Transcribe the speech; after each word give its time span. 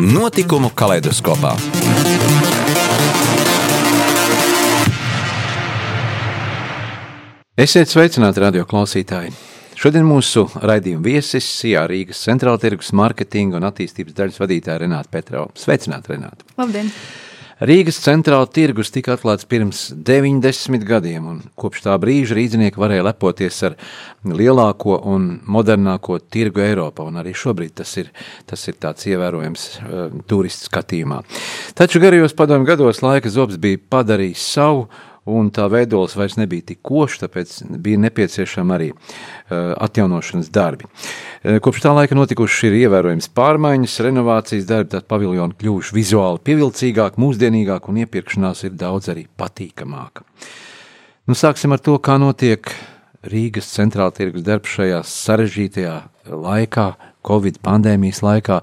Notikumu 0.00 0.70
kaleidoskopā. 0.72 1.50
Esiet 7.60 7.92
sveicināti, 7.92 8.40
radio 8.40 8.64
klausītāji! 8.64 9.34
Šodien 9.76 10.08
mūsu 10.08 10.46
raidījuma 10.56 11.04
viesis 11.04 11.44
ir 11.68 11.84
Rīgas 11.92 12.24
centrāla 12.24 12.56
tirgus 12.62 12.94
mārketinga 12.96 13.60
un 13.60 13.68
attīstības 13.68 14.16
daļas 14.16 14.40
vadītāja 14.40 14.80
Renāta 14.86 15.12
Petrova. 15.12 15.52
Sveicināti, 15.60 16.14
Renāta! 16.14 16.48
Labdien! 16.56 16.88
Rīgas 17.60 17.98
centrāla 18.00 18.46
tirgus 18.48 18.88
tika 18.88 19.12
atklāts 19.18 19.44
pirms 19.44 19.82
90 19.92 20.86
gadiem, 20.88 21.26
un 21.28 21.40
kopš 21.60 21.82
tā 21.84 21.96
brīža 22.00 22.38
rīznieki 22.38 22.80
varēja 22.80 23.04
lepoties 23.04 23.58
ar 23.68 23.76
lielāko 24.24 24.96
un 25.12 25.26
modernāko 25.44 26.16
tirgu 26.32 26.64
Eiropā, 26.64 27.04
un 27.04 27.20
arī 27.20 27.34
šobrīd 27.36 27.74
tas 27.82 27.92
ir, 28.00 28.08
tas 28.48 28.64
ir 28.64 28.78
tāds 28.80 29.04
ievērojams 29.12 29.66
uh, 29.76 30.00
turistu 30.30 30.70
skatījumā. 30.70 31.20
Taču 31.76 32.00
garajos 32.00 32.32
padomju 32.38 32.70
gados 32.72 33.02
laika 33.04 33.28
zobs 33.28 33.60
bija 33.60 33.82
padarījis 33.92 34.48
savu, 34.56 34.88
un 35.30 35.50
tā 35.54 35.66
veidols 35.70 36.16
vairs 36.18 36.36
nebija 36.40 36.70
tik 36.72 36.80
košs, 36.86 37.20
tāpēc 37.24 37.54
bija 37.82 38.00
nepieciešama 38.04 38.76
arī 38.76 38.90
uh, 38.92 39.74
atjaunošanas 39.86 40.50
darbi. 40.54 40.88
Uh, 40.88 41.58
kopš 41.62 41.84
tā 41.84 41.94
laika 41.96 42.18
notikušas 42.18 42.68
ir 42.68 42.78
ievērojams 42.82 43.30
pārmaiņas, 43.36 43.98
renovācijas 44.06 44.68
darbi, 44.68 44.92
tad 44.96 45.08
paviljoni 45.10 45.58
kļuvuši 45.60 45.96
vizuāli 45.96 46.42
pievilcīgāk, 46.50 47.20
mūsdienīgāk 47.20 47.90
un 47.90 48.02
iepirkšanās 48.04 48.64
ir 48.68 48.78
daudz 48.80 49.12
arī 49.12 49.26
patīkamāka. 49.40 50.26
Nu, 51.30 51.36
sāksim 51.38 51.76
ar 51.76 51.82
to, 51.84 51.98
kā 52.02 52.16
notiek 52.18 52.72
Rīgas 53.30 53.68
centrāla 53.74 54.14
tirgus 54.16 54.42
darbs 54.46 54.72
šajā 54.78 55.02
sarežģītajā 55.04 55.96
laikā, 56.32 56.86
Covid 57.26 57.58
pandēmijas 57.64 58.22
laikā, 58.24 58.60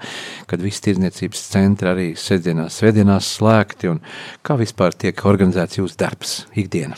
kad 0.50 0.64
visi 0.64 0.84
tirdzniecības 0.88 1.44
centri 1.52 1.92
arī 1.92 2.08
sestdienās, 2.18 2.80
svētdienās 2.80 3.30
slēgti, 3.38 3.92
un 3.94 4.02
kā 4.46 4.58
vispār 4.60 4.98
tiek 4.98 5.26
organizēts 5.30 5.80
jūsu 5.82 6.00
darbs 6.00 6.40
ikdiena? 6.58 6.98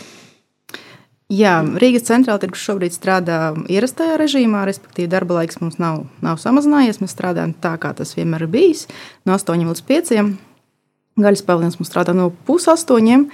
Jā, 1.29 1.59
Rīgas 1.61 2.07
centrāla 2.07 2.41
tirgus 2.41 2.63
šobrīd 2.65 2.95
strādā 2.95 3.51
ierastajā 3.69 4.15
režīmā, 4.17 4.63
respektīvi 4.65 5.11
darba 5.11 5.35
laiks 5.37 5.59
mums 5.61 5.77
nav, 5.77 6.07
nav 6.25 6.39
samazinājies. 6.41 6.97
Mēs 7.03 7.13
strādājam 7.13 7.53
tā, 7.53 7.75
kā 7.77 7.91
tas 7.93 8.15
vienmēr 8.17 8.47
ir 8.47 8.53
bijis, 8.55 8.87
no 9.29 9.35
8 9.37 9.61
līdz 9.67 9.83
5. 9.91 10.31
Gaļas 11.21 11.45
pavilnis 11.45 11.77
mums 11.77 11.91
strādā 11.91 12.15
no 12.17 12.31
pusaustoņiem. 12.47 13.27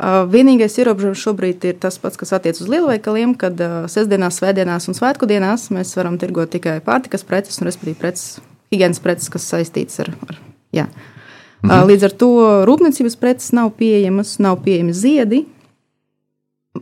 Vienīgais 0.00 0.78
ierobežojums 0.80 1.20
šobrīd 1.20 1.64
ir 1.68 1.76
tas 1.82 1.98
pats, 2.00 2.18
kas 2.18 2.32
attiecas 2.34 2.64
uz 2.64 2.70
lielveikaliem, 2.72 3.36
kad 3.38 3.60
sestdienās, 3.92 4.40
svētdienās 4.40 4.88
un 4.90 4.96
svētku 4.98 5.28
dienās 5.30 5.68
mēs 5.74 5.92
varam 5.98 6.16
tirgot 6.18 6.50
tikai 6.54 6.80
pārtikas 6.84 7.26
preces, 7.28 7.60
un 7.60 7.68
respektīvi 7.68 8.00
preces, 8.00 8.40
higiēnas 8.72 9.02
preces, 9.04 9.30
kas 9.30 9.46
saistītas 9.52 10.00
ar. 10.02 10.12
ar 10.26 10.38
jā. 10.74 10.88
mhm. 11.62 11.88
Līdz 11.92 12.08
ar 12.08 12.16
to 12.24 12.30
rūpniecības 12.66 13.18
preces 13.20 13.52
nav 13.54 13.74
pieejamas, 13.78 14.38
nav 14.42 14.62
pieejami 14.64 14.96
ziedi. 14.96 15.44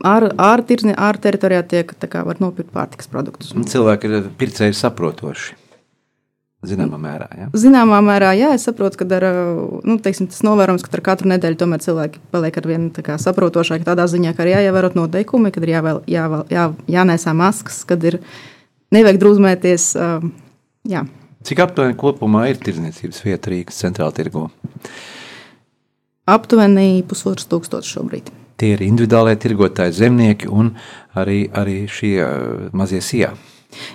Ar, 0.07 0.29
ar, 0.39 0.63
tirzni, 0.63 0.93
ar 0.95 1.19
teritorijā 1.19 1.65
tiek 1.67 1.89
kā, 1.99 2.23
nopirkt 2.39 2.71
pārtikas 2.71 3.11
produktus. 3.11 3.51
Cilvēki 3.51 4.07
ir 4.07 4.29
pircēji 4.39 4.77
saprotoši. 4.79 5.60
Zināmā 6.61 6.97
mērā, 7.01 7.25
jā. 7.33 7.45
Zināmā 7.57 7.99
mērā, 8.05 8.35
jā, 8.37 8.51
es 8.53 8.67
saprotu, 8.67 8.99
ka 8.99 9.05
ar, 9.17 9.23
nu, 9.87 9.95
teiksim, 9.97 10.27
tas 10.29 10.43
novērojams, 10.45 10.83
ka 10.85 10.93
ar 10.93 11.01
katru 11.07 11.31
nedēļu 11.31 11.57
tomēr 11.57 11.81
cilvēki 11.81 12.21
paliek 12.29 12.59
ar 12.61 12.67
vien 12.69 12.83
saprotošāki 12.93 13.87
tādā 13.87 14.05
ziņā, 14.11 14.35
ka 14.37 14.45
ir 14.45 14.51
jāievērot 14.53 14.93
noteikumi, 14.99 15.49
kad 15.55 15.65
ir 15.65 15.71
jāvēl, 15.73 16.03
jāvēl, 16.11 16.43
jā, 16.53 16.67
jānēsā 16.99 17.33
maskas, 17.33 17.81
kad 17.89 18.05
ir 18.05 18.19
nevajag 18.93 19.17
drūzmēties. 19.23 19.87
Jā. 20.91 21.01
Cik 21.49 21.63
aptuveni 21.65 21.97
kopumā 21.97 22.45
ir 22.51 22.61
tirdzniecības 22.61 23.23
vieta 23.25 23.49
Rīgas 23.49 23.81
centrāla 23.81 24.13
tirgu? 24.13 24.45
Aptuveni 26.29 27.01
pusotrs 27.09 27.49
tūkstoši 27.49 27.95
šobrīd. 27.95 28.29
Tie 28.61 28.75
ir 28.75 28.83
individuālie 28.85 29.33
tirgotāji, 29.41 29.97
zemnieki 29.97 30.51
un 30.53 30.75
arī, 31.17 31.47
arī 31.49 31.87
šie 31.89 32.19
mazie 32.77 33.01
sijā. 33.01 33.33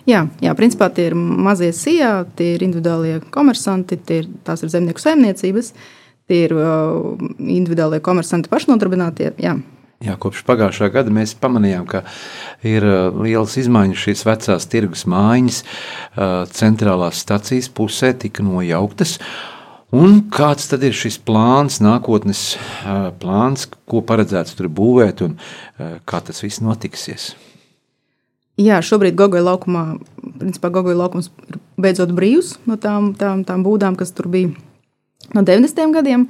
Jā, 0.08 0.24
jā, 0.42 0.56
principā 0.58 0.88
tie 0.94 1.10
ir 1.10 1.16
mazie 1.18 1.72
sijā, 1.76 2.24
tie 2.38 2.54
ir 2.56 2.64
individuālie 2.66 3.20
komersanti, 3.34 4.00
ir, 4.16 4.28
tās 4.46 4.64
ir 4.64 4.72
zemnieku 4.72 5.02
saimniecības, 5.02 5.72
tie 6.26 6.42
ir 6.48 6.56
uh, 6.56 7.16
individuālie 7.38 8.00
komersanti 8.04 8.52
pašnodarbinātie. 8.52 9.34
Jā. 9.42 9.56
Jā, 10.04 10.12
kopš 10.20 10.42
pagājušā 10.44 10.90
gada 10.92 11.12
mēs 11.12 11.32
pamanījām, 11.40 11.86
ka 11.88 12.02
ir 12.68 12.84
lielas 13.16 13.54
izmaiņas 13.62 14.02
šīs 14.02 14.24
vecās 14.28 14.68
tirgus 14.68 15.06
mājiņas, 15.08 15.62
centrālās 16.52 17.22
stacijas 17.24 17.70
pusē 17.72 18.12
tika 18.20 18.44
nojauktas. 18.44 19.16
Un 19.96 20.18
kāds 20.34 20.68
tad 20.68 20.84
ir 20.84 20.92
šis 20.96 21.16
plāns, 21.24 21.80
nākotnes 21.80 22.44
plāns, 23.22 23.64
ko 23.88 24.04
paredzēts 24.04 24.58
tur 24.58 24.68
būvēt 24.68 25.24
un 25.24 25.38
kā 26.04 26.20
tas 26.28 26.44
viss 26.44 26.60
notiksies? 26.60 27.30
Jā, 28.56 28.78
šobrīd 28.80 29.16
Gogoja 29.18 29.44
laukumā, 29.44 29.98
principā 30.40 30.70
Gogoja 30.72 30.96
laukums 30.96 31.28
ir 31.50 31.58
beidzot 31.80 32.14
brīvs 32.16 32.54
no 32.64 32.78
tām, 32.80 33.10
tām, 33.18 33.42
tām 33.44 33.64
būdām, 33.66 33.98
kas 34.00 34.14
tur 34.16 34.30
bija 34.32 34.54
no 35.36 35.42
90. 35.44 35.92
gadiem. 35.92 36.28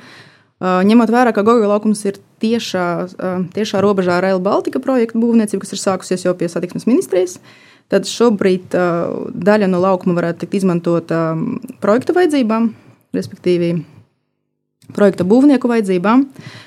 Uh, 0.56 0.80
ņemot 0.88 1.12
vērā, 1.12 1.30
ka 1.36 1.44
Gogoja 1.46 1.68
laukums 1.70 2.02
ir 2.08 2.18
tiešā, 2.42 2.86
uh, 3.06 3.44
tiešā 3.54 3.82
robežā 3.84 4.16
ar 4.16 4.24
Rail 4.24 4.42
Baltica 4.42 4.80
projektu 4.82 5.20
būvniecību, 5.22 5.62
kas 5.62 5.76
ir 5.76 5.82
sākusies 5.82 6.24
jau 6.26 6.32
pie 6.34 6.48
satiksmes 6.50 6.88
ministrijas, 6.88 7.36
tad 7.92 8.08
šobrīd 8.10 8.74
uh, 8.74 9.28
daļa 9.30 9.68
no 9.70 9.82
laukuma 9.84 10.16
varētu 10.18 10.42
tikt 10.42 10.62
izmantota 10.62 11.28
projekta 11.84 12.16
vajadzībām, 12.16 12.72
respektīvi 13.14 13.76
projekta 14.94 15.26
būvnieku 15.26 15.70
vajadzībām. 15.70 16.26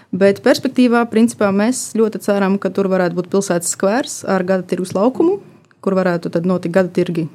Bet 0.10 0.42
perspektīvā, 0.46 1.04
principā, 1.12 1.52
mēs 1.54 1.92
ļoti 1.98 2.22
ceram, 2.26 2.58
ka 2.62 2.72
tur 2.74 2.90
varētu 2.90 3.18
būt 3.20 3.30
pilsētas 3.34 3.76
skvērs 3.76 4.24
ar 4.26 4.46
gada 4.48 4.66
tirgus 4.66 4.96
laukumu, 4.98 5.38
kur 5.86 5.96
varētu 6.00 6.32
notikt 6.50 6.74
gada 6.74 6.90
tirgi, 6.94 7.28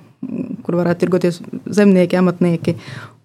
kur 0.67 0.81
varētu 0.81 1.05
tirgoties 1.05 1.39
zemnieki, 1.71 2.19
amatnieki. 2.19 2.75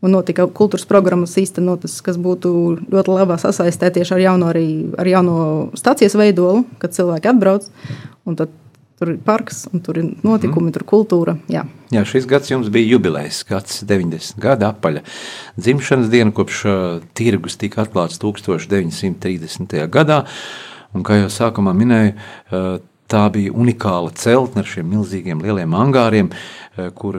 Un 0.05 0.13
notika 0.15 0.45
kultūras 0.47 0.85
programmas 0.87 1.33
īstenotas, 1.41 1.97
kas 2.05 2.15
būtu 2.21 2.51
ļoti 2.87 3.15
labā 3.17 3.35
sasaistē 3.41 3.89
tieši 3.97 4.13
ar 4.15 4.21
jauno, 4.23 4.51
arī, 4.53 4.67
ar 4.95 5.09
jauno 5.09 5.39
stācijas 5.75 6.15
veidolu, 6.15 6.63
kad 6.79 6.95
cilvēki 6.95 7.33
atbrauc. 7.33 7.67
Tad 8.29 8.53
tur 8.99 9.13
ir 9.13 9.21
parks, 9.25 9.63
un 9.73 9.83
tur 9.85 9.99
ir 10.01 10.09
notikumi, 10.25 10.69
mm. 10.69 10.75
tur 10.75 10.83
ir 10.83 10.89
kultūra. 10.91 11.35
Jā. 11.51 11.63
jā, 11.95 12.03
šis 12.07 12.27
gads 12.29 12.51
jums 12.51 12.69
bija 12.73 12.93
jubilejas, 12.95 13.41
gads 13.47 13.81
90 13.87 14.39
gada 14.43 14.73
apaļa 14.73 15.05
dzimšanas 15.59 16.11
diena, 16.11 16.35
kopš 16.35 16.61
uh, 16.67 16.75
tirgus 17.17 17.57
tika 17.61 17.85
atklāts 17.85 18.19
1930. 18.21 19.79
gadā. 19.91 20.23
Un, 20.89 21.05
kā 21.05 21.19
jau 21.19 21.33
sākumā 21.33 21.75
minēju, 21.77 22.15
uh, 22.17 22.71
Tā 23.09 23.23
bija 23.33 23.49
unikāla 23.57 24.11
celtne 24.13 24.61
ar 24.61 24.67
šiem 24.69 24.85
milzīgiem 24.93 25.39
lieliem 25.41 25.73
angāriem, 25.73 26.27
kur, 26.93 27.17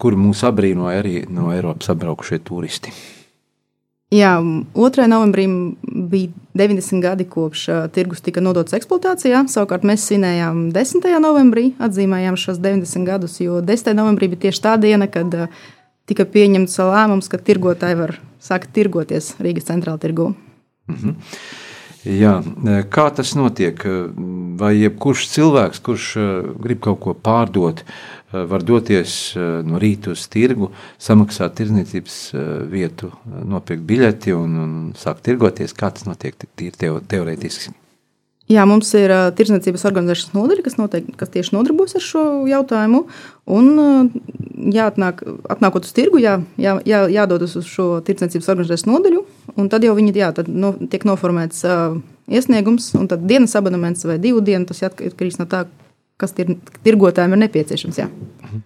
kur 0.00 0.16
mūs 0.16 0.40
abrīnoja 0.48 1.02
arī 1.02 1.18
no 1.28 1.50
Eiropas 1.52 1.92
apbraukušie 1.92 2.38
turisti. 2.48 2.94
Jā, 4.14 4.34
2. 4.76 5.06
novembrī 5.10 5.46
bija 5.82 6.30
90 6.54 7.02
gadi 7.02 7.24
kopš 7.26 7.62
uh, 7.68 7.78
tirgus 7.90 8.22
tika 8.22 8.42
nodots 8.44 8.76
eksploatācijā. 8.76 9.40
Savukārt 9.50 9.86
mēs 9.88 10.04
svinējām 10.06 10.68
10. 10.74 11.08
novembrī, 11.24 11.72
atzīmējām 11.82 12.38
šos 12.38 12.60
90 12.62 13.08
gadus, 13.08 13.40
jo 13.42 13.58
10. 13.64 13.96
novembrī 13.98 14.28
bija 14.30 14.46
tieši 14.46 14.62
tā 14.68 14.76
diena, 14.78 15.08
kad 15.10 15.34
uh, 15.34 15.64
tika 16.06 16.28
pieņemts 16.30 16.78
lēmums, 16.78 17.30
ka 17.32 17.40
tirgotāji 17.42 17.98
var 17.98 18.14
sākt 18.44 18.70
tirgoties 18.76 19.32
Rīgas 19.42 19.66
centrāla 19.72 19.98
tirgū. 19.98 20.30
Mm 20.86 21.00
-hmm. 21.00 21.14
Jā, 22.04 22.34
kā 22.92 23.06
tas 23.16 23.32
notiek? 23.38 23.80
Vai 24.60 24.74
jebkurš 24.76 25.28
cilvēks, 25.32 25.80
kurš 25.84 26.08
eh, 26.20 26.32
grib 26.66 26.82
kaut 26.84 27.00
ko 27.04 27.14
pārdot, 27.16 27.84
var 28.34 28.64
doties 28.66 29.36
no 29.38 29.78
rīta 29.78 30.10
uz 30.10 30.24
tirgu, 30.26 30.72
samaksāt 30.98 31.54
tirdzniecības 31.60 32.16
vietu, 32.66 33.12
nopirkt 33.46 33.86
biļeti 33.86 34.34
un, 34.34 34.58
un 34.64 34.74
sākt 34.98 35.22
tirgoties? 35.28 35.76
Kā 35.78 35.92
tas 35.94 36.08
notiek 36.08 36.34
tīri 36.58 36.74
teorētiski? 37.14 37.76
Jā, 38.52 38.66
mums 38.68 38.90
ir 38.98 39.08
uh, 39.08 39.30
tirdzniecības 39.32 39.86
organizēšanas 39.88 40.34
nodaļa, 40.36 40.62
kas, 40.66 40.74
noteikti, 40.76 41.14
kas 41.16 41.30
tieši 41.32 41.54
nodarbojas 41.54 41.96
ar 41.96 42.02
šo 42.04 42.24
jautājumu. 42.50 43.06
Un, 43.56 43.70
uh, 43.80 44.10
jāatnāk, 44.74 45.22
atnākot 45.54 45.88
uz 45.88 45.94
tirgu, 45.96 46.20
jā, 46.20 46.34
jā, 46.60 46.74
jā, 46.84 47.00
jādodas 47.14 47.56
uz 47.56 47.64
šo 47.70 47.86
tirdzniecības 48.04 48.50
organizēšanas 48.52 48.90
nodaļu. 48.90 49.22
Tad 49.72 49.86
jau 49.88 49.94
viņi 49.96 50.12
jā, 50.18 50.28
tad 50.36 50.50
no, 50.52 50.74
tiek 50.92 51.06
noformēts 51.08 51.64
uh, 51.64 51.96
iesniegums, 52.28 52.90
un 53.00 53.08
tad 53.08 53.24
dienas 53.30 53.56
abonements 53.56 54.04
vai 54.04 54.18
divu 54.20 54.44
dienu. 54.44 54.68
Tas 54.68 54.84
atkarīgs 54.90 55.40
no 55.40 55.48
tā, 55.48 55.64
kas 56.20 56.36
tir, 56.36 56.58
tirgotājiem 56.84 57.38
ir 57.38 57.42
nepieciešams. 57.46 58.02
Jā. 58.04 58.10
Mhm. 58.44 58.62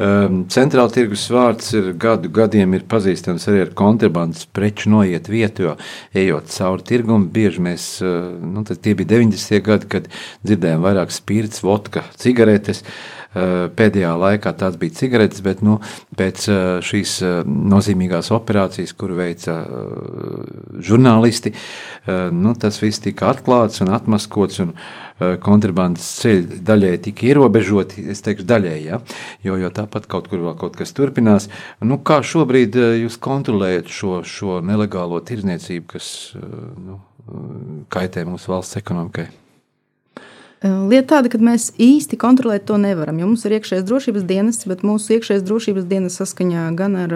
Ehm, 0.00 0.46
centrāla 0.48 0.88
tirgus 0.88 1.26
vārds 1.28 1.66
ir 1.76 1.90
gadu 2.00 2.30
gadiem 2.32 2.72
ir 2.78 2.86
pazīstams 2.88 3.44
arī 3.50 3.66
ar 3.66 3.72
kontrabandas 3.76 4.46
preču 4.48 4.88
noiet 4.88 5.28
vietu, 5.28 5.66
jo 5.66 5.74
ejot 6.16 6.48
cauri 6.48 6.86
tirgumu, 6.88 7.28
bieži 7.28 7.60
mēs, 7.60 8.00
eh, 8.00 8.30
nu, 8.40 8.64
tie 8.64 8.94
bija 8.94 9.10
90. 9.18 9.60
gadi, 9.60 9.86
kad 9.92 10.08
dzirdējām 10.46 10.80
vairāk 10.80 11.12
spirts, 11.12 11.60
vodka, 11.60 12.04
cigaretes. 12.16 12.80
Eh, 12.80 13.21
pēdējā 13.32 14.12
laikā 14.24 14.52
tās 14.60 14.76
bija 14.80 14.96
cigaretes, 14.98 15.44
bet 15.44 15.62
nu, 15.64 15.78
pēc 16.18 16.48
eh, 16.52 16.64
šīs 16.84 17.18
nozīmīgās 17.48 18.32
operācijas, 18.34 18.92
kuru 18.98 19.20
veica 19.22 19.58
žurnālisti, 20.82 21.54
nu, 22.34 22.52
tas 22.58 22.80
viss 22.82 23.02
tika 23.02 23.30
atklāts 23.32 23.82
un 23.84 23.92
atmaskots. 23.94 24.60
Un, 24.64 24.76
Eh, 25.22 25.34
kontrabandas 25.42 26.06
ceļi 26.22 26.60
daļēji 26.66 27.00
tika 27.06 27.26
ierobežoti, 27.28 28.06
es 28.14 28.22
teikšu, 28.24 28.46
daļēji, 28.48 28.86
ja? 28.88 29.00
jo, 29.44 29.58
jo 29.60 29.70
tāpat 29.74 30.08
kaut 30.10 30.30
kur 30.30 30.40
vēl 30.46 30.56
kaut 30.58 30.78
kas 30.78 30.94
turpinās. 30.96 31.48
Nu, 31.84 32.00
kā 32.02 32.22
šobrīd 32.26 32.78
eh, 32.80 32.94
jūs 33.04 33.20
kontrolējat 33.22 33.92
šo, 33.92 34.22
šo 34.26 34.60
nelegālo 34.66 35.20
tirdzniecību, 35.28 35.86
kas 35.94 36.08
eh, 36.38 36.48
nu, 36.88 36.98
kaitē 37.92 38.26
mūsu 38.28 38.54
valsts 38.54 38.80
ekonomikai? 38.80 39.28
Lieta 40.62 41.16
tāda, 41.16 41.30
ka 41.32 41.40
mēs 41.42 41.72
īsti 41.82 42.14
kontrolēt 42.22 42.68
to 42.68 42.76
nevaram, 42.78 43.16
jo 43.18 43.26
mums 43.26 43.42
ir 43.48 43.56
iekšējais 43.56 43.86
drošības 43.88 44.26
dienas, 44.28 44.60
bet 44.70 44.84
mūsu 44.86 45.16
iekšējais 45.16 45.42
drošības 45.48 45.86
dienas 45.90 46.18
saskaņā 46.20 46.68
gan 46.78 46.94
ar 47.02 47.14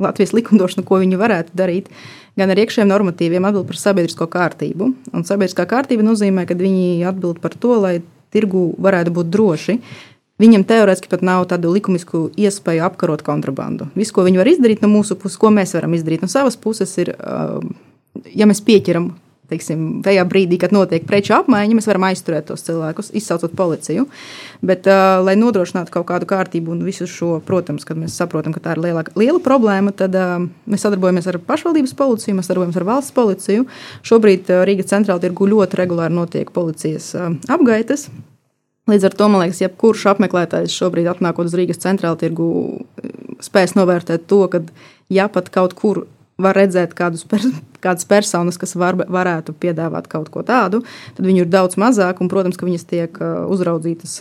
Latvijas 0.00 0.32
likumdošanu, 0.32 0.86
ko 0.88 1.02
viņi 1.02 1.18
varētu 1.20 1.52
darīt, 1.58 1.90
gan 2.40 2.52
ar 2.52 2.60
iekšējiem 2.62 2.88
normatīviem 2.88 3.44
atbild 3.44 3.68
par 3.68 3.76
sabiedrisko 3.76 4.24
kārtību. 4.32 4.88
Un 5.12 5.26
sabiedriskā 5.28 5.66
kārtība 5.68 6.06
nozīmē, 6.06 6.46
ka 6.48 6.56
viņi 6.56 7.04
atbild 7.10 7.42
par 7.44 7.52
to, 7.60 7.76
lai 7.82 7.98
tirgu 8.32 8.70
varētu 8.80 9.12
būt 9.18 9.28
droši. 9.34 9.76
Viņam 10.40 10.64
teorētiski 10.66 11.10
pat 11.12 11.20
nav 11.28 11.44
tādu 11.50 11.74
likumisku 11.74 12.30
iespēju 12.40 12.86
apkarot 12.86 13.20
kontrabandu. 13.26 13.90
Viss, 13.98 14.14
ko 14.16 14.24
viņi 14.24 14.40
var 14.40 14.48
izdarīt 14.48 14.80
no 14.80 14.88
mūsu 14.90 15.18
puses, 15.20 15.36
ko 15.38 15.52
mēs 15.52 15.76
varam 15.76 15.92
izdarīt 15.92 16.24
no 16.24 16.30
savas 16.32 16.56
puses, 16.56 16.96
ir, 17.04 17.12
ja 18.32 18.48
mēs 18.48 18.64
pieķeram 18.64 19.12
teiksim, 19.52 20.00
tajā 20.04 20.24
brīdī, 20.28 20.58
kad 20.60 20.74
notiek 20.74 21.04
preču 21.08 21.36
apmaiņa, 21.36 21.76
mēs 21.78 21.88
varam 21.90 22.08
aizturēt 22.08 22.48
tos 22.48 22.64
cilvēkus, 22.66 23.12
izsaucot 23.18 23.54
policiju. 23.58 24.08
Bet, 24.64 24.88
uh, 24.90 25.20
lai 25.22 25.36
nodrošinātu 25.38 25.94
kaut 25.94 26.08
kādu 26.08 26.28
kārtību 26.32 26.74
un 26.74 26.82
visu 26.86 27.06
šo, 27.10 27.36
protams, 27.46 27.86
kad 27.88 28.00
mēs 28.00 28.16
saprotam, 28.18 28.54
ka 28.56 28.64
tā 28.64 28.76
ir 28.76 28.82
liela, 28.86 29.04
liela 29.18 29.42
problēma, 29.44 29.94
tad 29.96 30.16
uh, 30.18 30.34
mēs 30.66 30.86
sadarbojamies 30.86 31.30
ar 31.30 31.40
pašvaldības 31.46 31.96
policiju, 31.98 32.36
mēs 32.38 32.50
sadarbojamies 32.50 32.80
ar 32.82 32.88
valsts 32.88 33.16
policiju. 33.16 33.68
Šobrīd 34.08 34.50
uh, 34.50 34.64
Rīgas 34.68 34.92
centrāla 34.92 35.22
tirgu 35.22 35.50
ļoti 35.52 35.82
regulāri 35.82 36.18
notiek 36.18 36.52
policijas 36.54 37.12
uh, 37.18 37.32
apgaitas. 37.52 38.08
Līdz 38.90 39.04
ar 39.06 39.14
to 39.14 39.28
man 39.30 39.44
liekas, 39.44 39.60
jebkurš 39.62 40.08
apmeklētājs 40.10 40.74
šobrīd, 40.74 41.06
atnākot 41.12 41.46
uz 41.46 41.54
Rīgas 41.54 41.78
centrāla 41.84 42.18
tirgu, 42.18 42.46
spēs 43.42 43.76
novērtēt 43.78 44.26
to, 44.30 44.40
ka 44.50 44.64
ja 45.12 45.28
pat 45.30 45.52
kaut 45.54 45.76
kur 45.78 46.06
var 46.42 46.58
redzēt 46.58 46.96
kādus, 46.98 47.22
kādas 47.82 48.06
personas, 48.08 48.58
kas 48.60 48.76
var, 48.78 48.96
varētu 48.96 49.54
piedāvāt 49.58 50.08
kaut 50.10 50.30
ko 50.32 50.44
tādu, 50.46 50.82
tad 51.16 51.26
viņu 51.26 51.44
ir 51.44 51.52
daudz 51.52 51.78
mazāk, 51.80 52.22
un, 52.22 52.30
protams, 52.32 52.58
ka 52.58 52.68
viņas 52.68 52.88
tiek 52.88 53.22
uh, 53.22 53.44
uzraudzītas 53.52 54.20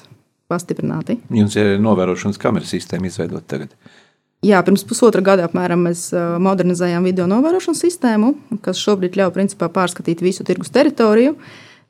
pastiprināti. 0.52 1.20
Jums 1.32 1.56
ir 1.60 1.78
novērošanas 1.82 2.40
kameras 2.42 2.74
sistēma 2.74 3.08
izveidota 3.08 3.46
tagad. 3.56 3.76
Jā, 4.42 4.58
pirms 4.66 4.82
pusotra 4.90 5.22
gada 5.22 5.46
apmēram 5.46 5.84
mēs 5.86 6.08
uh, 6.16 6.38
modernizējām 6.42 7.06
video 7.06 7.28
novērošanas 7.30 7.84
sistēmu, 7.86 8.34
kas 8.66 8.82
šobrīd 8.82 9.20
ļauj 9.20 9.36
principā 9.36 9.70
pārskatīt 9.74 10.24
visu 10.26 10.46
tirgus 10.48 10.74
teritoriju. 10.74 11.36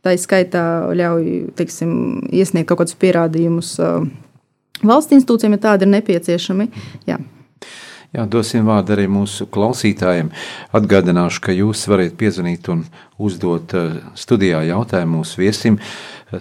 Tā 0.01 0.15
izskaitā 0.18 0.63
ļauj 0.97 1.53
teiksim, 1.56 1.94
iesniegt 2.33 2.68
kaut 2.68 2.81
kādus 2.81 2.97
pierādījumus 3.00 3.75
uh, 3.79 4.03
valsts 4.83 5.15
institūcijiem, 5.15 5.56
ja 5.56 5.63
tādi 5.69 5.88
ir 5.88 5.94
nepieciešami. 5.94 6.68
Jā. 7.07 7.21
Jā, 8.12 8.25
dosim 8.28 8.66
vārdu 8.68 8.92
arī 8.92 9.06
mūsu 9.08 9.46
klausītājiem. 9.48 10.34
Atgādināšu, 10.75 11.40
ka 11.46 11.54
jūs 11.56 11.86
varat 11.88 12.18
piezvanīt 12.19 12.68
un 12.74 12.81
uzdot 13.16 13.72
eh, 13.80 14.02
studijā 14.19 14.66
jautājumu 14.68 15.22
mūsu 15.22 15.40
viesim. 15.40 15.78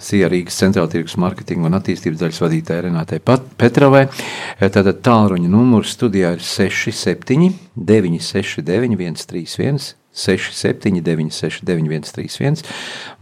Sija 0.03 0.27
Rīgas 0.31 0.59
centrāla 0.59 0.91
tirgus 0.91 1.15
marketinga 1.19 1.69
un 1.69 1.77
attīstības 1.79 2.19
daļas 2.19 2.41
vadītāja 2.43 2.85
Renātei 2.89 3.23
Petravai. 3.23 4.03
Eh, 4.09 4.67
tātad 4.67 4.99
tālruņa 5.07 5.47
numurs 5.51 5.95
studijā 5.95 6.35
ir 6.35 6.43
67 6.43 7.55
969 7.79 8.99
131 9.23 10.00
679, 10.13 11.31
691, 11.31 12.11
31. 12.11 12.63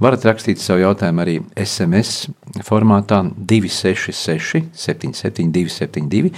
Varat 0.01 0.25
rakstīt 0.25 0.61
savu 0.61 0.81
jautājumu 0.81 1.21
arī 1.21 1.35
SMS 1.59 2.29
formātā 2.65 3.21
266, 3.37 4.71
77, 4.73 5.51
272, 5.53 6.33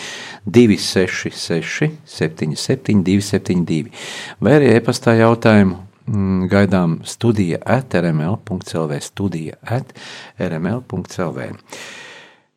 266, 0.46 1.96
77, 2.06 3.04
272. 3.08 3.96
Vai 4.44 4.58
arī 4.60 4.76
e-pastā 4.76 5.16
jautājumu 5.22 5.80
mm, 6.12 6.46
gaidām 6.52 7.00
studija 7.08 7.62
at 7.64 7.96
rml.clv, 7.96 9.02
studija 9.08 9.60
at 9.64 9.96
rml.clv. 10.40 11.52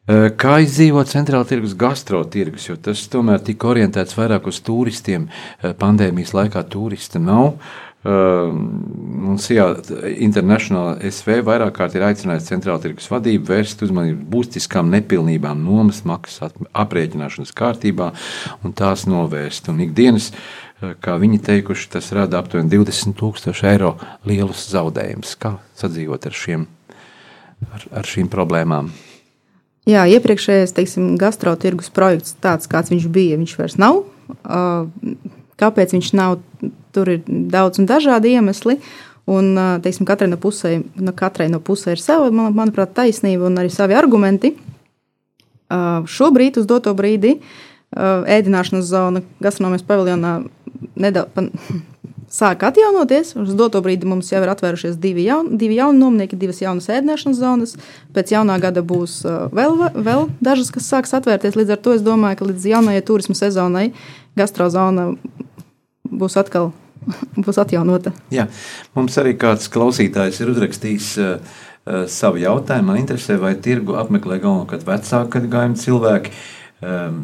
Kā 0.05 0.59
izdzīvot 0.61 1.09
centrāla 1.09 1.47
tirgus 1.49 1.73
gastrotirgus, 1.81 2.67
jo 2.69 2.75
tas 2.77 3.07
tomēr 3.09 3.41
tika 3.41 3.71
orientēts 3.71 4.19
vairāk 4.19 4.51
uz 4.51 4.59
turistiem. 4.61 5.31
Pandēmijas 5.81 6.35
laikā 6.37 6.61
turista 6.69 7.23
nav. 7.23 7.55
Mums 8.05 9.47
jā, 9.49 9.65
International 10.21 10.99
SV 11.09 11.39
vairāk 11.47 11.73
kārt 11.79 11.97
ir 11.97 12.05
aicinājis 12.05 12.51
centrāla 12.51 12.83
tirgus 12.83 13.09
vadību 13.09 13.49
vērst 13.49 13.87
uzmanību 13.87 14.27
būtiskām 14.35 14.93
nepilnībām, 14.93 15.65
nomas 15.65 16.03
maksas 16.05 16.53
aprēķināšanas 16.77 17.55
kārtībā 17.57 18.11
un 18.61 18.77
tās 18.77 19.07
novērst. 19.09 19.73
Un 19.73 19.81
ikdienas, 19.87 20.35
kā 21.01 21.17
viņi 21.25 21.41
teikuši, 21.49 21.89
tas 21.97 22.13
rada 22.13 22.45
aptuveni 22.45 22.69
20 22.77 23.17
tūkstoši 23.23 23.71
eiro 23.73 23.95
lielus 24.29 24.69
zaudējumus. 24.69 25.33
Kā 25.41 25.57
sadzīvot 25.81 26.29
ar, 26.29 26.39
šiem, 26.45 26.69
ar, 27.73 27.89
ar 28.05 28.13
šīm 28.13 28.29
problēmām? 28.29 28.93
Jā, 29.85 30.07
iepriekšējais 30.09 30.73
teiksim, 30.73 31.09
gastrotirgus 31.21 31.91
projekts, 31.93 32.37
tāds 32.41 32.69
kāds 32.71 32.93
viņš 32.93 33.09
bija, 33.13 33.37
viņš 33.41 33.57
vairs 33.59 33.77
nav. 33.81 34.05
Kāpēc 35.61 35.93
viņš 35.93 36.13
nav? 36.17 36.39
Tur 36.95 37.11
ir 37.13 37.27
daudz 37.27 37.83
un 37.83 37.89
dažādi 37.91 38.33
iemesli. 38.33 38.79
Un, 39.29 39.55
teiksim, 39.85 40.05
katrai 40.09 40.29
no, 40.29 40.37
pusē, 40.41 40.79
no 41.01 41.13
katrai 41.17 41.49
no 41.53 41.61
pusē 41.65 41.95
ir 41.95 42.01
sava, 42.01 42.29
man, 42.33 42.53
manuprāt, 42.57 42.93
taisnība 42.97 43.49
un 43.49 43.61
arī 43.61 43.73
savi 43.73 43.97
argumenti. 43.97 44.55
Šobrīd, 46.17 46.61
uz 46.61 46.69
doto 46.69 46.93
brīdi, 46.97 47.39
ēdināšanas 47.95 48.89
zona 48.89 49.25
gastronomijas 49.45 49.87
paviljonā 49.89 50.37
nedaudz 51.01 51.49
sāk 52.35 52.65
atjaunoties. 52.67 53.35
Uz 53.39 53.55
doto 53.59 53.81
brīdi 53.85 54.09
mums 54.09 54.31
jau 54.33 54.43
ir 54.43 54.53
atvērušies 54.53 54.99
divi, 55.01 55.27
jaun, 55.29 55.53
divi 55.61 55.79
jauni 55.79 56.01
nomnieki, 56.03 56.39
divas 56.39 56.61
jaunas 56.63 56.91
ēdināšanas 56.91 57.41
zonas. 57.41 57.75
Pēc 58.15 58.35
jaunā 58.35 58.59
gada 58.63 58.83
būs 58.85 59.21
vēl, 59.55 59.77
vēl 59.95 60.29
dažas, 60.45 60.73
kas 60.75 60.89
sāks 60.91 61.15
atvērties. 61.17 61.59
Līdz 61.59 61.77
ar 61.77 61.83
to 61.85 61.95
es 61.95 62.05
domāju, 62.07 62.41
ka 62.41 62.49
līdz 62.51 62.71
jaunajai 62.75 63.05
turismu 63.07 63.39
sezonai 63.39 63.91
gastrozona 64.39 65.13
būs 66.11 66.39
atkal 66.41 66.73
būs 67.45 67.61
atjaunota. 67.63 68.15
Jā, 68.35 68.49
mums 68.97 69.19
arī 69.21 69.37
kāds 69.39 69.71
klausītājs 69.73 70.41
ir 70.43 70.53
uzrakstījis 70.55 71.11
uh, 71.23 71.35
uh, 71.39 72.05
savu 72.11 72.43
jautājumu. 72.43 72.91
Man 72.91 73.03
interesē, 73.03 73.39
vai 73.41 73.55
tirgu 73.61 73.99
apmeklē 74.01 74.41
galvenokārt 74.43 74.87
vecāku 74.89 75.37
gadagājumu 75.37 75.83
cilvēki, 75.85 76.33
um, 76.83 77.21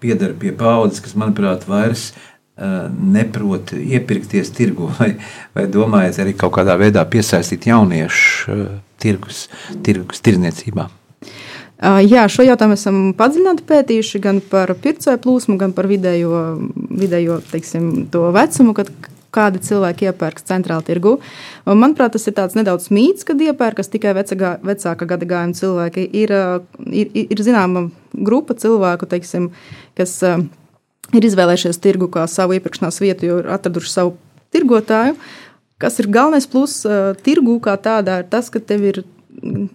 pieder 0.00 0.36
pie 0.38 0.52
paudzes, 0.56 1.02
kas, 1.04 1.16
manuprāt, 1.18 1.66
vairs 1.68 2.12
uh, 2.12 2.30
neprot 2.56 3.72
iepirkties 3.74 4.52
tirgu, 4.54 4.90
vai, 4.98 5.14
vai 5.56 5.66
domājat 5.70 6.20
arī 6.22 6.36
kaut 6.38 6.54
kādā 6.58 6.76
veidā 6.80 7.04
piesaistīt 7.10 7.66
jauniešu 7.70 8.58
tirgus, 9.02 9.48
tirgus 9.86 10.22
tirdzniecībā. 10.24 10.88
Jā, 12.06 12.22
šo 12.30 12.44
jautājumu 12.46 12.76
esam 12.78 12.98
padziļināti 13.18 13.64
pētījuši 13.68 14.20
gan 14.22 14.38
par 14.48 14.70
pircēju 14.80 15.20
plūsmu, 15.20 15.58
gan 15.60 15.74
par 15.76 15.88
vidējo, 15.90 16.38
vidējo 16.94 17.40
teiksim, 17.50 18.06
vecumu, 18.12 18.76
kad 18.78 18.92
kādi 19.34 19.58
cilvēki 19.66 20.06
iepērks 20.08 20.46
centrāla 20.46 20.86
tirgu. 20.86 21.16
Un, 21.66 21.80
manuprāt, 21.82 22.14
tas 22.14 22.30
ir 22.30 22.38
nedaudz 22.54 22.86
mīts, 22.94 23.26
kad 23.26 23.42
iepērkas 23.42 23.90
tikai 23.90 24.14
vecāka, 24.16 24.54
vecāka 24.64 25.08
gada 25.10 25.28
gājuma 25.28 25.58
cilvēki. 25.58 26.06
Ir, 26.22 26.34
ir, 26.86 27.10
ir 27.26 27.42
zināma 27.42 27.88
grupa 28.14 28.54
cilvēku, 28.54 29.10
teiksim, 29.10 29.50
kas 29.98 30.20
ir 30.22 30.46
izvēlējušies 31.22 31.78
tirgu 31.78 32.08
kā 32.10 32.26
savu 32.26 32.56
iepirkšanās 32.56 32.98
vietu, 32.98 33.28
jo 33.28 33.38
ir 33.42 33.50
atraduši 33.54 33.90
savu 33.92 34.16
tirgotāju. 34.54 35.14
kas 35.78 35.98
ir 35.98 36.06
galvenais 36.08 36.46
pluss 36.46 36.84
uh, 36.86 37.12
tirgū 37.26 37.58
kā 37.60 37.76
tādā, 37.76 38.22
ir 38.22 38.30
tas, 38.30 38.50
ka 38.50 38.60
tev 38.60 38.82
ir. 38.82 39.04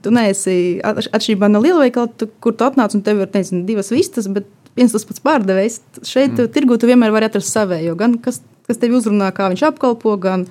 Tu 0.01 0.11
neesi 0.15 0.79
atšķirībā 0.87 1.49
no 1.51 1.59
lielveikala, 1.59 2.07
tu, 2.17 2.29
kur 2.41 2.55
tu 2.55 2.63
atnāc 2.63 2.93
un 2.95 3.01
tev 3.03 3.19
ir 3.19 3.27
nezinu, 3.33 3.65
divas 3.67 3.91
vistas, 3.91 4.29
bet 4.31 4.47
viens 4.79 4.93
tas 4.95 5.03
pats 5.05 5.19
pārdevējs. 5.19 5.75
Šeit 6.07 6.31
mm. 6.31 6.47
tirgū 6.55 6.77
tu 6.79 6.87
vienmēr 6.87 7.11
vari 7.11 7.27
atrast 7.27 7.51
savējo, 7.51 7.93
gan 7.99 8.15
kas, 8.23 8.39
kas 8.65 8.79
tevi 8.79 8.95
uzrunā, 8.97 9.27
kā 9.35 9.49
viņš 9.51 9.65
apkalpo, 9.67 10.15
gan 10.23 10.47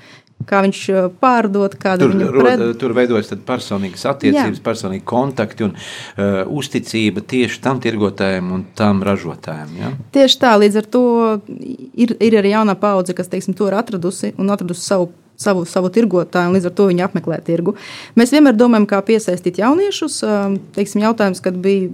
kā 0.47 0.61
viņš 0.64 0.80
pārdod, 1.21 1.75
kāda 1.80 2.04
tur, 2.04 2.14
viņa 2.14 2.28
pred... 2.35 2.64
tur 2.80 2.95
veidojas 2.97 3.33
personīgas 3.47 4.04
attiecības, 4.11 4.61
personīgi 4.64 5.04
kontakti 5.09 5.66
un 5.66 5.75
uh, 5.75 6.42
uzticība 6.47 7.25
tieši 7.28 7.62
tam 7.64 7.83
tirgotājiem 7.83 8.52
un 8.54 8.66
tam 8.78 9.02
ražotājiem. 9.07 9.73
Ja? 9.80 9.92
Tieši 10.14 10.42
tā, 10.45 10.54
līdz 10.62 10.83
ar 10.83 10.90
to 10.97 11.04
ir, 11.49 12.14
ir 12.23 12.38
arī 12.40 12.54
jaunā 12.54 12.78
paudze, 12.78 13.16
kas 13.18 13.30
teiksim, 13.33 13.57
to 13.59 13.71
ir 13.71 13.78
atradusi 13.78 14.35
un 14.38 14.54
atradusi 14.54 14.87
savu 14.87 15.11
savu, 15.38 15.64
savu 15.68 15.90
tirgotāju, 15.95 16.50
un 16.50 16.57
līdz 16.57 16.68
ar 16.68 16.75
to 16.76 16.88
viņi 16.90 17.04
apmeklē 17.07 17.38
tirgu. 17.47 17.75
Mēs 18.18 18.33
vienmēr 18.35 18.57
domājam, 18.59 18.88
kā 18.90 18.99
piesaistīt 19.07 19.61
jauniešus. 19.62 20.18
Teiksim, 20.76 21.02
jautājums, 21.07 21.42
kad 21.45 21.59
bija 21.62 21.88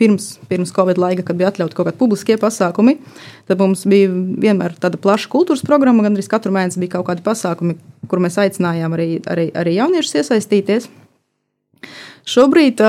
pirms, 0.00 0.30
pirms 0.50 0.72
Covid 0.76 1.00
laika, 1.00 1.26
kad 1.26 1.38
bija 1.38 1.52
atļauti 1.52 1.76
kaut 1.76 1.90
kādi 1.90 2.00
publiskie 2.00 2.38
pasākumi, 2.40 2.96
tad 3.50 3.60
mums 3.60 3.84
bija 3.88 4.12
vienmēr 4.12 4.78
tāda 4.80 5.00
plaša 5.00 5.30
kultūras 5.32 5.64
programma, 5.66 6.06
gandrīz 6.06 6.30
katru 6.32 6.54
mēnesi 6.56 6.80
bija 6.82 6.96
kaut 6.96 7.10
kādi 7.10 7.24
pasākumi, 7.26 7.76
kur 8.08 8.22
mēs 8.24 8.40
aicinājām 8.40 8.96
arī, 8.96 9.10
arī, 9.28 9.50
arī 9.52 9.76
jauniešus 9.76 10.22
iesaistīties. 10.22 10.88
Šobrīd 12.26 12.80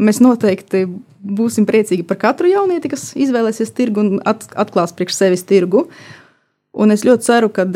mēs 0.00 0.22
noteikti 0.22 0.86
būsim 1.24 1.66
priecīgi 1.68 2.04
par 2.06 2.20
katru 2.20 2.50
jaunieti, 2.50 2.90
kas 2.92 3.12
izvēlēsies 3.18 3.72
tirgu 3.76 4.04
un 4.04 4.20
atklās 4.24 4.94
priekš 4.96 5.18
sevis 5.18 5.46
tirgu. 5.48 5.88
Un 6.74 6.90
es 6.90 7.04
ļoti 7.06 7.22
ceru, 7.22 7.50
ka 7.54 7.66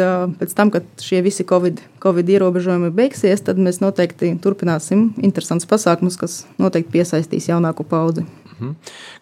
pēc 0.40 0.54
tam, 0.58 0.72
kad 0.74 0.86
šie 1.02 1.20
visi 1.22 1.46
COVID, 1.46 1.84
COVID 2.02 2.32
ierobežojumi 2.34 2.90
beigsies, 2.94 3.44
tad 3.46 3.60
mēs 3.62 3.78
noteikti 3.78 4.32
turpināsim 4.42 5.12
interesantus 5.22 5.68
pasākumus, 5.70 6.18
kas 6.18 6.40
noteikti 6.58 6.96
piesaistīs 6.98 7.46
jaunāko 7.50 7.86
paudzi. 7.86 8.26
Mhm. 8.58 8.72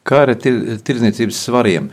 Kā 0.06 0.22
ar 0.24 0.30
tir, 0.40 0.78
tirdzniecības 0.86 1.38
svariem? 1.44 1.90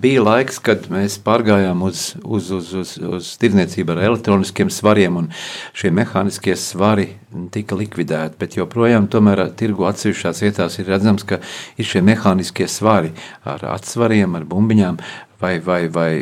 Bija 0.00 0.22
laiks, 0.24 0.56
kad 0.64 0.86
mēs 0.92 1.18
pārgājām 1.20 1.82
uz, 1.84 2.14
uz, 2.24 2.48
uz, 2.54 2.70
uz, 2.80 2.92
uz 2.96 3.32
tirdzniecību 3.42 3.92
ar 3.92 4.00
elektroniskiem 4.06 4.70
svariem, 4.72 5.18
un 5.20 5.28
šie 5.76 5.90
mehāniskie 5.92 6.54
svari 6.56 7.10
tika 7.52 7.76
likvidēti. 7.76 8.38
Bet 8.40 8.56
joprojām, 8.56 9.10
tirgu 9.58 9.84
atsevišķās 9.90 10.40
vietās 10.46 10.78
ir 10.80 10.88
redzams, 10.88 11.26
ka 11.28 11.42
ir 11.76 11.90
šie 11.92 12.00
mehāniskie 12.08 12.70
svari 12.72 13.12
ar 13.44 13.66
atsvariem, 13.74 14.38
ar 14.40 14.48
bumbiņām 14.48 15.02
vai, 15.42 15.58
vai, 15.60 15.88
vai 15.88 16.12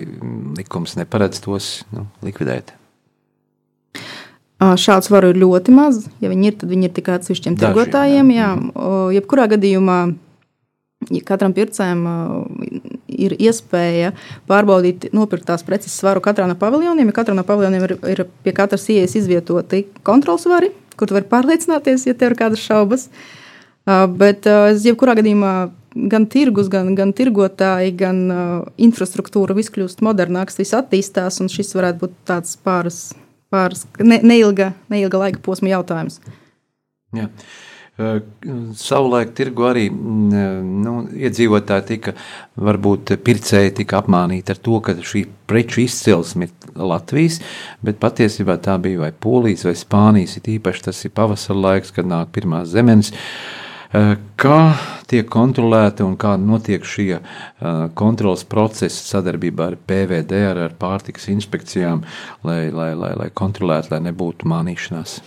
likums 0.61 0.97
neparedz 1.00 1.43
tos 1.43 1.73
nu, 1.95 2.07
likvidēt? 2.26 2.75
Šāds 4.61 5.09
varu 5.09 5.33
ir 5.33 5.38
ļoti 5.40 5.73
maz. 5.73 6.02
Ja 6.21 6.29
viņi 6.29 6.50
ir, 6.50 6.57
tad 6.61 6.69
viņi 6.71 6.90
ir 6.90 6.97
tikai 6.97 7.17
atsevišķiem 7.17 7.57
tirgotājiem. 7.61 8.35
Jā. 8.35 8.50
Jā. 8.50 8.57
Mhm. 8.57 9.14
Jebkurā 9.17 9.49
gadījumā 9.55 10.00
ja 11.09 11.23
katram 11.25 11.55
pircējam 11.57 12.05
ir 13.09 13.35
iespēja 13.40 14.12
pārbaudīt 14.50 15.09
nopirktās 15.17 15.64
preces 15.67 15.97
svaru 15.97 16.21
katrā 16.25 16.45
no 16.50 16.57
paviljoniem. 16.61 17.09
Ja 17.09 17.17
katrā 17.21 17.37
no 17.37 17.45
paviljoniem 17.49 17.87
ir, 17.88 17.97
ir 18.12 18.25
pie 18.45 18.55
katras 18.57 18.85
ieejas 18.93 19.17
izvietoti 19.23 19.87
kontrols 20.07 20.45
vari, 20.50 20.71
kur 21.00 21.09
tu 21.09 21.17
vari 21.17 21.29
pārliecināties, 21.31 22.05
ja 22.09 22.17
tev 22.17 22.35
ir 22.35 22.40
kādas 22.43 22.64
šaubas. 22.64 23.09
Bet, 24.21 24.45
jebkurā 24.85 25.17
gadījumā, 25.19 25.55
gan 25.94 26.26
tirgus, 26.30 26.68
gan, 26.73 26.92
gan 26.99 27.14
tirgotāji, 27.16 27.94
gan 27.99 28.20
uh, 28.30 28.52
infrastruktūra 28.80 29.56
viss 29.59 29.73
kļūst 29.75 30.04
modernāks, 30.06 30.59
viss 30.61 30.76
attīstās, 30.76 31.40
un 31.42 31.50
šis 31.52 31.75
varētu 31.78 32.04
būt 32.04 32.14
tāds 32.30 32.54
pāris, 32.64 33.00
pāris 33.52 33.87
ne, 33.99 34.20
neilga, 34.23 34.73
neilga 34.92 35.25
laika 35.26 35.42
posma 35.44 35.73
jautājums. 35.75 36.20
Jā. 37.16 37.26
Uh, 38.00 38.23
savulaik 38.80 39.35
tirgu 39.37 39.66
arī 39.68 39.82
nu, 39.92 40.94
iedzīvotāji 41.11 41.87
tika, 41.90 42.14
varbūt 42.56 43.12
pircēji 43.26 43.75
tika 43.82 43.99
apmānīti 44.00 44.54
ar 44.54 44.61
to, 44.62 44.78
ka 44.85 44.94
šī 45.04 45.26
preču 45.50 45.82
izcelsme 45.85 46.49
ir 46.49 46.54
Latvijas, 46.80 47.40
bet 47.85 47.99
patiesībā 48.00 48.56
tā 48.62 48.78
bija 48.80 49.02
vai 49.02 49.11
Polijas 49.12 49.66
vai 49.66 49.75
Spānijas, 49.76 50.38
it 50.38 50.49
īpaši 50.49 50.87
tas 50.87 51.04
ir 51.04 51.12
pavasara 51.12 51.61
laiks, 51.66 51.92
kad 51.92 52.09
nāk 52.09 52.32
pirmās 52.32 52.70
zemenes. 52.73 53.12
Uh, 53.90 54.14
kā 54.38 54.61
tiek 55.11 55.26
kontrolēta 55.31 56.07
un 56.07 56.17
kā 56.21 56.37
notiek 56.40 56.87
šie 56.87 57.19
eh, 57.19 57.25
kontrolas 57.99 58.47
procesi 58.49 59.02
sadarbībā 59.09 59.73
ar 59.73 59.76
PVD, 59.90 60.45
ar, 60.52 60.62
ar 60.69 60.79
pārtikas 60.79 61.29
inspekcijām, 61.33 62.05
lai, 62.47 62.62
lai, 62.75 62.93
lai, 62.99 63.12
lai 63.19 63.29
kontrolētu, 63.35 63.95
lai 63.95 64.02
nebūtu 64.11 64.49
mānīšanās? 64.50 65.21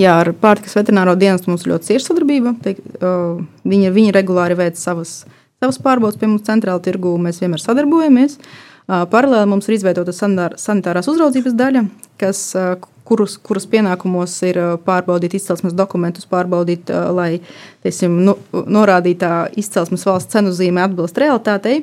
Jā, 0.00 0.14
ar 0.22 0.30
pārtikas 0.40 0.76
veterināro 0.78 1.16
dienestu 1.18 1.50
mums 1.50 1.66
ļoti 1.68 1.90
cieša 1.90 2.10
sadarbība. 2.10 2.54
Teik, 2.64 2.78
uh, 3.00 3.40
viņi, 3.68 3.90
viņi 3.92 4.14
regulāri 4.16 4.56
veic 4.56 4.78
savas, 4.80 5.24
savas 5.60 5.80
pārbaudas 5.82 6.16
pie 6.20 6.30
mums 6.30 6.46
centrāla 6.46 6.80
tirgū, 6.84 7.16
mēs 7.20 7.42
vienmēr 7.42 7.60
sadarbojamies. 7.60 8.38
Uh, 8.40 9.04
paralēli 9.10 9.50
mums 9.50 9.68
ir 9.68 9.76
izveidota 9.76 10.14
sanitārās 10.14 11.10
uzraudzības 11.10 11.56
daļa, 11.58 11.84
kas, 12.22 12.46
uh, 12.56 12.78
kurus, 13.10 13.34
kurus 13.42 13.66
pienākumos 13.70 14.36
ir 14.46 14.58
pārbaudīt 14.86 15.34
izcelsmes 15.38 15.74
dokumentus, 15.76 16.28
pārbaudīt, 16.30 16.92
lai 17.16 17.40
tiesim, 17.84 18.20
nu, 18.28 18.36
norādītā 18.54 19.48
izcelsmes 19.58 20.06
valsts 20.06 20.36
cenu 20.36 20.54
zīme 20.54 20.84
atbilst 20.84 21.18
realitātei. 21.18 21.80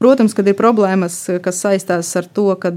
Protams, 0.00 0.34
kad 0.34 0.48
ir 0.48 0.56
problēmas, 0.58 1.22
kas 1.44 1.60
saistās 1.62 2.10
ar 2.18 2.26
to, 2.26 2.48
ka 2.58 2.72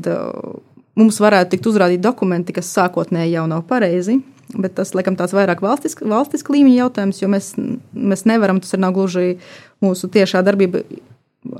mums 1.00 1.18
varētu 1.24 1.56
tikt 1.56 1.72
uzrādīti 1.72 2.04
dokumenti, 2.04 2.56
kas 2.56 2.74
sākotnēji 2.76 3.38
jau 3.38 3.48
nav 3.50 3.64
pareizi. 3.70 4.20
Bet 4.54 4.76
tas, 4.78 4.92
laikam, 4.94 5.16
tāds 5.18 5.34
vairāk 5.34 5.64
valstisks 5.64 6.06
valstisk 6.06 6.52
līmeņa 6.54 6.76
jautājums, 6.84 7.22
jo 7.24 7.30
mēs, 7.32 7.54
mēs 7.96 8.28
nevaram, 8.30 8.60
tas 8.62 8.76
ir 8.76 8.84
nav 8.84 8.94
gluži 8.94 9.40
mūsu 9.82 10.12
tiešā 10.14 10.44
darbība 10.46 10.84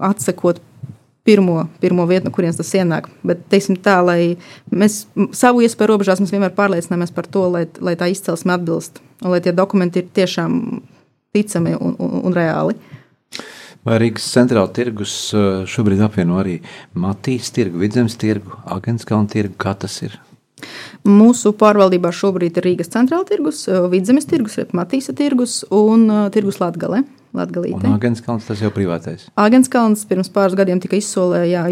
atsekot 0.04 0.62
pirmo, 1.24 1.68
pirmo 1.80 2.06
vietu, 2.10 2.28
no 2.28 2.36
kurienes 2.36 2.60
tas 2.60 2.74
ienāk. 2.76 3.08
Bet, 3.24 3.46
teiksim 3.52 3.78
tā, 3.84 4.00
lai 4.04 4.36
mēs 4.72 5.04
savu 5.36 5.64
iespēju 5.64 5.94
robežās 5.94 6.24
vienmēr 6.24 6.54
pārliecināmies 6.58 7.14
par 7.16 7.30
to, 7.32 7.48
lai, 7.54 7.66
lai 7.80 7.96
tā 8.00 8.12
izcelsme 8.12 8.56
atbilst 8.56 9.02
un 9.24 9.32
lai 9.32 9.40
tie 9.44 9.54
dokumenti 9.56 10.04
ir 10.04 10.12
tiešām 10.14 10.60
ticami 11.34 11.78
un, 11.80 11.96
un, 11.98 12.20
un 12.28 12.36
reāli. 12.36 12.76
Vai 13.84 13.98
Rīgas 14.00 14.30
centrāla 14.32 14.72
tirgus 14.72 15.14
eh, 15.36 15.64
šobrīd 15.68 16.04
apvieno 16.06 16.38
arī 16.40 16.60
Matīs 16.96 17.52
tirgu, 17.56 17.82
Vidzemes 17.82 18.16
tirgu, 18.20 18.56
Agenskalnu 18.72 19.28
tirgu? 19.32 19.58
Kā 19.60 19.74
tas 19.80 19.98
ir? 20.06 20.16
Mūsu 21.04 21.52
pārvaldībā 21.60 22.12
šobrīd 22.16 22.60
ir 22.60 22.68
Rīgas 22.68 22.92
centrāla 22.94 23.26
tirgus, 23.28 23.66
eh, 23.68 23.82
Vidzemes 23.92 24.28
tirgus, 24.30 24.60
Matīsa 24.72 25.16
tirgus 25.18 25.64
un 25.74 26.08
uh, 26.10 26.30
tirgus 26.32 26.62
Latgale. 26.62 27.04
Agenskalns 27.34 28.46
tas 28.46 28.62
jau 28.62 28.70
privātais? 28.70 29.26
Agenskalns 29.36 30.06
pirms 30.06 30.30
pāris 30.30 30.54
gadiem 30.56 30.80
tika 30.80 31.00
izsolē, 31.00 31.42
jā, 31.50 31.64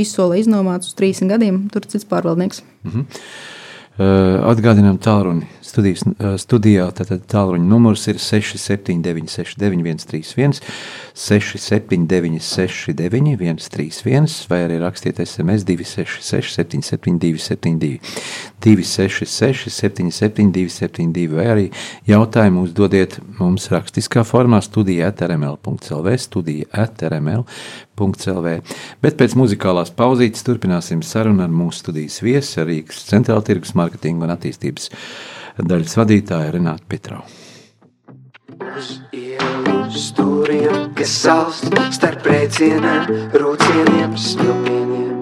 izsolē 0.00 0.38
iznomāts 0.40 0.88
uz 0.88 0.96
30 0.96 1.28
gadiem, 1.28 1.60
tur 1.68 1.84
cits 1.84 2.08
pārvaldnieks. 2.08 2.62
Mm 2.84 2.90
-hmm. 2.94 3.04
Atgādinām 4.48 4.98
tālruni 5.02 5.46
studijas, 5.68 6.04
studijā. 6.40 6.88
Tātad 6.96 7.24
tālruņa 7.30 7.68
numurs 7.68 8.06
ir 8.10 8.18
679, 8.22 9.28
691, 9.32 10.06
31, 10.08 10.60
679, 11.18 12.40
691, 12.42 13.60
131, 13.68 14.48
vai 14.50 14.62
arī 14.66 14.78
rakstiet 14.82 15.20
SMS 15.24 15.66
266, 15.68 16.54
772, 16.56 17.38
72, 17.38 18.00
266, 18.64 19.70
772, 19.70 20.68
72, 20.72 21.36
vai 21.36 21.46
arī 21.52 21.66
jautājumu 22.08 22.64
uzdodiet 22.66 23.18
mums 23.38 23.68
rakstiskā 23.72 24.24
formā 24.26 24.60
studija 24.64 25.12
atrml.clv, 25.12 26.14
studija 26.22 26.68
atrml.clv. 26.84 28.54
Bet 29.02 29.18
pēc 29.20 29.36
muzikālās 29.38 29.92
pauzītes 29.94 30.46
turpināsim 30.46 31.02
sarunu 31.06 31.44
ar 31.46 31.52
mūsu 31.52 31.84
studijas 31.84 32.20
viesi, 32.24 32.62
Rīgas 32.68 33.04
centrāla 33.08 33.44
tirgus 33.46 33.74
mārketinga 33.78 34.26
un 34.26 34.34
attīstības 34.34 34.90
daļas 35.66 35.96
vadītāja 35.98 36.52
Renāta 36.54 36.86
Petrau. 36.88 37.24
Uz 38.78 38.98
ielu 39.14 39.78
stūriem, 39.90 40.90
kas 40.98 41.14
salst 41.24 41.74
starp 41.94 42.26
rēcieniem, 42.28 43.10
rūcieniem, 43.34 44.14
smilpieniem. 44.18 45.16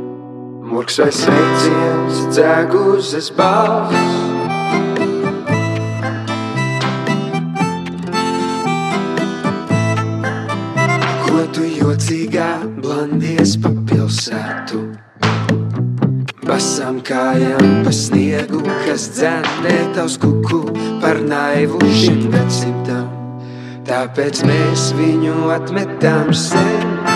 Murks 0.66 0.98
vai 1.00 1.08
sveiciens, 1.14 2.20
dzēguzes 2.34 3.30
balss. 3.38 4.14
Ko 11.24 11.48
tu 11.56 11.64
jocīgā 11.78 12.52
blandies 12.82 13.56
pa 13.62 13.72
pilsētu? 13.88 15.05
Basām 16.46 17.00
kājām 17.02 17.80
pa 17.82 17.90
sniegu, 17.90 18.60
kas 18.84 19.08
dzēnē 19.16 19.74
tavs 19.96 20.14
kuku 20.22 20.60
par 21.02 21.18
naivu 21.26 21.80
šim 21.90 22.28
gadsimtam. 22.30 23.10
Tāpēc 23.86 24.44
mēs 24.46 24.92
viņu 24.94 25.50
atmetām 25.58 26.30
sen. 26.46 27.15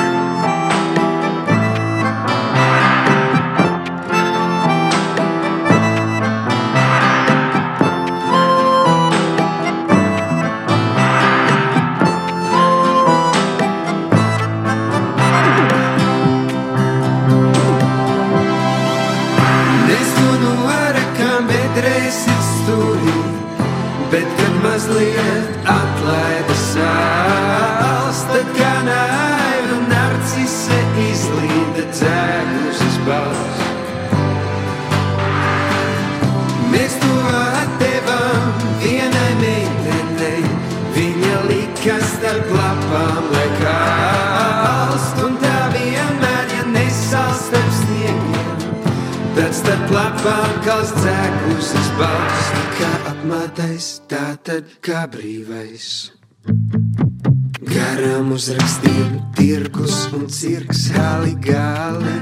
Uzrakstiem 58.40 59.18
tirgus 59.36 60.08
un 60.16 60.22
cirks 60.32 60.86
hali 60.94 61.34
gali 61.44 62.14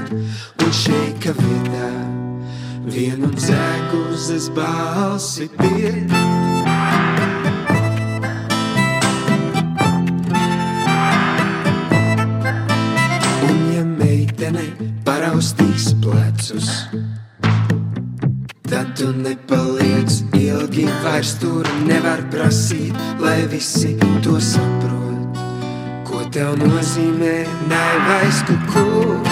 un 0.59 0.73
šeika 0.75 1.31
vietā 1.37 1.91
vienu 2.91 3.29
dzēgu 3.37 4.01
uz 4.17 4.49
balsi 4.51 5.47
pirkt. 5.61 6.11
Paraustīs 15.07 15.87
plecus, 16.03 16.69
tad 18.67 18.91
tu 18.99 19.13
nepaliec 19.23 20.19
ilgi 20.35 20.87
vairs 21.07 21.37
tur 21.39 21.75
nevar 21.87 22.27
prasīt, 22.27 23.05
lai 23.23 23.45
visi 23.47 23.95
to 24.19 24.35
saprot. 24.43 24.98
Ko 26.29 26.33
tev 26.37 26.59
nozīmē 26.61 27.31
naivais 27.71 28.43
kukurū? 28.45 29.17
Naivais 29.17 29.28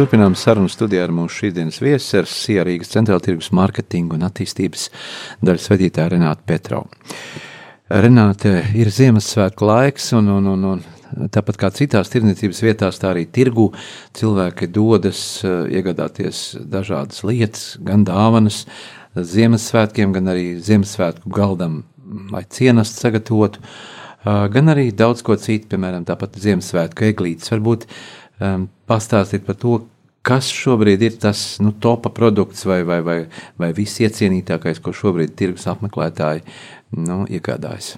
Turpinām 0.00 0.32
sarunu 0.32 0.70
studijā 0.72 1.02
ar 1.04 1.10
mūsu 1.12 1.42
šīsdienas 1.42 1.76
viesu, 1.84 2.22
ar 2.22 2.28
SIA 2.30 2.62
Rīgas 2.64 2.88
centrāla 2.94 3.20
tirgus 3.20 3.50
mārketinga 3.52 4.14
un 4.16 4.22
attīstības 4.24 4.86
daļas 5.44 5.66
vadītāju 5.68 6.12
Renātu 6.14 6.46
Petrovu. 6.48 6.88
Renāte, 7.92 8.54
ir 8.80 8.88
Ziemassvētku 8.96 9.68
laiks, 9.68 10.06
un, 10.16 10.30
un, 10.38 10.48
un, 10.54 10.64
un 10.70 11.28
tāpat 11.36 11.60
kā 11.60 11.68
citās 11.76 12.08
tirdzniecības 12.14 12.62
vietās, 12.64 13.02
tā 13.02 13.10
arī 13.10 13.26
tirgu 13.28 13.66
cilvēki 14.16 14.70
dodas 14.72 15.20
uh, 15.44 15.68
iegādāties 15.68 16.46
dažādas 16.64 17.20
lietas, 17.28 17.68
gan 17.84 18.08
dāvanas 18.08 18.62
Ziemassvētkiem, 19.20 20.16
gan 20.16 20.32
arī 20.32 20.54
Ziemassvētku 20.64 21.28
galdam 21.36 21.82
vai 22.32 22.46
cienastu 22.48 23.04
sagatavotu, 23.04 23.60
uh, 23.60 24.46
gan 24.48 24.72
arī 24.72 24.88
daudz 24.96 25.20
ko 25.28 25.36
citu, 25.36 25.74
piemēram, 25.74 26.08
tāpat 26.08 26.40
Ziemassvētku 26.40 27.10
eglītes. 27.12 27.52
Varbūt 27.52 27.90
um, 28.40 28.70
pastāstīt 28.90 29.46
par 29.46 29.58
to, 29.60 29.78
kas 30.26 30.50
šobrīd 30.52 31.02
ir 31.06 31.16
tas 31.22 31.56
nu, 31.64 31.72
topa 31.72 32.12
produkts 32.12 32.66
vai, 32.68 32.82
vai, 32.84 33.00
vai, 33.06 33.18
vai 33.60 33.72
viss 33.76 34.02
iecienītākais, 34.02 34.82
ko 34.84 34.92
šobrīd 34.96 35.34
tirgus 35.38 35.68
apmeklētāji 35.70 36.44
nu, 36.98 37.24
iegādājas. 37.30 37.94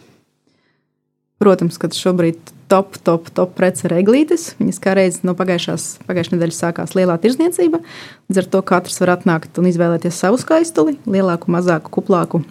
Protams, 1.43 1.75
ka 1.83 1.89
šobrīd 1.91 2.39
top, 2.71 2.95
top, 3.03 3.27
top 3.35 3.57
prece 3.59 3.89
ir 3.89 3.97
eglītes. 3.97 4.53
Viņas 4.61 4.79
kā 4.83 4.95
reizes 4.95 5.25
no 5.27 5.35
pagājušās, 5.39 6.05
pagājušā 6.07 6.37
nedēļas 6.37 6.61
sākās 6.63 6.95
lielā 6.95 7.17
tirzniecība. 7.19 7.83
Līdz 8.31 8.43
ar 8.45 8.49
to 8.53 8.61
katrs 8.69 9.03
var 9.03 9.17
atnākt 9.17 9.59
un 9.59 9.67
izvēlēties 9.73 10.21
savu 10.23 10.39
skaistuli, 10.39 11.01
lielāku, 11.11 11.51
mazāku, 11.51 11.91
kuplāku. 11.99 12.45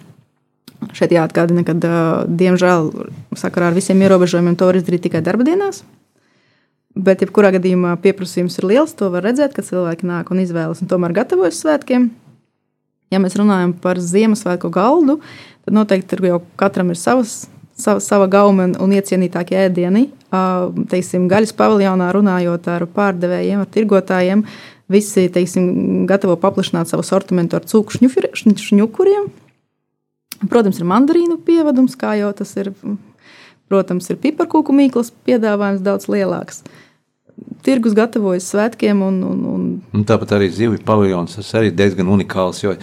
Šeit 0.92 1.14
jāatgādina, 1.14 1.64
ka, 1.64 1.72
diemžēl, 2.28 2.92
sakarā 3.38 3.70
ar 3.70 3.78
visiem 3.78 4.02
ierobežojumiem, 4.04 4.58
to 4.60 4.68
var 4.68 4.76
izdarīt 4.76 5.06
tikai 5.06 5.24
darba 5.24 5.46
dienās. 5.48 5.80
Bet, 6.92 7.22
jebkurā 7.24 7.54
gadījumā, 7.54 7.94
pieprasījums 8.04 8.58
ir 8.60 8.66
liels. 8.68 8.92
To 8.98 9.08
var 9.12 9.24
redzēt, 9.24 9.54
ka 9.56 9.64
cilvēki 9.64 10.04
nāk 10.08 10.28
un 10.32 10.42
izvēlas 10.42 10.82
un 10.84 10.90
tomēr 10.90 11.14
gatavojas 11.16 11.62
svētkiem. 11.62 12.10
Ja 13.12 13.20
mēs 13.20 13.36
runājam 13.36 13.72
par 13.80 14.00
Ziemassvētku 14.00 14.68
galdu, 14.72 15.18
tad 15.64 15.76
noteikti 15.76 16.10
tur 16.12 16.26
jau 16.26 16.38
katram 16.60 16.92
ir 16.92 17.00
savas, 17.00 17.46
sava, 17.76 18.00
sava 18.00 18.28
gauma 18.32 18.70
un 18.80 18.92
iecienītākie 18.96 19.56
ēdieni. 19.66 20.06
Teiksim, 20.92 21.26
gaļas 21.32 21.52
paviljonā 21.56 22.10
runājot 22.16 22.68
ar 22.72 22.86
pārdevējiem, 22.92 23.64
ar 23.64 23.72
tirgotājiem, 23.72 24.44
visi 24.92 25.26
teiksim, 25.32 26.04
gatavo 26.08 26.36
paplašināt 26.40 26.92
savu 26.92 27.04
sortimentu 27.04 27.56
ar 27.56 27.68
cūku 27.68 28.00
šņukuriem. 28.00 29.28
Protams, 30.50 30.80
ir 30.80 30.88
mandarīnu 30.88 31.38
pievadums, 31.46 31.96
kā 31.96 32.16
jau 32.20 32.32
tas 32.36 32.52
ir. 32.60 32.72
Protams, 33.72 34.04
ir 34.12 34.18
piparkūku 34.20 34.74
mīklas 34.76 35.08
piedāvājums 35.24 35.80
daudz 35.80 36.08
lielāks. 36.12 36.58
Tirgus 37.62 37.94
gatavojas 37.94 38.48
svētkiem, 38.50 39.00
un, 39.06 39.20
un, 39.24 39.42
un... 39.46 39.66
un 39.94 40.04
tāpat 40.06 40.34
arī 40.36 40.48
zivju 40.52 40.80
paviljons. 40.86 41.36
Tas 41.38 41.52
arī 41.60 41.70
diezgan 41.74 42.10
unikāls, 42.10 42.62
jo 42.64 42.74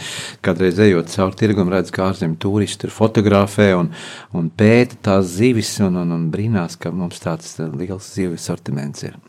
kādreiz 0.46 0.80
ejot 0.80 1.12
cauri 1.12 1.38
tirgum, 1.42 1.72
redz, 1.72 1.92
kā 1.94 2.08
ārzemju 2.08 2.40
turisti 2.40 2.86
tur 2.86 2.94
fotografē 2.96 3.74
un, 3.78 3.92
un 4.36 4.48
pēta 4.50 4.98
tās 5.10 5.34
zivis 5.36 5.74
un, 5.84 6.00
un, 6.00 6.14
un 6.16 6.30
brīnās, 6.32 6.80
ka 6.80 6.94
mums 6.96 7.20
tāds 7.24 7.58
liels 7.60 8.08
zivju 8.16 8.40
sortiments 8.40 9.04
ir. 9.10 9.20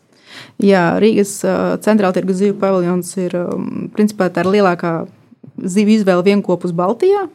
Jā, 0.62 0.84
Rīgas 1.02 1.34
uh, 1.42 1.74
centrāla 1.82 2.14
tirgus 2.16 2.38
zivju 2.40 2.56
paviljons 2.62 3.10
ir 3.18 3.34
um, 3.40 3.90
principā 3.94 4.30
tā 4.30 4.44
ir 4.44 4.52
lielākā 4.54 4.94
zivju 5.58 6.00
izvēle 6.00 6.26
vienopus 6.30 6.74
Baltijā. 6.76 7.26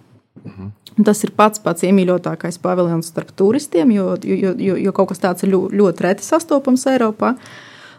Mhm. 0.46 0.74
Tas 1.04 1.20
ir 1.28 1.34
pats 1.36 1.60
pats 1.60 1.84
iemīļotākais 1.84 2.58
paviljons 2.64 3.10
starp 3.12 3.34
turistiem, 3.36 3.90
jo, 3.92 4.14
jo, 4.24 4.54
jo, 4.56 4.76
jo 4.80 4.92
kaut 4.96 5.10
kas 5.12 5.20
tāds 5.20 5.44
ir 5.44 5.52
ļoti, 5.52 5.76
ļoti 5.76 6.06
reti 6.06 6.24
sastopams 6.24 6.86
Eiropā. 6.88 7.34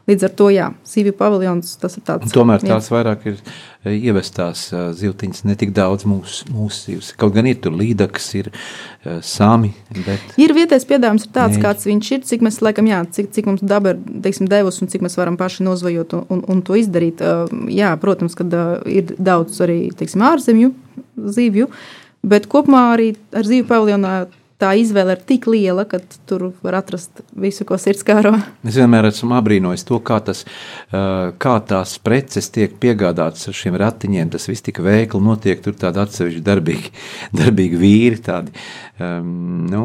Līdz 0.07 0.23
ar 0.29 0.33
to, 0.39 0.47
jā, 0.55 0.67
sīvju 0.87 1.17
paviljons 1.19 1.73
tas 1.83 1.97
ir 1.99 2.05
tāds. 2.07 2.29
Un 2.29 2.31
tomēr 2.31 2.63
tās 2.63 2.87
vairāk 2.95 3.25
ir 3.27 3.41
ievestās 3.91 4.69
zivtiņas, 4.71 5.43
ne 5.49 5.57
tik 5.59 5.73
daudz 5.75 6.07
mūsu, 6.07 6.47
mūsu 6.55 6.93
zivs. 6.93 7.09
Kaut 7.19 7.35
gan 7.35 7.49
ir 7.51 7.59
tur 7.63 7.75
līdakas, 7.75 8.29
ir 8.39 8.53
sami. 9.27 9.73
Bet... 9.97 10.39
Ir 10.39 10.55
vietējais 10.55 10.87
piedāvājums 10.87 11.27
ir 11.27 11.33
tāds, 11.35 11.57
Mēģi. 11.57 11.65
kāds 11.67 11.91
viņš 11.91 12.13
ir, 12.15 12.23
cik 12.31 12.47
mēs, 12.47 12.61
laikam, 12.63 12.87
jā, 12.93 13.03
cik, 13.19 13.33
cik 13.35 13.51
mums 13.51 13.67
daba 13.67 13.97
ir, 13.97 14.01
teiksim, 14.23 14.47
devusi 14.51 14.85
un 14.87 14.95
cik 14.95 15.03
mēs 15.07 15.19
varam 15.19 15.39
paši 15.41 15.67
nozvajot 15.67 16.15
un, 16.21 16.25
un, 16.37 16.47
un 16.55 16.63
to 16.67 16.79
izdarīt. 16.79 17.27
Jā, 17.75 17.91
protams, 18.03 18.39
kad 18.39 18.55
ir 18.87 19.11
daudz 19.19 19.59
arī, 19.67 19.81
teiksim, 19.99 20.23
ārzemju 20.31 20.71
zivju, 21.35 21.71
bet 22.27 22.47
kopumā 22.51 22.93
arī 22.95 23.17
ar 23.35 23.47
zivju 23.47 23.67
paviljonā 23.67 24.19
tā 24.61 24.73
izvēle 24.81 25.17
ir 25.17 25.23
tik 25.29 25.47
liela, 25.51 25.85
ka 25.89 26.01
tur 26.29 26.49
var 26.65 26.79
atrast 26.79 27.21
visu, 27.37 27.67
ko 27.69 27.77
sirds 27.81 28.05
kāro. 28.07 28.33
Es 28.67 28.79
vienmēr 28.79 29.11
esmu 29.11 29.37
apbrīnojis 29.37 29.85
to, 29.89 29.99
kā, 30.05 30.19
tas, 30.25 30.45
kā 30.91 31.55
tās 31.69 31.97
preces 32.03 32.49
tiek 32.55 32.79
piegādātas 32.81 33.51
ar 33.51 33.57
šiem 33.57 33.77
ratiņiem. 33.83 34.33
Tas 34.33 34.49
viss 34.49 34.65
tik 34.65 34.81
veikli 34.85 35.21
notiek, 35.23 35.61
tur 35.65 35.77
tādi 35.77 36.01
atsevišķi 36.03 36.45
darbīgi, 36.47 36.93
darbīgi 37.41 37.81
vīri, 37.81 38.21
tādi 38.25 38.55
um, 39.01 39.67
nu, 39.73 39.85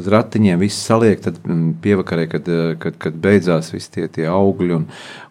uz 0.00 0.08
ratiņiem 0.12 0.60
viss 0.62 0.88
saliek, 0.88 1.20
tad 1.24 1.40
um, 1.44 1.74
pievakarē, 1.84 2.28
kad, 2.32 2.48
kad, 2.80 2.96
kad 3.02 3.18
beidzās 3.28 3.74
visi 3.74 3.92
tie, 3.98 4.06
tie 4.12 4.28
augļi 4.32 4.78
un, 4.78 4.86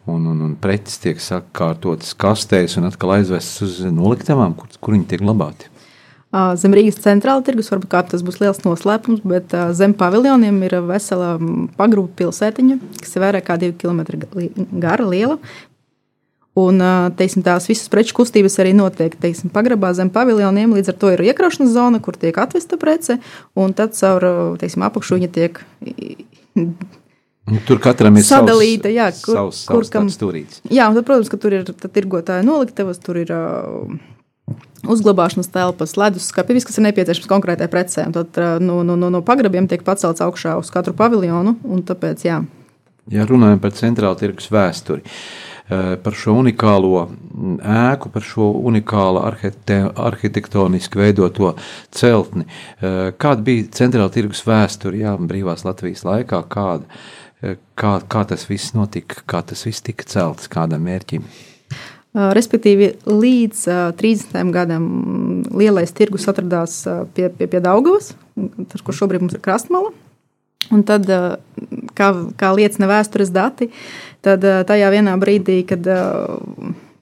un, 0.05 0.29
un, 0.35 0.43
un 0.51 0.53
preces 0.61 1.01
tiek 1.01 1.21
sakārtotas 1.23 2.13
kastēs 2.19 2.77
un 2.77 2.91
atkal 2.91 3.17
aizvestas 3.17 3.65
uz 3.65 3.81
noliktavām, 3.89 4.53
kur, 4.59 4.69
kur 4.77 4.97
viņi 4.97 5.09
tiek 5.15 5.25
glabāti. 5.25 5.71
Zem 6.35 6.73
Rīgas 6.75 6.99
centrāla 6.99 7.39
tirgus 7.45 7.69
varbūt 7.71 8.11
tas 8.11 8.23
būs 8.25 8.41
liels 8.41 8.59
noslēpums, 8.65 9.21
bet 9.23 9.53
zem 9.77 9.93
paviljoniem 9.95 10.59
ir 10.67 10.75
vesela 10.83 11.37
pagrūda 11.79 12.11
pilsētiņa, 12.19 12.77
kas 12.99 13.15
ir 13.15 13.23
vairāk 13.23 13.47
kā 13.47 13.55
2 13.61 13.77
km 13.79 14.03
gara, 14.75 15.07
liela. 15.07 15.39
Un 16.57 16.81
teiksim, 17.15 17.45
tās 17.45 17.69
visas 17.69 17.87
preču 17.93 18.15
kustības 18.17 18.57
arī 18.59 18.73
notiek 18.75 19.13
teiksim, 19.21 19.51
pagrabā 19.53 19.93
zem 19.95 20.09
paviljoniem. 20.11 20.73
Līdz 20.75 20.91
ar 20.91 20.97
to 20.99 21.13
ir 21.13 21.23
iekraušanas 21.29 21.71
zona, 21.71 22.01
kur 22.03 22.17
tiek 22.19 22.37
atvesta 22.41 22.79
prece, 22.81 23.19
un 23.55 23.75
tad 23.77 23.95
caur 23.95 24.25
teiksim, 24.59 24.83
apakšu 24.89 25.19
viņa 25.19 25.29
tiek. 25.37 25.61
Nu, 26.57 27.61
tur 27.63 27.79
katram 27.79 28.17
ir 28.19 28.25
sadalīta, 28.27 28.89
jā, 28.91 29.07
kur, 29.21 29.37
savs, 29.37 29.63
savs 29.63 29.71
kur 29.71 29.87
kam 29.93 30.09
stūrīts. 30.11 30.65
Jā, 30.67 30.89
un 30.89 30.97
tad, 30.97 31.05
protams, 31.07 31.29
ka 31.31 31.39
tur 31.39 31.55
ir 31.55 31.69
tirgotāja 31.69 32.43
noliktavas, 32.43 32.99
tur 33.05 33.21
ir 33.21 33.31
uh, 33.31 33.93
uzglabāšanas 34.87 35.49
telpas, 35.51 35.95
leduskapi, 35.99 36.55
viss, 36.55 36.67
kas 36.67 36.79
ir 36.79 36.87
nepieciešams 36.87 37.29
konkrētai 37.29 37.67
precē. 37.71 38.07
Tad 38.15 38.39
no, 38.63 38.81
no, 38.87 38.95
no, 38.99 39.11
no 39.13 39.23
pagrabiem 39.25 39.67
tiek 39.69 39.83
pacelts 39.87 40.23
augšā 40.23 40.57
uz 40.59 40.71
katru 40.73 40.95
paviljonu. 40.97 41.57
Tāpēc, 41.87 42.23
jā. 42.27 42.39
ja 43.11 43.27
runājam 43.27 43.61
par 43.63 43.75
centrāla 43.77 44.19
tirgus 44.19 44.49
vēsturi, 44.53 45.03
par 45.67 46.15
šo 46.15 46.37
unikālo 46.39 47.03
ēku, 47.59 48.11
par 48.13 48.23
šo 48.23 48.53
unikālu 48.69 49.25
arhitektoniski 49.27 51.01
veidoto 51.01 51.53
celtni, 51.91 52.47
kāda 52.79 53.43
bija 53.43 53.67
centrāla 53.81 54.13
tirgus 54.13 54.45
vēsture, 54.47 55.03
jā, 55.03 55.17
brīvās 55.19 55.67
Latvijas 55.67 56.05
laikā, 56.07 56.45
kāda, 56.53 56.87
kā, 57.75 57.97
kā 58.07 58.23
tas 58.31 58.47
viss 58.47 58.71
notika, 58.77 59.25
kā 59.27 59.43
tas 59.51 59.67
viss 59.67 59.83
tika 59.83 60.07
celts, 60.07 60.47
kādam 60.51 60.87
mērķim? 60.87 61.27
Respektīvi, 62.15 62.93
līdz 63.05 63.67
30. 63.99 64.51
gadam 64.55 64.85
lielais 65.53 65.91
tirgus 65.93 66.27
atradās 66.31 66.79
pie, 67.13 67.27
pie, 67.29 67.47
pie 67.51 67.59
Daugavas, 67.61 68.15
tas, 68.71 68.81
kur 68.81 68.95
šobrīd 68.95 69.21
mums 69.21 69.35
ir 69.37 69.43
krastmala. 69.43 69.91
Un 70.73 70.81
tad, 70.87 71.05
kā, 71.95 72.07
kā 72.39 72.49
liecina 72.55 72.87
vēstures 72.89 73.29
dati, 73.31 73.69
tad 74.25 74.41
tajā 74.41 74.89
vienā 74.91 75.13
brīdī, 75.21 75.61
kad 75.67 75.85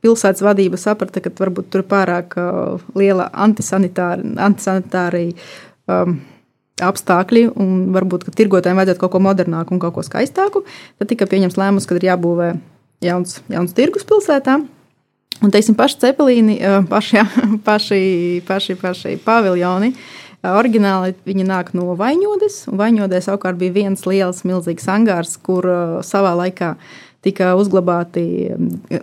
pilsētas 0.06 0.44
vadība 0.46 0.78
saprata, 0.78 1.22
ka 1.24 1.30
varbūt 1.39 1.72
tur 1.74 1.82
ir 1.82 1.89
pārāk 1.89 2.36
liela 2.98 3.30
antisanitārija 3.46 5.34
apstākļi, 6.86 7.44
un 7.56 7.94
varbūt 7.96 8.28
tirgotājiem 8.36 8.78
vajadzētu 8.82 9.02
kaut 9.06 9.13
ko 9.15 9.20
modernāku 9.24 9.70
un 9.76 9.82
kaut 9.82 9.96
ko 9.96 10.04
skaistāku, 10.04 10.65
tad 11.00 11.06
tika 11.10 11.24
pieņemts 11.32 11.60
lēmums, 11.62 11.88
ka 11.88 11.96
ir 11.96 12.10
jābūvē 12.12 12.50
jauns, 13.06 13.39
jauns 13.52 13.72
tirgus 13.78 14.04
pilsētām. 14.08 14.68
Un, 15.43 15.52
teiksim, 15.52 15.76
paši 15.78 16.00
cepelīni, 16.06 16.60
paši, 16.89 17.24
paši, 17.67 18.00
paši, 18.48 18.78
paši 18.80 19.15
paviljoni, 19.26 19.91
oriģināli 20.45 21.15
viņi 21.28 21.48
nāk 21.48 21.74
no 21.76 21.95
Vaņodes. 22.00 22.65
Vaņodē 22.71 23.19
savukārt 23.26 23.60
bija 23.60 23.76
viens 23.76 24.06
liels, 24.08 24.45
milzīgs 24.48 24.88
angārs, 24.91 25.36
kur 25.41 25.67
savā 26.06 26.36
laikā 26.39 26.76
tika 27.26 27.56
uzglabāti, 27.58 28.24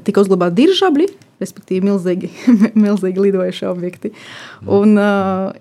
tika 0.06 0.22
uzglabāti 0.22 0.62
diržabļi, 0.62 1.08
respektīvi 1.42 1.88
milzīgi, 1.88 2.30
milzīgi 2.84 3.26
lidojuši 3.26 3.66
objekti. 3.68 4.12
Un, 4.70 4.94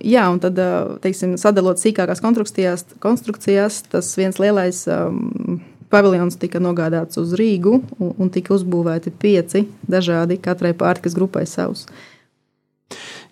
jā, 0.06 0.28
un 0.30 0.40
tad, 0.44 0.62
teiksim, 1.04 1.36
sadalot 1.42 1.82
sīkākās 1.82 2.22
konstrukcijās, 2.24 2.86
konstrukcijās 3.04 3.82
tas 3.92 4.14
viens 4.20 4.40
lielais 4.42 4.86
um, 4.94 5.60
paviljons 5.92 6.40
tika 6.42 6.62
nogādāts 6.64 7.20
uz 7.22 7.36
Rīgu 7.38 7.78
un, 8.00 8.14
un 8.18 8.32
tika 8.34 8.56
uzbūvēti 8.56 9.14
pieci 9.22 9.66
dažādi, 9.90 10.40
katrai 10.42 10.74
pārtikas 10.78 11.18
grupai 11.18 11.46
savs. 11.50 11.88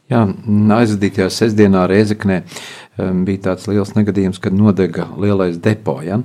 Jā, 0.10 0.24
aizvadītajā 0.74 1.28
sestdienā 1.30 1.84
Reizeknē 1.89 2.39
um, 2.41 3.24
bija 3.28 3.50
tāds 3.52 3.67
liels 3.69 3.93
negadījums, 3.93 4.39
kad 4.41 4.56
nodega 4.58 5.06
lielais 5.22 5.60
depo. 5.62 6.00
Ja? 6.02 6.17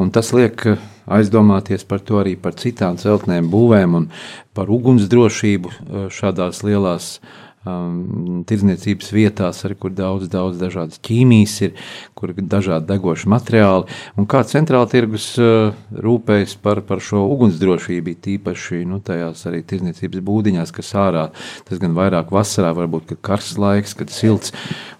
Un 0.00 0.12
tas 0.14 0.32
liek 0.32 0.64
uh, 0.70 0.78
aizdomāties 1.12 1.84
par 1.84 2.00
to 2.00 2.22
arī 2.22 2.32
par 2.40 2.56
citām 2.56 2.96
celtnēm, 3.00 3.50
būvēm 3.52 3.98
un 4.00 4.08
par 4.56 4.72
ugunsdrošību 4.72 5.72
uh, 5.74 6.06
šādās 6.08 6.62
lielās 6.64 7.18
uh, 7.18 7.45
um, 7.66 8.42
tirdzniecības 8.48 9.10
vietās, 9.14 9.62
arī, 9.66 9.76
kur 9.80 9.94
daudz, 9.96 10.28
daudz 10.32 10.60
dažādas 10.60 11.00
ķīmijas 11.04 11.56
ir, 11.66 11.74
kur 12.18 12.32
ir 12.32 12.46
dažādi 12.46 12.88
degoši 12.92 13.30
materiāli. 13.32 13.98
Un 14.16 14.28
kā 14.30 14.42
centrāla 14.48 14.88
tirgus 14.90 15.28
uh, 15.42 15.74
rūpējas 16.06 16.56
par, 16.62 16.82
par 16.86 17.02
šo 17.04 17.26
ugunsdrošību, 17.34 18.16
tīpaši 18.26 18.84
nu, 18.88 19.00
tajās 19.04 19.46
arī 19.50 19.62
tirdzniecības 19.66 20.24
būdiņās, 20.30 20.74
kas 20.76 20.94
ārā, 21.02 21.28
tas 21.68 21.82
gan 21.82 21.96
vairāk 21.98 22.32
vasarā, 22.34 22.72
varbūt, 22.76 23.10
kad 23.12 23.22
karsts 23.32 23.60
laiks, 23.60 23.96
kad 23.98 24.14
silts 24.14 24.54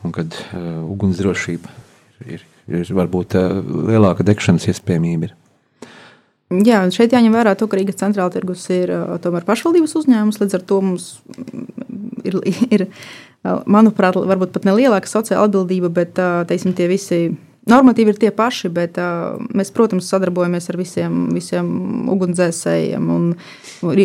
un 0.05 0.15
kad 0.17 0.35
uh, 0.51 0.85
ugunsdrošība 0.91 1.75
ir, 2.27 2.47
ir, 2.69 2.95
varbūt 3.01 3.39
uh, 3.39 3.59
lielāka 3.91 4.27
degšanas 4.27 4.71
iespējamība. 4.73 5.31
Ir. 5.31 5.46
Jā, 6.47 6.85
šeit 6.95 7.11
jāņem 7.11 7.35
vērā 7.35 7.57
to, 7.59 7.67
ka 7.67 7.75
Rīgas 7.75 7.99
centrāla 7.99 8.31
tirgus 8.31 8.69
ir 8.71 8.93
uh, 8.95 9.17
tomēr 9.23 9.43
pašvaldības 9.49 9.97
uzņēmums. 9.99 10.39
Līdz 10.39 10.55
ar 10.55 10.63
to 10.63 10.79
mums 10.85 11.09
ir, 12.23 12.39
ir 12.77 12.87
manuprāt, 13.67 14.15
varbūt 14.15 14.55
pat 14.55 14.69
ne 14.69 14.77
lielāka 14.77 15.11
sociāla 15.11 15.49
atbildība, 15.49 15.91
bet 15.91 16.23
uh, 16.23 16.45
teiksim, 16.47 16.77
tie 16.79 16.87
visi 16.91 17.19
normatīvi 17.67 18.15
ir 18.15 18.21
tie 18.23 18.31
paši. 18.31 18.71
Bet, 18.71 18.95
uh, 19.03 19.43
mēs, 19.59 19.75
protams, 19.75 20.07
sadarbojamies 20.07 20.71
ar 20.71 20.79
visiem, 20.79 21.19
visiem 21.35 21.75
ugunsdzēsējiem. 22.15 23.11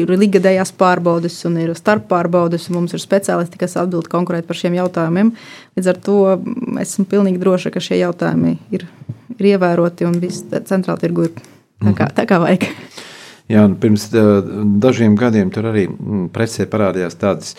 Ir 0.01 0.17
līgadējās 0.25 0.73
pārbaudes 0.81 1.37
un 1.45 1.61
ir 1.61 1.77
starppārbaudes, 1.77 2.71
un 2.71 2.79
mums 2.79 2.97
ir 2.97 3.05
speciālisti, 3.05 3.61
kas 3.61 3.77
atbild 3.77 4.09
konkrēti 4.09 4.49
par 4.49 4.57
šiem 4.57 4.81
jautājumiem. 4.81 5.33
Līdz 5.77 5.93
ar 5.93 6.03
to 6.09 6.19
esmu 6.81 7.05
pilnīgi 7.13 7.45
droša, 7.45 7.69
ka 7.69 7.85
šie 7.85 8.01
jautājumi 8.01 8.57
ir, 8.73 8.89
ir 9.37 9.53
ievēroti 9.53 10.09
un 10.09 10.17
viss 10.25 10.49
centrāla 10.65 10.97
tirgu 11.05 11.29
ir 11.29 11.49
Tā 11.81 11.95
kā, 11.97 12.09
tā 12.13 12.27
kā 12.29 12.37
vajag. 12.41 12.67
Jā, 13.51 13.65
pirms 13.81 14.05
dažiem 14.79 15.15
gadiem 15.19 15.49
tur 15.51 15.71
arī 15.71 15.87
presē 16.31 16.67
parādījās 16.71 17.17
tādas, 17.19 17.55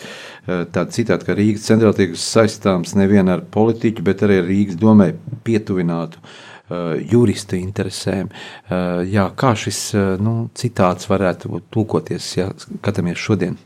tāda 0.47 0.87
citāta, 0.95 1.27
ka 1.27 1.35
Rīgas 1.37 1.67
centrāltīgas 1.67 2.23
saistāms 2.33 2.95
nevien 2.97 3.29
ar 3.29 3.43
politiķu, 3.53 4.05
bet 4.05 4.23
arī 4.25 4.39
ar 4.41 4.47
Rīgas 4.47 4.79
domē 4.81 5.11
pietuvinātu 5.45 6.21
uh, 6.23 6.95
jurista 6.97 7.59
interesēm. 7.59 8.31
Uh, 8.31 9.03
jā, 9.05 9.27
kā 9.37 9.53
šis 9.59 9.83
nu, 10.23 10.47
citāts 10.57 11.09
varētu 11.11 11.61
tulkoties, 11.73 12.31
ja 12.39 12.49
skatāmies 12.57 13.21
šodien? 13.21 13.59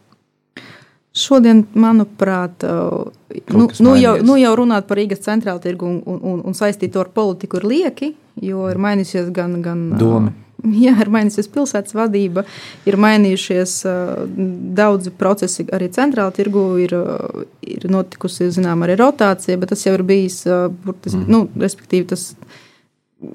Šodien, 1.17 1.63
manuprāt, 1.73 2.61
nu, 2.61 3.69
nu, 3.81 3.93
jau, 3.97 4.11
nu 4.21 4.35
jau 4.37 4.51
runāt 4.59 4.85
par 4.89 4.99
Rīgas 4.99 5.23
centrālu 5.25 5.63
tirgu 5.63 5.87
un, 5.89 6.01
un, 6.05 6.43
un 6.45 6.57
saistīt 6.57 6.93
to 6.93 7.01
ar 7.01 7.09
politiku 7.15 7.57
ir 7.57 7.65
lieki, 7.71 8.11
jo 8.45 8.67
ir 8.69 8.77
mainījusies 8.83 9.31
gan. 9.33 9.55
gan 9.65 9.87
Doma. 9.97 10.35
Jā, 10.83 10.93
ir 11.03 11.11
mainījusies 11.13 11.49
pilsētas 11.53 11.95
vadība, 11.97 12.43
ir 12.89 12.97
mainījušies 13.01 13.75
daudzi 14.77 15.13
procesi 15.17 15.67
arī 15.73 15.89
centrāla 15.93 16.33
tirgu, 16.35 16.63
ir, 16.81 16.95
ir 17.61 17.89
notikusi, 17.93 18.49
zinām, 18.53 18.85
arī 18.85 18.97
rotācija, 18.99 19.59
bet 19.61 19.73
tas 19.73 19.85
jau 19.85 19.93
ir 19.97 20.05
bijis, 20.07 20.41
burtiski, 20.85 21.19
mm. 21.21 21.29
nu, 21.33 21.43
respektīvi, 21.61 22.07
tas 22.13 22.31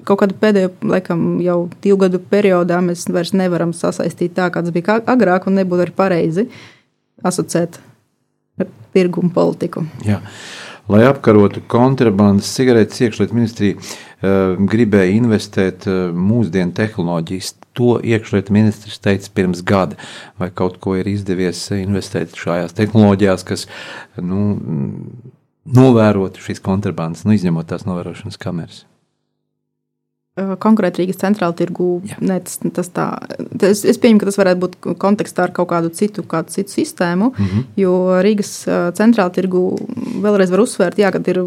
kaut 0.07 0.21
kādu 0.23 0.35
pēdējo, 0.39 0.73
laikam, 0.87 1.23
jau 1.43 1.57
divu 1.83 1.99
gadu 2.05 2.19
periodā 2.31 2.79
mēs 2.83 3.07
vairs 3.11 3.33
nevaram 3.35 3.73
sasaistīt 3.75 4.35
tā, 4.37 4.49
kāds 4.53 4.71
bija 4.75 4.99
agrāk, 5.11 5.47
un 5.47 5.59
nebūtu 5.59 5.87
arī 5.87 5.95
pareizi 5.95 6.47
asociēt 7.23 7.79
ar 8.59 8.69
tirgu 8.95 9.23
un 9.23 9.33
politiku. 9.33 9.85
Jā. 10.07 10.21
Lai 10.91 11.05
apkarotu 11.07 11.61
kontrabandas 11.71 12.49
cigaretes, 12.57 12.99
iekšlietu 13.05 13.35
ministrija 13.37 13.77
gribēja 14.23 15.17
investēt 15.17 15.87
uh, 15.89 16.07
mūsdienu 16.15 16.75
tehnoloģijas. 16.77 17.53
To 17.73 17.97
iekšlietu 18.05 18.53
ministrs 18.53 18.99
teica 19.01 19.31
pirms 19.33 19.63
gada, 19.65 19.97
vai 20.37 20.51
kaut 20.53 20.77
ko 20.83 20.93
ir 20.99 21.09
izdevies 21.09 21.65
investēt 21.73 22.37
šajās 22.37 22.77
tehnoloģijās, 22.77 23.45
kas 23.49 23.65
nu, 24.21 24.43
novērotu 25.65 26.45
šīs 26.45 26.61
kontrabandas, 26.61 27.25
nu, 27.25 27.33
izņemot 27.33 27.71
tās 27.73 27.87
novērošanas 27.89 28.37
kameras 28.37 28.83
konkrēti 30.33 31.03
Rīgas 31.03 31.19
centrāla 31.21 31.53
tirgu. 31.57 32.01
Ne, 32.23 32.39
tas, 32.41 32.57
tas 32.73 32.89
tā, 32.93 33.05
es, 33.67 33.83
es 33.85 33.99
pieņemu, 34.01 34.21
ka 34.21 34.29
tas 34.29 34.39
varētu 34.39 34.61
būt 34.63 34.77
kontekstā 35.01 35.45
ar 35.45 35.53
kaut 35.53 35.69
kādu 35.69 35.91
citu, 35.93 36.23
kādu 36.25 36.49
citu 36.55 36.73
sistēmu, 36.73 37.29
mm 37.29 37.45
-hmm. 37.45 37.67
jo 37.77 37.93
Rīgas 38.25 38.53
centrāla 38.97 39.29
tirgu 39.33 39.77
vēlreiz 40.25 40.49
var 40.49 40.65
uzsvērt, 40.65 40.97
jā, 40.97 41.11
ka 41.11 41.21
ir 41.29 41.43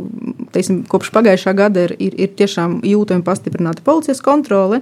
teiksim, 0.53 0.85
kopš 0.89 1.11
pagājušā 1.11 1.55
gada 1.55 1.83
ir, 1.89 1.97
ir, 1.99 2.15
ir 2.15 2.29
tiešām 2.29 2.81
jūtami 2.83 3.23
pastiprināta 3.23 3.83
policijas 3.83 4.21
kontrole. 4.21 4.81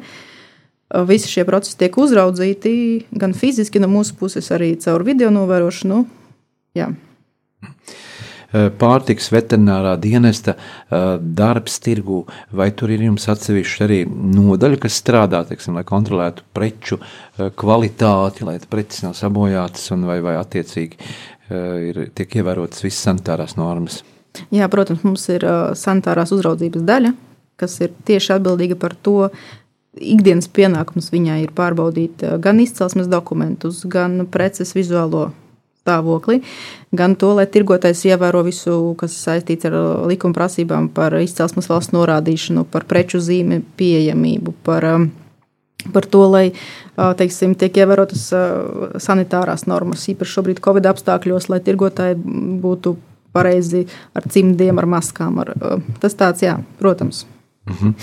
Visi 1.09 1.29
šie 1.29 1.45
procesi 1.45 1.79
tiek 1.79 1.97
uzraudzīti 1.99 3.05
gan 3.11 3.33
fiziski, 3.33 3.81
no 3.81 3.89
mūsu 3.89 4.15
puses, 4.15 4.51
arī 4.51 4.77
caur 4.77 5.03
video 5.03 5.31
novērošanu. 5.31 6.05
Jā. 6.75 6.93
Pārtiks 8.55 9.31
veterinārā 9.35 9.97
dienesta 9.99 10.55
darbs 11.21 11.81
tirgu, 11.83 12.21
vai 12.55 12.69
tur 12.77 12.93
ir 12.95 13.03
jums 13.09 13.27
atsevišķi 13.33 13.85
arī 13.87 14.01
nodaļa, 14.09 14.79
kas 14.85 15.01
strādā, 15.03 15.43
teiksim, 15.49 15.75
lai 15.75 15.83
kontrolētu 15.89 16.47
preču 16.55 17.01
kvalitāti, 17.59 18.47
lai 18.47 18.61
preces 18.71 19.03
nav 19.07 19.17
sabojātas 19.19 19.91
un 19.97 20.07
vai, 20.07 20.21
vai 20.25 20.37
attiecīgi 20.39 21.11
ir, 21.91 22.01
tiek 22.15 22.39
ievērotas 22.41 22.85
visas 22.87 23.03
sanitārās 23.09 23.59
normas? 23.59 24.03
Jā, 24.55 24.69
protams, 24.71 25.05
mums 25.07 25.27
ir 25.31 25.45
sanitārās 25.79 26.33
uzraudzības 26.35 26.87
daļa, 26.87 27.15
kas 27.61 27.79
ir 27.85 27.95
tieši 28.07 28.37
atbildīga 28.39 28.79
par 28.79 28.95
to, 28.95 29.31
ikdienas 29.95 30.49
pienākums 30.51 31.13
viņai 31.15 31.41
ir 31.45 31.55
pārbaudīt 31.55 32.25
gan 32.43 32.61
izcelsmes 32.63 33.11
dokumentus, 33.11 33.85
gan 33.87 34.25
preces 34.31 34.75
vizuālo 34.75 35.29
stāvokli, 35.85 36.41
gan 36.97 37.15
to, 37.21 37.35
lai 37.37 37.45
tirgotājs 37.51 38.07
ievēro 38.09 38.45
visu, 38.47 38.95
kas 39.01 39.17
saistīts 39.27 39.69
ar 39.69 39.77
likuma 40.09 40.37
prasībām 40.37 40.89
par 40.97 41.17
izcelsmes 41.21 41.69
valsts 41.69 41.93
norādīšanu, 41.93 42.65
par 42.73 42.89
preču 42.89 43.21
zīmi 43.21 43.61
pieejamību, 43.77 44.55
par, 44.65 44.89
par 45.93 46.09
to, 46.09 46.23
lai 46.33 46.47
teiksim, 46.97 47.57
tiek 47.61 47.77
ievērotas 47.85 48.31
sanitārās 49.05 49.67
normas, 49.69 50.09
īpaši 50.09 50.39
šobrīd 50.39 50.65
Covid 50.65 50.89
apstākļos, 50.95 51.51
lai 51.53 51.61
tirgotāji 51.65 52.17
būtu 52.65 52.97
pareizi 53.35 53.85
ar 54.15 54.25
cimdiem, 54.31 54.79
ar 54.79 54.89
maskām. 54.89 55.43
Ar, 55.43 55.53
tas 56.01 56.17
tāds, 56.17 56.47
jā, 56.47 56.57
protams. 56.81 57.27
Mhm. 57.65 57.95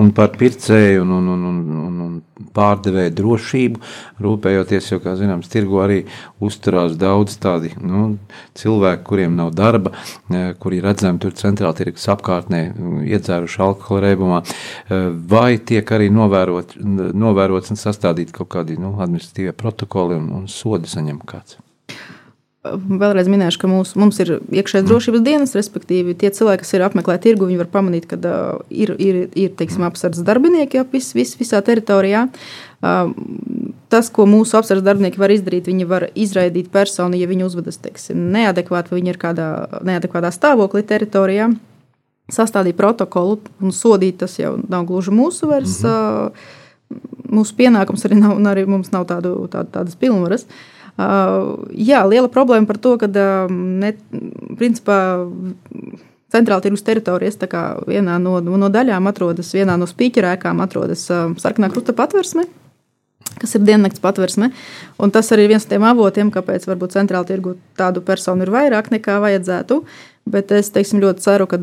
Un 0.00 0.10
par 0.16 0.30
pircēju 0.32 1.02
un, 1.04 1.10
un, 1.12 1.26
un, 1.28 1.58
un, 1.76 1.98
un 2.06 2.46
pārdevēju 2.56 3.12
drošību 3.18 3.82
rūpējoties, 4.24 4.88
jo, 4.94 4.98
kā 5.04 5.12
zināms, 5.20 5.50
tirgu 5.52 5.82
arī 5.84 5.98
uzturās 6.40 6.96
daudz 7.00 7.36
tādi 7.42 7.74
nu, 7.84 8.14
cilvēki, 8.56 9.04
kuriem 9.04 9.36
nav 9.36 9.52
darba, 9.58 9.92
e, 9.92 10.42
kuri 10.62 10.80
redzami 10.84 11.20
tur 11.20 11.36
centrāla 11.36 11.76
tirgus 11.76 12.08
apkārtnē, 12.16 12.64
iedzēruši 13.12 13.64
alkohola 13.68 14.06
reibumā, 14.08 14.40
e, 14.40 15.02
vai 15.36 15.58
tiek 15.60 15.96
arī 15.96 16.08
novērot, 16.16 16.78
novērots 17.12 17.76
un 17.76 17.80
sastādīti 17.80 18.40
kaut 18.40 18.54
kādi 18.56 18.80
nu, 18.80 18.96
administratīvie 19.04 19.52
protokoli 19.52 20.16
un, 20.16 20.30
un 20.40 20.48
sodi 20.48 20.88
saņem 20.88 21.20
kāds. 21.28 21.60
Vēlreiz 22.60 23.24
minēšu, 23.32 23.56
ka 23.62 23.68
mūs, 23.70 23.94
mums 23.96 24.18
ir 24.20 24.34
iekšējais 24.52 24.84
drošības 24.84 25.22
dienas, 25.24 25.54
respektīvi, 25.56 26.12
tie 26.20 26.28
cilvēki, 26.28 26.60
kas 26.60 26.74
ir 26.76 26.82
apmeklēti 26.84 27.30
tirgu, 27.30 27.46
viņi 27.48 27.60
var 27.62 27.68
pamanīt, 27.72 28.04
ka 28.10 28.18
uh, 28.20 28.58
ir, 28.68 28.90
ir, 29.00 29.20
ir 29.32 29.54
teiksim, 29.56 29.86
apsardzes 29.86 30.26
darbinieki 30.26 30.82
ap 30.82 30.92
vis, 30.92 31.08
vis, 31.16 31.32
visā 31.40 31.62
teritorijā. 31.64 32.26
Uh, 32.84 33.14
tas, 33.88 34.10
ko 34.12 34.26
mūsu 34.28 34.58
apsardzes 34.58 34.84
darbinieki 34.84 35.22
var 35.22 35.32
izdarīt, 35.32 35.70
viņi 35.72 35.86
var 35.88 36.04
izraidīt 36.12 36.68
personu, 36.74 37.16
ja 37.16 37.30
viņi 37.30 37.46
uzvedas 37.46 37.80
teiksim, 37.80 38.26
neadekvāti, 38.34 38.92
vai 38.92 39.00
viņi 39.00 39.12
ir 39.14 39.20
kādā 39.22 39.46
neadekvātā 39.88 40.28
stāvoklī 40.36 40.82
teritorijā. 40.90 41.48
Sastādīt 42.30 42.76
protokolu 42.76 43.38
un 43.64 43.72
sodīt, 43.72 44.18
tas 44.20 44.36
jau 44.36 44.58
nav 44.68 44.84
gluži 44.90 45.14
mūsu 45.16 45.48
vairs. 45.48 45.78
Mm 45.80 45.88
-hmm. 45.88 46.58
Mūsu 47.30 47.56
pienākums 47.56 48.04
arī 48.04 48.20
nav, 48.20 48.36
un 48.36 48.44
arī 48.50 48.66
mums 48.66 48.92
nav 48.92 49.06
tādu, 49.06 49.48
tādu, 49.48 49.70
tādas 49.72 49.96
pilnvaras. 49.96 50.44
Uh, 50.44 50.79
Jā, 50.98 52.00
liela 52.08 52.28
problēma 52.32 52.68
par 52.68 52.78
to, 52.82 52.96
ka 53.00 53.08
ne, 53.50 53.92
principā, 54.58 54.96
centrāla 56.32 56.62
tirgus 56.64 56.84
teritorijas 56.86 57.38
vienā 57.88 58.18
no, 58.22 58.38
no 58.40 58.70
daļām 58.72 59.10
atrodas, 59.10 59.54
vienā 59.54 59.78
no 59.80 59.88
spīķerēkām 59.90 60.60
atrodas 60.62 61.06
sarkanā 61.08 61.70
krusta 61.72 61.96
patversme. 61.96 62.46
Kas 63.40 63.54
ir 63.54 63.62
diennakts 63.64 64.02
patversme. 64.02 64.50
Un 65.00 65.12
tas 65.14 65.30
arī 65.32 65.46
ir 65.46 65.54
viens 65.54 65.64
no 65.64 65.70
tiem 65.70 65.84
avotiem, 65.86 66.32
kāpēc 66.34 66.66
varbūt 66.68 66.96
centrāla 66.96 67.28
tirgu 67.28 67.54
tādu 67.78 68.02
personu 68.04 68.44
ir 68.44 68.52
vairāk 68.52 68.90
nekā 68.92 69.20
vajadzētu. 69.22 69.78
Bet 70.30 70.52
es 70.52 70.68
teiksim, 70.74 71.00
ļoti 71.00 71.24
ceru, 71.24 71.46
ka 71.48 71.60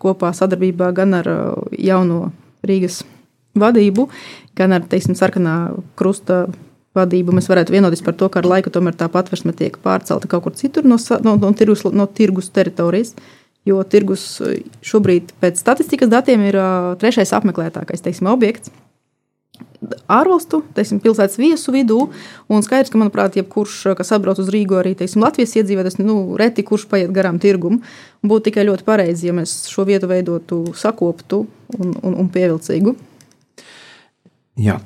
kopā 0.00 0.32
sadarbībā 0.36 0.92
gan 0.96 1.18
ar 1.18 1.28
jauno 1.76 2.30
Rīgas 2.66 3.02
vadību, 3.58 4.06
gan 4.56 4.76
ar 4.76 4.86
teiksim, 4.88 5.16
sarkanā 5.18 5.56
krusta 5.98 6.46
vadību, 6.96 7.34
mēs 7.36 7.50
varētu 7.50 7.74
vienoties 7.74 8.02
par 8.04 8.16
to, 8.18 8.28
ka 8.32 8.40
ar 8.42 8.48
laiku 8.48 8.72
tomēr 8.72 8.96
tā 8.98 9.08
patversme 9.12 9.54
tiek 9.56 9.76
pārcelta 9.84 10.30
kaut 10.30 10.46
kur 10.46 10.56
citur 10.58 10.88
no, 10.88 10.98
no, 11.24 11.36
no, 11.36 11.52
tirgus, 11.56 11.84
no 11.92 12.08
tirgus 12.08 12.50
teritorijas. 12.54 13.14
Jo 13.66 13.80
tirgus 13.82 14.24
šobrīd 14.86 15.32
pēc 15.42 15.58
statistikas 15.58 16.10
datiem 16.12 16.44
ir 16.46 16.58
uh, 16.60 16.92
trešais 17.00 17.32
apmeklētākais 17.34 18.04
teiksim, 18.04 18.28
objekts. 18.30 18.70
Ārvalstu, 20.10 20.60
teiksim, 20.76 21.00
pilsētas 21.02 21.38
viesu 21.40 21.72
vidū, 21.74 21.98
un 22.52 22.64
skaidrs, 22.64 22.90
ka, 22.92 23.00
manuprāt, 23.00 23.36
jebkurš, 23.38 23.76
kas 23.98 24.12
atbrauc 24.16 24.38
uz 24.42 24.48
Rīgu, 24.52 24.78
arī 24.80 24.94
teiksim, 24.98 25.22
Latvijas 25.24 25.56
iedzīvotājs, 25.60 25.98
nu, 26.02 26.16
reti 26.38 26.64
kurš 26.66 26.86
paiet 26.90 27.12
garām 27.14 27.40
tirgumu, 27.42 27.80
būtu 28.26 28.48
tikai 28.48 28.66
ļoti 28.68 28.86
pareizi, 28.86 29.28
ja 29.28 29.36
mēs 29.36 29.58
šo 29.72 29.86
vietu 29.88 30.10
veidotu 30.10 30.62
sakoptu 30.78 31.44
un, 31.78 31.94
un, 32.02 32.16
un 32.22 32.30
pievilcīgu. 32.32 32.96
Jā. 34.56 34.78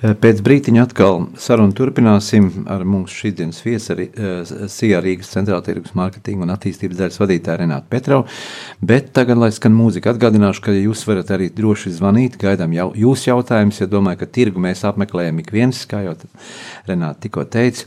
Eh, 0.00 0.14
pēc 0.16 0.38
brīdiņa 0.40 0.86
atkal 0.86 1.26
sarunu 1.36 1.74
turpināsim 1.76 2.46
ar 2.72 2.80
mums 2.88 3.12
šīsdienas 3.12 3.58
viesu, 3.60 3.90
arī 3.92 4.06
uh, 4.08 4.68
SIA 4.72 5.02
Rīgas 5.04 5.28
centrāla 5.34 5.60
tirgus 5.66 5.92
mārketinga 5.98 6.46
un 6.46 6.52
attīstības 6.54 6.96
daļas 6.96 7.20
vadītāju 7.20 7.60
Renātu 7.60 7.90
Petrovu. 7.92 8.24
Bet 8.80 9.10
tagad, 9.18 9.36
lai 9.42 9.50
skan 9.52 9.74
mūzika, 9.76 10.14
atgādināšu, 10.14 10.62
ka 10.64 10.72
jūs 10.72 11.02
varat 11.10 11.34
arī 11.36 11.50
droši 11.52 11.92
zvanīt, 11.98 12.38
gaidām 12.40 12.72
jau 12.72 12.86
jūsu 12.96 13.28
jautājumus, 13.28 13.82
ja 13.82 13.90
domāju, 13.92 14.22
ka 14.22 14.30
tirgu 14.38 14.64
mēs 14.64 14.86
apmeklējam 14.88 15.44
ik 15.44 15.52
viens, 15.52 15.82
kā 15.90 16.00
jau 16.06 16.16
Renāta 16.88 17.26
tikko 17.26 17.44
teica. 17.52 17.84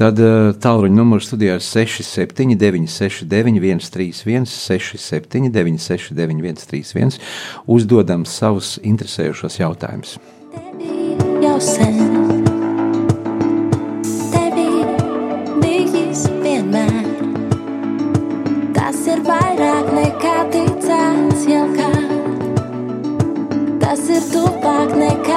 Tad 0.00 0.18
uh, 0.18 0.50
tālruņa 0.58 0.98
numurs 0.98 1.30
studijā 1.30 1.60
ir 1.60 1.64
679 1.68 2.90
69 2.90 3.86
131 3.86 4.50
679 4.56 5.86
69 5.86 6.66
131 6.66 7.22
uzdodam 7.78 8.26
savus 8.26 8.74
interesējošos 8.82 9.62
jautājumus 9.62 10.18
jau 11.42 11.60
sen. 11.60 11.98
Tevi 14.32 14.84
bijis 15.62 16.24
vienmēr. 16.42 17.06
Tas 18.74 19.00
ir 19.06 19.22
vairāk 19.28 19.92
nekā 19.94 20.36
ticēts 20.54 21.46
jau 21.50 21.66
kā. 21.76 21.90
Tas 23.84 24.08
ir 24.10 24.26
tuvāk 24.32 24.96
nekā 24.98 25.29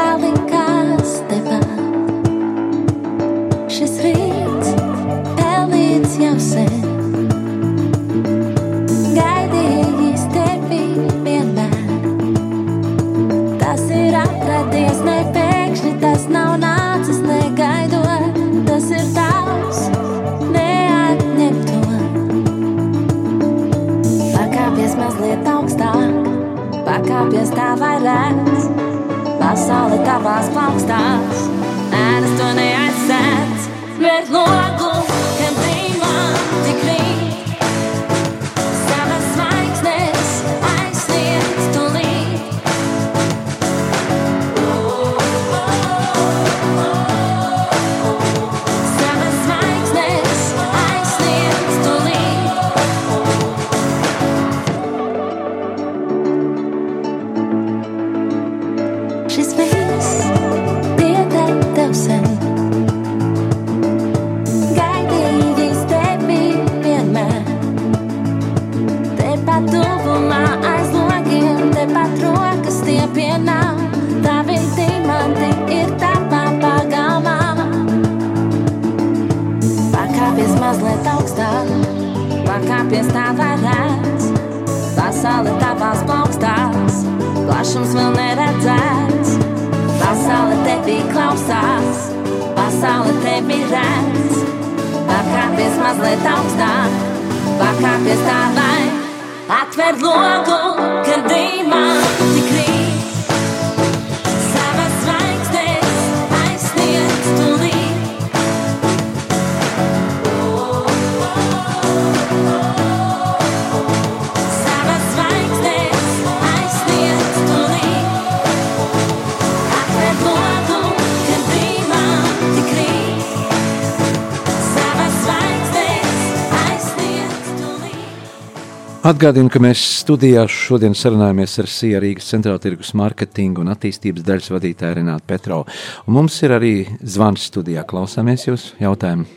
Atgādinu, 129.03 129.49
ka 129.51 129.59
mēs 129.59 129.81
studijā 129.99 130.45
šodien 130.47 130.93
sarunājamies 130.95 131.57
ar 131.59 131.67
SIA 131.67 131.99
Rīgas 131.99 132.29
centrāla 132.31 132.61
tirgus 132.63 132.93
mārketinga 132.95 133.59
un 133.59 133.71
attīstības 133.73 134.23
daļas 134.23 134.47
vadītāju 134.53 134.95
Renātu 134.95 135.27
Petrovu. 135.27 135.73
Un 136.07 136.15
mums 136.15 136.37
ir 136.47 136.53
arī 136.55 136.71
zvans 137.15 137.49
studijā. 137.49 137.83
Klausāmies 137.89 138.47
jūsu 138.47 138.79
jautājumu. 138.79 139.27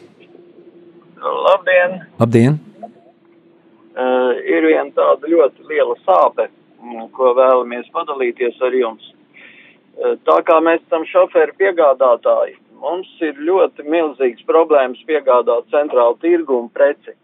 Labdien! 1.49 1.99
Labdien! 2.23 2.61
Uh, 2.87 4.39
ir 4.47 4.71
viena 4.71 4.87
tāda 4.95 5.35
ļoti 5.35 5.67
liela 5.73 5.99
sāpe, 6.05 6.47
mm, 6.79 7.11
ko 7.19 7.35
vēlamies 7.35 7.91
padalīties 7.91 8.63
ar 8.63 8.79
jums. 8.85 9.11
Uh, 9.11 10.15
tā 10.31 10.39
kā 10.47 10.63
mēs 10.63 10.87
esam 10.87 11.11
šoferi 11.11 11.59
piegādātāji, 11.59 12.61
mums 12.87 13.11
ir 13.19 13.35
ļoti 13.51 13.91
milzīgs 13.91 14.47
problēmas 14.47 15.03
piegādāt 15.11 15.67
centrālu 15.75 16.21
tirgu 16.23 16.63
un 16.63 16.71
preci, 16.71 17.19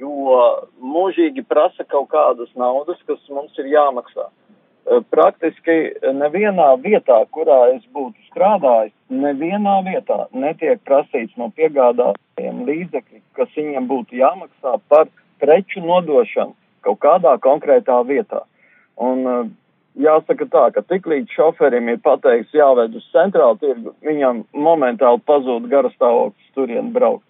jo 0.00 0.40
mūžīgi 0.80 1.44
prasa 1.48 1.84
kaut 1.84 2.10
kādas 2.12 2.50
naudas, 2.54 2.98
kas 3.08 3.22
mums 3.32 3.56
ir 3.60 3.70
jāmaksā. 3.72 4.28
Uh, 4.86 5.02
praktiski 5.10 5.76
nevienā 6.14 6.68
vietā, 6.82 7.18
kurā 7.34 7.58
es 7.74 7.82
būtu 7.94 8.16
strādājis, 8.30 8.94
nevienā 9.10 9.80
vietā 9.86 10.26
netiek 10.32 10.80
prasīts 10.86 11.34
no 11.40 11.50
piegādātājiem 11.56 12.64
līdzekļi, 12.68 13.22
kas 13.38 13.52
viņiem 13.56 13.88
būtu 13.90 14.20
jāmaksā 14.20 14.76
par 14.88 15.08
preču 15.42 15.82
nodošanu 15.84 16.54
kaut 16.86 17.00
kādā 17.02 17.34
konkrētā 17.42 17.98
vietā. 18.06 18.44
Un 19.02 19.26
uh, 19.26 19.48
jāsaka 19.98 20.46
tā, 20.52 20.64
ka 20.74 20.84
tiklīdz 20.86 21.34
šoferim 21.34 21.88
ir 21.90 22.02
pateikts 22.04 22.54
jāved 22.54 22.94
uz 22.96 23.06
centrālu 23.14 23.58
tirgu, 23.62 23.94
viņam 24.06 24.44
momentāli 24.54 25.22
pazūd 25.26 25.66
garastāvoklis 25.72 26.52
turien 26.54 26.92
braukt. 26.94 27.24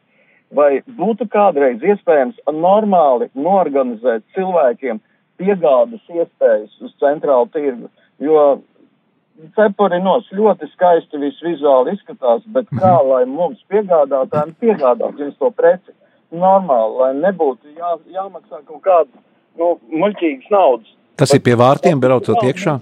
Vai 0.54 0.82
būtu 0.86 1.26
kādreiz 1.26 1.82
iespējams 1.82 2.38
normāli 2.54 3.26
norganizēt 3.34 4.22
cilvēkiem 4.36 5.00
piegādas 5.40 6.04
iespējas 6.12 6.76
uz 6.86 6.92
centrālu 7.02 7.48
tirgu? 7.54 7.90
Jo 8.22 8.60
cepurinos 9.56 10.28
ļoti 10.32 10.68
skaisti 10.72 11.20
viss 11.20 11.42
vizuāli 11.44 11.96
izskatās, 11.96 12.44
bet 12.54 12.70
kā 12.78 12.94
lai 13.04 13.24
mums 13.28 13.58
piegādātājiem 13.72 14.54
piegādāt 14.62 15.18
jums 15.20 15.36
to 15.40 15.50
preci 15.50 15.92
normāli, 16.32 16.96
lai 17.00 17.10
nebūtu 17.18 17.74
jā, 17.76 17.96
jāmaksā 18.14 18.62
kaut 18.62 18.82
kādas 18.86 19.12
nu, 19.58 19.74
muļķīgas 19.92 20.54
naudas. 20.54 20.94
Tas 21.16 21.32
ir 21.34 21.42
pie 21.44 21.56
vārtiem 21.58 22.00
braucot 22.00 22.42
iekšā? 22.44 22.78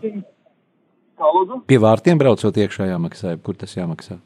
Kā 1.15 1.35
lūdzu? 1.37 1.61
Pie 1.71 1.79
vārtiem 1.83 2.19
braucot 2.19 2.57
iekšā 2.65 2.89
jāmaksā, 2.91 3.37
kur 3.43 3.59
tas 3.59 3.77
jāmaksā? 3.77 4.19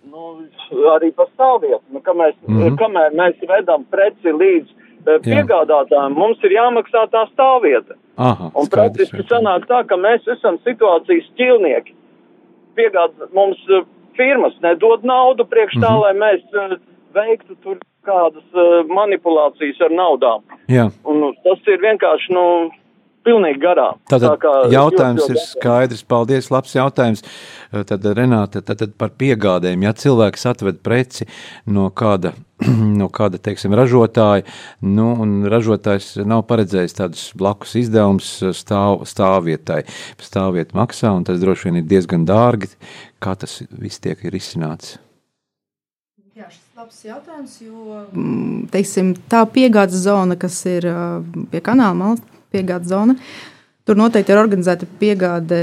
Arī 0.71 1.13
par 1.17 1.27
stāvvietu. 1.35 1.83
Nu, 1.93 2.01
kamēr, 2.05 2.35
mm. 2.47 2.61
-hmm. 2.61 2.77
kamēr 2.79 3.15
mēs 3.17 3.49
vedam 3.49 3.85
preci 3.91 4.33
līdz 4.33 4.69
eh, 4.69 5.19
piegādātājiem, 5.25 6.15
mums 6.15 6.43
ir 6.45 6.53
jāmaksā 6.53 7.07
tā 7.13 7.27
stāvvieta. 7.33 7.95
Aha, 8.17 8.51
Un 8.55 8.67
skaidrs, 8.67 9.11
praktiski 9.11 9.23
sanāk 9.31 9.67
tā, 9.67 9.85
ka 9.87 9.97
mēs 9.97 10.27
esam 10.29 10.59
situācijas 10.67 11.29
ķilnieki. 11.37 11.95
Piegādā 12.77 13.29
mums 13.35 13.59
eh, 13.71 13.85
firmas 14.17 14.55
nedod 14.63 15.05
naudu 15.05 15.45
priekš 15.45 15.75
tā, 15.81 15.91
Mhm. 15.93 16.01
lai 16.01 16.13
mēs 16.15 16.43
eh, 16.55 16.77
veiktu 17.15 17.57
tur 17.63 17.79
kādas 18.05 18.45
manipulācijas 18.89 19.81
ar 19.81 19.91
naudām. 19.91 20.41
Jā. 20.69 20.91
Un 21.05 21.21
nu, 21.21 21.33
tas 21.45 21.59
ir 21.67 21.79
vienkārši, 21.79 22.33
nu, 22.33 22.71
pilnīgi 23.27 23.61
garām. 23.63 23.99
Tātad 24.11 24.35
Tā 24.35 24.35
kā 24.43 24.53
jautājums 24.73 25.31
ir 25.31 25.41
skaidrs. 25.43 26.05
Paldies, 26.09 26.51
labs 26.55 26.75
jautājums. 26.77 27.25
Tad 27.89 28.05
Renāte, 28.17 28.63
tad, 28.65 28.81
tad 28.81 28.95
par 29.01 29.13
piegādēm. 29.21 29.83
Ja 29.85 29.95
cilvēks 29.97 30.47
atved 30.49 30.79
preci 30.85 31.27
no 31.69 31.89
kāda, 31.95 32.33
no 33.01 33.11
kāda 33.13 33.41
teiksim, 33.43 33.75
ražotāja, 33.77 34.47
nu, 34.85 35.11
un 35.25 35.35
ražotājs 35.51 36.15
nav 36.29 36.47
paredzējis 36.49 36.97
tādus 37.01 37.27
blakus 37.39 37.77
izdevumus 37.81 38.31
stāv, 38.57 39.05
stāvvietai. 39.09 39.83
Stāvvieta 40.23 40.79
maksā, 40.79 41.13
un 41.17 41.29
tas 41.29 41.43
droši 41.43 41.69
vien 41.69 41.83
ir 41.83 41.91
diezgan 41.91 42.25
dārgi. 42.29 42.73
Kā 43.23 43.37
tas 43.39 43.61
viss 43.69 44.01
tiek 44.01 44.25
izsināts? 44.31 44.97
Jā, 46.39 46.47
šis 46.47 46.79
labs 46.79 46.99
jautājums, 47.03 47.55
jo 47.59 48.03
teiksim, 48.71 49.09
tā 49.27 49.41
piegādes 49.51 50.05
zona, 50.05 50.37
kas 50.39 50.61
ir 50.71 50.85
pie 51.51 51.59
kanāla 51.67 51.97
malas, 51.99 52.23
piegādes 52.55 52.91
zona, 52.93 53.17
tur 53.89 53.99
noteikti 54.01 54.35
ir 54.35 54.41
organizēta 54.41 54.89
piegāde 55.01 55.61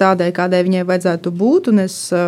tādai, 0.00 0.32
kādai 0.36 0.62
viņai 0.66 0.84
vajadzētu 0.88 1.32
būt. 1.34 1.70
Es 1.82 1.96
ā, 2.14 2.24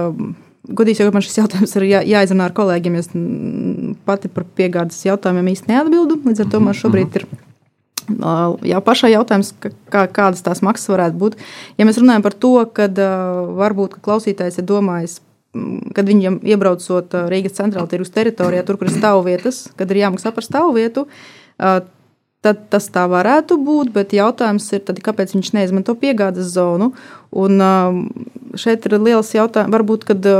godīgi 0.68 1.00
sakot, 1.00 1.16
man 1.16 1.24
šis 1.24 1.40
jautājums 1.40 1.76
ir 1.78 1.88
jā, 1.88 2.00
jāizrunā 2.14 2.48
ar 2.48 2.56
kolēģiem. 2.56 2.96
Es 3.00 3.10
mm, 3.12 3.98
pati 4.08 4.30
par 4.32 4.46
piegādes 4.58 5.00
jautājumiem 5.06 5.52
īsti 5.54 5.72
neatbildu. 5.72 6.20
Līdz 6.28 6.44
ar 6.44 6.50
to 6.52 6.62
man 6.64 6.76
šobrīd 6.76 7.20
ir 7.20 7.28
ā, 7.28 8.34
jau 8.72 8.82
pašai 8.84 9.12
jautājums, 9.14 9.54
kā, 9.62 10.06
kādas 10.06 10.44
tās 10.46 10.64
maksas 10.64 10.92
varētu 10.92 11.20
būt. 11.20 11.38
Ja 11.80 11.88
mēs 11.88 12.00
runājam 12.00 12.24
par 12.24 12.36
to, 12.36 12.54
ka 12.74 12.88
varbūt 13.58 13.98
ka 13.98 14.04
klausītājs 14.10 14.60
ir 14.62 14.68
domājis 14.68 15.20
mm, 15.56 15.92
kad 15.98 16.08
viņam 16.08 16.40
iebraucot 16.46 17.20
ā, 17.20 17.26
Rīgas 17.32 17.58
centrāla 17.60 17.90
tirgus 17.90 18.14
teritorijā, 18.16 18.64
tur, 18.64 18.80
kur 18.80 18.90
ir 18.90 18.96
stāvvietas, 18.96 19.66
kad 19.78 19.92
ir 19.92 20.04
jāmaksā 20.06 20.32
par 20.34 20.46
stāvvietu, 20.46 21.08
tad 22.44 22.68
tas 22.70 22.86
tā 22.94 23.04
varētu 23.10 23.58
būt. 23.64 23.92
Bet 23.94 24.14
jautājums 24.14 24.66
ir, 24.76 24.82
tad, 24.86 25.00
kāpēc 25.04 25.34
viņš 25.34 25.50
neizmanto 25.56 25.94
piegādes 25.98 26.52
zonu? 26.54 26.92
Un 27.34 27.60
ā, 27.60 27.72
šeit 28.58 28.86
ir 28.88 28.94
liels 29.02 29.32
jautājums. 29.34 29.72
Varbūt, 29.74 30.06
kad 30.08 30.28
ā, 30.30 30.36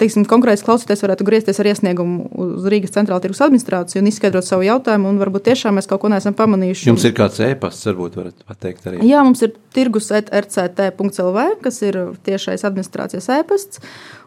teiksim, 0.00 0.24
konkrēts 0.30 0.64
klausītājs 0.66 1.04
varētu 1.04 1.26
griezties 1.28 1.60
ar 1.62 1.70
iesniegumu 1.70 2.26
uz 2.46 2.66
Rīgas 2.72 2.96
centrāla 2.96 3.22
tirgus 3.22 3.42
administrāciju 3.44 4.02
un 4.02 4.10
izskaidrot 4.10 4.48
savu 4.48 4.66
jautājumu, 4.66 5.12
un 5.12 5.20
varbūt 5.22 5.46
tiešām 5.50 5.78
mēs 5.78 5.90
kaut 5.90 6.02
ko 6.02 6.10
neesam 6.12 6.36
pamanījuši. 6.38 6.88
Jums 6.90 7.06
ir 7.06 7.14
kāds 7.16 7.42
ēpasts, 7.44 7.86
varbūt 7.92 8.18
varat 8.18 8.46
pateikt 8.48 8.88
arī. 8.90 9.04
Jā, 9.06 9.22
mums 9.26 9.44
ir 9.46 9.54
tirgus 9.76 10.10
rct.lv, 10.16 11.48
kas 11.62 11.82
ir 11.86 12.00
tiešais 12.26 12.66
administrācijas 12.66 13.30
ēpasts. 13.38 13.84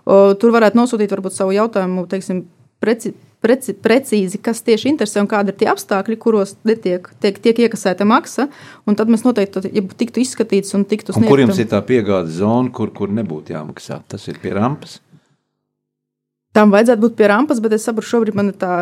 O, 0.07 0.21
Tur 0.39 0.53
varētu 0.55 0.79
nosūtīt 0.79 1.11
varbūt 1.11 1.35
savu 1.35 1.57
jautājumu, 1.57 2.05
teiksim, 2.07 2.45
preci, 2.79 3.11
preci, 3.43 3.73
precīzi, 3.73 4.39
kas 4.43 4.61
tieši 4.65 4.91
interesē 4.91 5.21
un 5.23 5.29
kādi 5.31 5.53
ir 5.53 5.59
tie 5.59 5.69
apstākļi, 5.71 6.17
kuros 6.21 6.55
netiek, 6.67 7.09
tiek, 7.23 7.39
tiek 7.43 7.63
iekasēta 7.67 8.07
maksa. 8.07 8.47
Un 8.89 8.97
tad 8.99 9.11
mēs 9.13 9.25
noteikti 9.27 9.71
ja 9.73 9.83
tiktu 9.99 10.23
izskatīts 10.23 10.75
un 10.77 10.85
tiktu 10.89 11.15
Un 11.17 11.27
kur 11.29 11.41
jums 11.43 11.59
ir 11.61 11.69
tā 11.71 11.81
piegādes 11.85 12.39
zona, 12.41 12.71
kur, 12.73 12.93
kur 12.95 13.13
nebūtu 13.13 13.55
jāmaksā? 13.55 14.01
Tas 14.09 14.27
ir 14.31 14.41
pie 14.43 14.55
rampas. 14.57 14.99
Tam 16.57 16.71
vajadzētu 16.73 17.03
būt 17.03 17.17
pie 17.19 17.27
rampas, 17.29 17.59
bet 17.61 17.75
es 17.77 17.85
saprotu, 17.85 18.09
šobrīd 18.09 18.37
man 18.37 18.49
ir 18.49 18.57
tā 18.57 18.73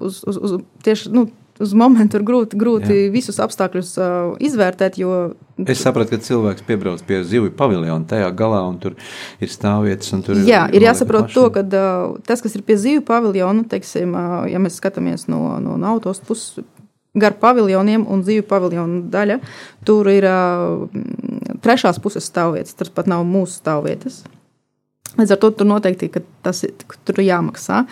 uz, 0.00 0.22
uz, 0.28 0.38
uz, 0.38 0.54
tieši, 0.86 1.10
nu, 1.12 1.26
uz 1.60 1.72
momentu 1.76 2.18
ir 2.18 2.24
grūti, 2.26 2.58
grūti 2.58 2.96
Jā. 2.96 3.10
visus 3.12 3.40
apstākļus 3.42 3.92
uh, 4.00 4.34
izvērtēt, 4.42 4.98
jo 5.02 5.32
Es 5.62 5.82
sapratu, 5.84 6.16
ka 6.16 6.24
cilvēks 6.24 6.64
piebrauc 6.66 7.02
pie 7.06 7.20
zivju 7.28 7.52
paviljona 7.54 8.08
tajā 8.08 8.30
galā, 8.34 8.62
un 8.66 8.78
tur 8.82 8.96
ir 9.42 9.50
stāvvietas. 9.52 10.08
Tur 10.24 10.40
Jā, 10.40 10.64
ir 10.64 10.80
noliekta 10.80 10.86
jāsaprot 10.88 11.28
to, 11.30 11.44
mašīna. 11.46 11.68
ka 11.70 11.82
uh, 11.82 12.16
tas, 12.26 12.42
kas 12.42 12.56
ir 12.58 12.64
pie 12.66 12.78
zivju 12.80 13.04
paviljona, 13.06 13.66
teiksim, 13.70 14.16
uh, 14.16 14.42
ja 14.50 14.62
mēs 14.62 14.80
skatāmies 14.80 15.28
no, 15.30 15.60
no, 15.62 15.76
no 15.78 15.92
autos 15.92 16.22
puses, 16.24 16.64
gar 17.14 17.36
paviljoniem 17.38 18.06
un 18.08 18.24
zivju 18.24 18.46
paviljonu 18.48 19.04
daļa, 19.12 19.38
tur 19.86 20.08
ir 20.10 20.26
uh, 20.26 20.86
trešās 21.62 22.00
puses 22.02 22.26
stāvvietas, 22.26 22.74
tas 22.78 22.90
pat 22.90 23.10
nav 23.12 23.26
mūsu 23.28 23.60
stāvvietas. 23.60 24.22
Līdz 25.18 25.34
ar 25.34 25.40
to 25.42 25.50
tur 25.52 25.68
noteikti 25.68 26.08
tas 26.44 26.62
ir, 26.64 26.72
ir 27.12 27.24
jāmaksā. 27.26 27.82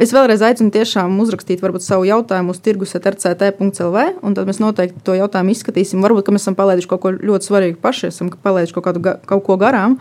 Es 0.00 0.14
vēlreiz 0.16 0.40
aicinu 0.40 0.72
tiešām 0.72 1.18
uzrakstīt 1.20 1.60
varbūt, 1.60 1.84
savu 1.84 2.06
jautājumu 2.08 2.54
uz 2.54 2.60
tirgus 2.64 2.94
rct.lv, 2.96 4.04
un 4.24 4.36
tad 4.36 4.48
mēs 4.48 4.62
noteikti 4.62 5.02
to 5.04 5.12
jautājumu 5.18 5.52
izskatīsim. 5.52 6.00
Varbūt 6.00 6.24
ka 6.24 6.32
mēs 6.32 6.46
esam 6.46 6.56
palaiduši 6.56 6.88
kaut 6.88 7.02
ko 7.02 7.12
ļoti 7.18 7.50
svarīgu 7.50 7.80
paši, 7.82 8.08
esam 8.08 8.30
palaiduši 8.32 8.76
kaut, 8.78 8.86
kādu, 8.88 9.02
kaut 9.28 9.44
ko 9.44 9.58
garām, 9.60 9.98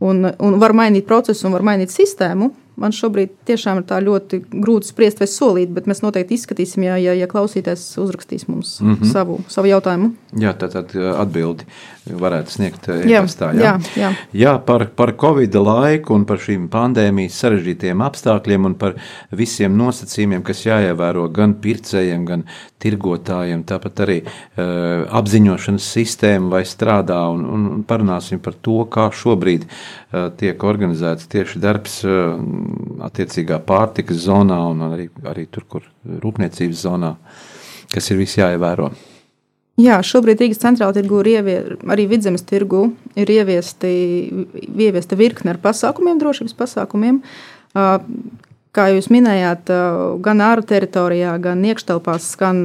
un, 0.00 0.24
un 0.32 0.56
var 0.62 0.72
mainīt 0.76 1.04
procesu 1.08 1.50
un 1.50 1.56
var 1.58 1.66
mainīt 1.68 1.92
sistēmu. 1.92 2.52
man 2.80 2.94
šobrīd 2.96 3.34
tiešām 3.46 3.82
ir 3.82 3.84
tā 3.86 3.98
ļoti 4.00 4.38
grūti 4.48 4.88
spriest 4.88 5.20
vai 5.20 5.28
solīt, 5.28 5.68
bet 5.76 5.84
mēs 5.86 6.00
noteikti 6.02 6.38
izskatīsim, 6.38 6.86
ja, 6.86 6.96
ja, 6.96 7.12
ja 7.12 7.28
klausītājs 7.28 7.84
uzrakstīs 8.00 8.48
mums 8.48 8.78
mm 8.80 8.94
-hmm. 8.94 9.12
savu, 9.12 9.38
savu 9.52 9.68
jautājumu. 9.68 10.14
Jā, 10.40 10.54
tā 10.56 10.70
tad 10.72 10.96
atbildi 10.96 11.68
varētu 12.06 12.50
sniegt 12.50 12.88
Jā, 12.88 13.20
e-pastā. 13.20 13.52
jā, 13.54 13.72
jā. 13.98 14.10
jā 14.34 14.52
par, 14.66 14.84
par 14.96 15.12
Covid 15.18 15.54
laiku 15.54 16.16
un 16.16 16.24
par 16.26 16.40
šīm 16.42 16.66
pandēmijas 16.72 17.36
sarežģītiem 17.44 18.02
apstākļiem 18.02 18.66
un 18.70 18.74
par 18.80 18.96
visiem 19.30 19.76
nosacījumiem, 19.78 20.42
kas 20.46 20.64
jāievēro 20.66 21.28
gan 21.34 21.54
pircējiem, 21.62 22.24
gan 22.26 22.42
tirgotājiem. 22.82 23.62
Tāpat 23.68 24.02
arī 24.06 24.18
uh, 24.24 25.06
apziņošanas 25.20 25.92
sistēma 25.94 26.56
vai 26.56 26.64
strādā 26.68 27.20
un, 27.30 27.46
un 27.46 27.86
parunāsim 27.86 28.42
par 28.42 28.58
to, 28.58 28.80
kā 28.90 29.06
šobrīd 29.14 29.68
uh, 29.68 30.32
tiek 30.38 30.66
organizēts 30.66 31.30
tieši 31.30 31.62
darbs 31.62 32.00
uh, 32.08 32.34
attiecīgā 33.06 33.62
pārtikas 33.68 34.26
zonā 34.26 34.58
un 34.72 34.88
arī, 34.90 35.08
arī 35.28 35.46
tur, 35.52 35.68
kur 35.70 35.88
rūpniecības 36.02 36.84
zonā, 36.88 37.14
kas 37.94 38.10
ir 38.10 38.22
viss 38.24 38.40
jāievēro. 38.42 38.90
Jā, 39.82 39.98
šobrīd 40.04 40.42
Rīgas 40.42 40.60
centrālajā 40.62 41.00
tirgu 41.00 41.22
ir 41.22 41.28
ievie, 41.32 41.56
arī 41.90 42.04
vidzemes 42.10 42.44
tirgu 42.46 42.90
ir 43.18 43.30
ieviesti, 43.32 43.92
ieviesta 44.68 45.16
virkne 45.18 45.54
ar 45.54 45.58
pasākumiem, 45.62 46.20
drošības 46.20 46.54
pasākumiem. 46.58 47.22
Kā 48.72 48.84
jūs 48.88 49.08
minējāt, 49.12 49.72
gan 50.24 50.44
ārā 50.44 50.64
teritorijā, 50.68 51.34
gan 51.44 51.64
iekštelpās 51.68 52.30
skan 52.36 52.62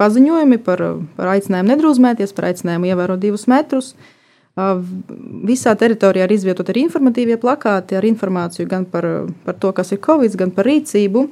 paziņojumi 0.00 0.60
par, 0.64 0.84
par 1.16 1.32
aicinājumu 1.34 1.72
nedrūzmēties, 1.72 2.32
par 2.36 2.50
aicinājumu 2.52 2.92
ievērot 2.92 3.20
divus 3.24 3.48
metrus. 3.50 3.94
Visā 4.56 5.74
teritorijā 5.76 6.28
ir 6.28 6.36
izvietoti 6.36 6.72
arī 6.72 6.86
informatīvie 6.86 7.36
plakāti 7.42 7.98
ar 7.98 8.06
informāciju 8.08 8.70
gan 8.70 8.86
par, 8.88 9.08
par 9.44 9.58
to, 9.60 9.74
kas 9.76 9.92
ir 9.92 10.00
Covid, 10.04 10.38
gan 10.40 10.54
par 10.56 10.68
rīcību. 10.68 11.26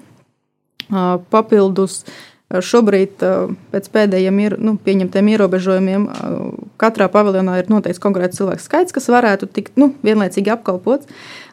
Papildus 1.32 2.02
ā, 2.04 2.12
šobrīd 2.52 3.24
ā, 3.24 3.32
pēc 3.72 3.88
pēdējiem 3.94 4.40
ir, 4.44 4.56
nu, 4.62 4.76
pieņemtiem 4.84 5.30
ierobežojumiem 5.34 6.04
ā, 6.10 6.28
katrā 6.80 7.08
paviljonā 7.12 7.56
ir 7.60 7.72
noteikts 7.72 8.02
konkrēts 8.02 8.40
cilvēku 8.40 8.62
skaits, 8.62 8.94
kas 8.94 9.08
varētu 9.12 9.48
tikt 9.48 9.80
nu, 9.80 9.92
vienlaicīgi 10.04 10.52
apkalpots. 10.54 11.08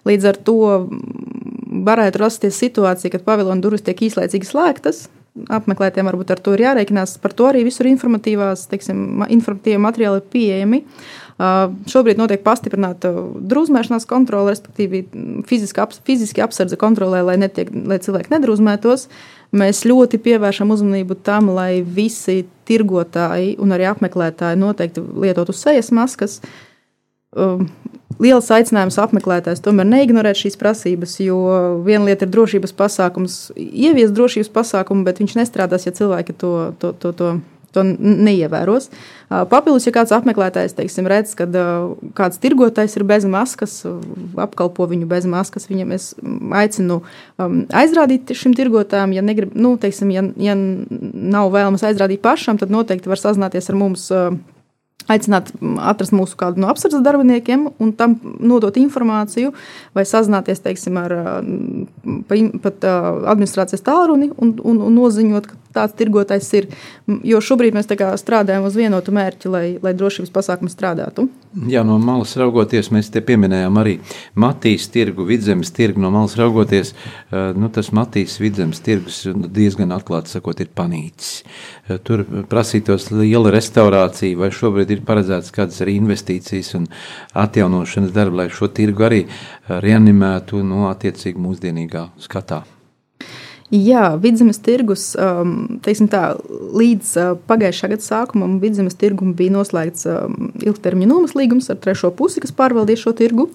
Līdz 0.09 0.29
ar 0.33 0.41
to 0.49 0.59
mm, 0.67 1.81
varētu 1.87 2.21
rasties 2.21 2.59
situācija, 2.61 3.13
kad 3.15 3.25
paviljona 3.25 3.63
durvis 3.63 3.85
tiek 3.87 4.03
īslaicīgi 4.09 4.49
slēgtas. 4.49 5.07
Apmeklētājiem 5.31 6.09
varbūt 6.09 6.33
ar 6.33 6.41
to 6.43 6.53
ir 6.57 6.65
jārēķinās. 6.65 7.15
Par 7.23 7.31
to 7.31 7.47
arī 7.47 7.63
visur 7.63 7.87
informatīvās, 7.87 8.65
teiksim, 8.67 8.97
ma- 9.21 9.29
informatīvie 9.31 9.79
materiāli 9.79 10.19
ir 10.19 10.31
pieejami. 10.33 10.81
Uh, 11.41 11.71
šobrīd 11.89 12.19
notiek 12.19 12.43
pastiprināta 12.45 13.09
drūzmēšanās 13.49 14.03
kontrole, 14.09 14.51
respektīvi 14.51 15.05
mm, 15.07 15.45
fiziska, 15.49 15.87
aps, 15.87 16.01
fiziski 16.05 16.43
apsardze 16.43 16.77
kontrolē, 16.77 17.23
lai, 17.25 17.37
netiek, 17.41 17.71
lai 17.71 17.97
cilvēki 18.03 18.33
nedrūzmētos. 18.35 19.07
Mēs 19.51 19.83
ļoti 19.83 20.19
pievēršam 20.23 20.69
uzmanību 20.71 21.17
tam, 21.27 21.49
lai 21.51 21.81
visi 21.83 22.45
tirgotāji 22.69 23.57
un 23.59 23.75
arī 23.75 23.89
apmeklētāji 23.89 24.59
noteikti 24.61 25.03
lietotu 25.23 25.55
sejas 25.55 25.91
maskas. 25.95 26.39
Um, 27.35 27.67
Liels 28.21 28.51
aicinājums 28.53 28.99
apmeklētājs 29.01 29.63
tomēr 29.65 29.87
neignorēt 29.87 30.37
šīs 30.37 30.57
prasības, 30.59 31.15
jo 31.23 31.39
viena 31.85 32.05
lieta 32.05 32.27
ir 32.27 32.33
drošības 32.35 32.73
pasākums, 32.77 33.37
ievies 33.57 34.11
drošības 34.13 34.51
pasākumu, 34.53 35.05
bet 35.07 35.21
viņš 35.23 35.37
nestrādās, 35.39 35.87
ja 35.87 35.93
cilvēki 35.95 36.35
to, 36.37 36.51
to, 36.81 36.91
to, 37.01 37.13
to, 37.17 37.31
to 37.75 37.83
neievēros. 37.85 38.89
Papildus, 39.31 39.85
ja 39.87 39.93
kāds 39.95 40.11
apmeklētājs 40.15 40.75
teiksim, 40.75 41.07
redz, 41.07 41.33
ka 41.39 41.47
kāds 42.17 42.39
tirgotājs 42.43 42.97
ir 42.99 43.05
bez 43.07 43.23
maskas, 43.29 43.77
apkalpo 44.43 44.87
viņu 44.91 45.07
bez 45.11 45.27
maskas, 45.29 45.69
viņam 45.71 45.93
es 45.95 46.11
mm, 46.19 46.51
aicinu 46.59 46.99
aizrādīt 47.39 48.33
šim 48.35 48.55
tirgotājam. 48.57 49.15
Ja, 49.15 49.23
negrib, 49.23 49.55
nu, 49.55 49.77
teiksim, 49.79 50.11
ja, 50.11 50.25
ja 50.35 50.57
nav 50.57 51.53
vēlams 51.55 51.85
aizrādīt 51.87 52.23
pašam, 52.23 52.59
tad 52.59 52.73
noteikti 52.73 53.11
var 53.11 53.21
sazināties 53.21 53.71
ar 53.71 53.79
mums. 53.79 54.09
Aicināt 55.09 55.47
mm, 55.55 55.79
atrast 55.89 56.13
mūsu 56.13 56.35
kādu 56.37 56.61
no 56.61 56.67
apsardzes 56.69 57.01
darbiniekiem 57.03 57.63
un 57.81 57.95
tam 57.97 58.19
nodot 58.37 58.75
informāciju, 58.77 59.49
vai 59.97 60.03
sazināties 60.05 60.61
teiksim, 60.61 60.99
ar 61.01 61.15
pat 62.61 62.85
administrācijas 62.85 63.81
tālruni 63.87 64.29
un, 64.35 64.53
un, 64.61 64.83
un 64.85 64.99
noziņot, 64.99 65.49
ka 65.49 65.57
tāds 65.75 65.95
tirgotājs 65.99 66.49
ir. 66.59 66.69
Jo 67.27 67.41
šobrīd 67.43 67.75
mēs 67.75 67.89
strādājam 68.21 68.65
uz 68.67 68.77
vienotu 68.77 69.13
mērķi, 69.15 69.51
lai, 69.51 69.65
lai 69.83 69.93
drošības 69.97 70.33
pasākumi 70.33 70.71
strādātu. 70.71 71.27
Jā, 71.67 71.81
no 71.83 71.97
malas 71.99 72.37
raugoties, 72.39 72.91
mēs 72.95 73.09
te 73.11 73.19
pieminējām 73.27 73.79
arī 73.81 73.97
Matīs 74.39 74.85
tirgu, 74.91 75.25
vidzemes 75.27 75.73
tirgu. 75.75 75.99
No 75.99 76.11
malas 76.13 76.37
raugoties, 76.39 76.93
eh, 76.93 77.51
nu, 77.57 77.67
tas 77.73 77.91
Matīs 77.91 78.37
vidzemes 78.39 78.79
tirgus 78.79 79.25
diezgan 79.27 79.91
atklāti 79.91 80.31
sakot, 80.31 80.63
ir 80.63 80.71
panīcis. 80.75 81.43
Eh, 81.89 81.99
Tur 82.03 82.23
prasītos 82.23 83.11
liela 83.11 83.51
restaurācija, 83.51 84.37
vai 84.37 84.51
šobrīd 84.55 84.95
ir 84.95 85.05
paredzēts 85.07 85.51
kādas 85.51 85.83
arī 85.83 85.99
investīcijas 85.99 86.75
un 86.79 86.87
atjaunošanas 87.35 88.15
darbi, 88.15 88.43
lai 88.43 88.49
šo 88.49 88.71
tirgu 88.71 89.09
arī 89.11 89.25
eh, 89.27 89.79
reanimētu 89.83 90.63
no 90.63 90.87
attiecīgi 90.91 91.35
mūsdienīgā 91.35 92.09
skatā. 92.19 92.63
Jā, 93.71 94.17
vidzemes 94.19 94.57
tirgus, 94.59 95.13
um, 95.15 95.77
teiksim 95.79 96.09
tā, 96.11 96.33
līdz 96.75 97.11
uh, 97.15 97.27
pagājušā 97.47 97.87
gada 97.93 98.03
sākumam 98.03 98.57
vidzemes 98.59 98.97
tirgum 98.99 99.29
bija 99.39 99.53
noslēgts 99.55 100.09
um, 100.11 100.49
ilgtermiņa 100.59 101.07
nomas 101.07 101.37
līgums 101.39 101.71
ar 101.71 101.77
trešo 101.79 102.09
pusi, 102.17 102.43
kas 102.43 102.51
pārvaldīja 102.57 102.99
šo 103.05 103.13
tirgu. 103.15 103.45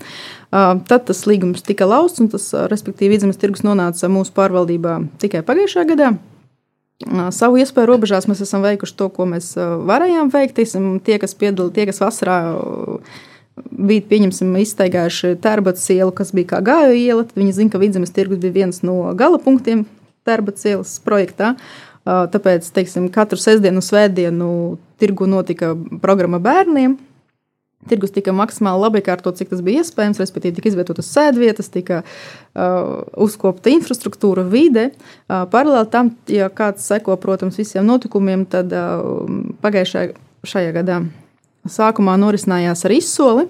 Uh, 0.49 0.79
tad 0.89 1.05
tas 1.11 1.21
līgums 1.29 1.67
tika 1.69 1.85
lausts, 1.85 2.23
un 2.25 2.31
tas, 2.33 2.49
uh, 2.57 2.65
respektīvi, 2.73 3.13
vidzemes 3.13 3.37
tirgus 3.37 3.61
nonāca 3.67 4.09
mūsu 4.09 4.33
pārvaldībā 4.39 5.03
tikai 5.21 5.45
pagājušā 5.45 5.85
gadā. 5.93 6.15
Savu 7.37 7.61
iespēju 7.61 7.91
robežās 7.91 8.25
mēs 8.25 8.41
esam 8.41 8.65
veikuši 8.65 8.95
to, 8.97 9.11
ko 9.13 9.27
mēs 9.29 9.51
varējām 9.61 10.31
veikt. 10.33 10.55
Teiksim, 10.57 10.95
tie, 11.05 11.19
kas 11.21 11.37
piedalījās, 11.37 11.75
tie, 11.77 11.85
kas 11.91 12.01
vasarā 12.01 12.39
bija 13.69 14.05
pieņemsim, 14.09 14.55
iztaigājuši 14.63 15.35
Tērbats 15.45 15.85
ielu, 15.93 16.09
kas 16.17 16.33
bija 16.33 16.55
kā 16.55 16.63
gāju 16.65 16.97
iela, 16.97 17.27
tad 17.29 17.37
viņi 17.37 17.53
zina, 17.59 17.75
ka 17.75 17.83
vidzemes 17.85 18.17
tirgus 18.17 18.41
bija 18.41 18.57
viens 18.63 18.81
no 18.81 18.97
gala 19.13 19.37
punktiem 19.45 19.85
Tērbats 20.27 20.67
ielas 20.69 20.97
projektā. 21.07 21.55
Uh, 21.55 21.87
Tāpēc, 22.07 22.69
teiksim, 22.71 23.09
katru 23.11 23.39
sestdienu 23.41 23.81
svētdienu 23.83 24.49
tirgu 25.01 25.27
notika 25.27 25.73
programma 26.03 26.39
bērniem. 26.43 26.95
Tirgus 27.91 28.15
tika 28.15 28.33
maksimāli 28.35 28.83
labi 28.83 29.03
kārtot, 29.05 29.37
cik 29.39 29.51
tas 29.51 29.63
bija 29.63 29.83
iespējams. 29.83 30.21
Respektīvi, 30.23 30.55
tika 30.59 30.71
izvietotas 30.71 31.11
sēdvietas, 31.11 31.71
tika 31.75 32.01
uh, 32.05 33.03
uzkopta 33.27 33.75
infrastruktūra, 33.75 34.47
vide. 34.51 34.89
Uh, 35.27 35.45
paralēli 35.51 35.91
tam, 35.91 36.15
ja 36.31 36.47
kāds 36.51 36.87
seko, 36.87 37.19
protams, 37.23 37.59
visiem 37.59 37.87
notikumiem, 37.91 38.47
tad 38.55 38.75
uh, 38.75 39.27
pagājušajā 39.67 40.15
šajā 40.47 40.73
gadā 40.77 41.01
sākumā 41.67 42.15
norisinājās 42.23 42.85
ar 42.87 42.93
izsoli 42.95 43.49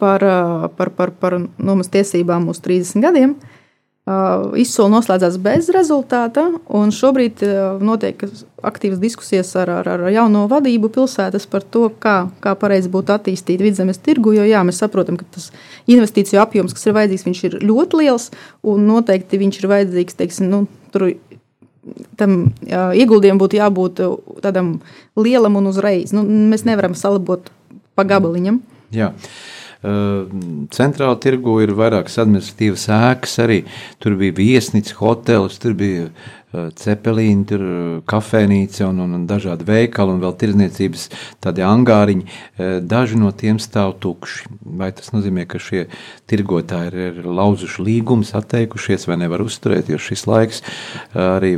par, 0.00 0.24
uh, 0.24 0.70
par, 0.72 0.88
par, 0.96 1.12
par 1.20 1.36
nomas 1.60 1.92
tiesībām 1.92 2.48
uz 2.48 2.64
30 2.64 3.04
gadiem. 3.04 3.36
Uh, 3.36 3.61
Izsole 4.02 4.90
noslēdzās 4.90 5.36
bez 5.38 5.68
rezultāta, 5.70 6.48
un 6.74 6.90
šobrīd 6.90 7.42
uh, 7.46 7.76
notiek 7.78 8.24
aktīvas 8.58 8.98
diskusijas 8.98 9.52
ar, 9.62 9.70
ar, 9.76 9.90
ar 9.94 10.02
jauno 10.10 10.48
vadību 10.50 10.90
pilsētas 10.90 11.46
par 11.46 11.62
to, 11.62 11.84
kā, 12.02 12.16
kā 12.42 12.56
pareizi 12.58 12.90
būtu 12.90 13.14
attīstīt 13.14 13.62
vidzemes 13.62 14.02
tirgu. 14.02 14.34
Jo 14.34 14.48
jā, 14.48 14.64
mēs 14.66 14.82
saprotam, 14.82 15.20
ka 15.20 15.28
tas 15.30 15.52
investīciju 15.86 16.42
apjoms, 16.42 16.74
kas 16.74 16.90
ir 16.90 16.98
vajadzīgs, 16.98 17.44
ir 17.46 17.56
ļoti 17.62 18.02
liels, 18.02 18.26
un 18.66 18.90
noteikti 18.90 19.38
viņš 19.44 19.62
ir 19.62 19.70
vajadzīgs, 19.70 20.18
teiksim, 20.18 20.50
nu, 20.50 20.64
tur 20.90 21.12
tam 22.18 22.36
ieguldījumam 22.66 23.38
būtu 23.38 23.62
jābūt 23.62 24.06
tādam 24.42 24.76
lielam 25.14 25.62
un 25.62 25.70
uzreiz. 25.70 26.10
Nu, 26.10 26.26
mēs 26.26 26.66
nevaram 26.66 26.98
salabot 26.98 27.54
pa 27.94 28.02
gabaliņam. 28.02 28.58
Jā. 28.90 29.14
Uh, 29.14 29.61
Centrāla 29.82 31.16
tirgu 31.18 31.56
ir 31.64 31.72
vairākas 31.74 32.20
administratīvas 32.22 32.84
ēkas, 32.94 33.32
arī 33.42 33.62
tur 34.02 34.14
bija 34.20 34.36
viesnīca, 34.36 34.94
hotels, 35.00 35.56
tur 35.58 35.74
bija 35.74 36.04
uh, 36.06 36.68
cepelīni, 36.78 37.42
tur 37.50 37.64
uh, 37.66 37.96
kafejnīca 38.06 38.86
un, 38.86 39.00
un, 39.02 39.16
un 39.18 39.24
dažādi 39.26 39.66
veikali 39.66 40.14
un 40.14 40.20
vēl 40.22 40.36
tirdzniecības 40.38 41.08
tādi 41.42 41.66
angāriņi. 41.66 42.28
Uh, 42.28 42.76
Daži 42.92 43.18
no 43.18 43.32
tiem 43.34 43.58
stāv 43.62 43.96
tukši. 44.04 44.52
Vai 44.78 44.92
tas 44.94 45.10
nozīmē, 45.16 45.48
ka 45.50 45.58
šie 45.58 45.88
tirgotāji 46.30 46.92
ir, 46.92 47.18
ir 47.24 47.26
lauzuši 47.26 47.82
līgumus, 47.82 48.36
atteikušies 48.38 49.08
vai 49.10 49.18
nevar 49.24 49.42
uzturēt, 49.42 49.90
jo 49.90 49.98
šis 49.98 50.28
laiks 50.30 50.62
arī 51.18 51.56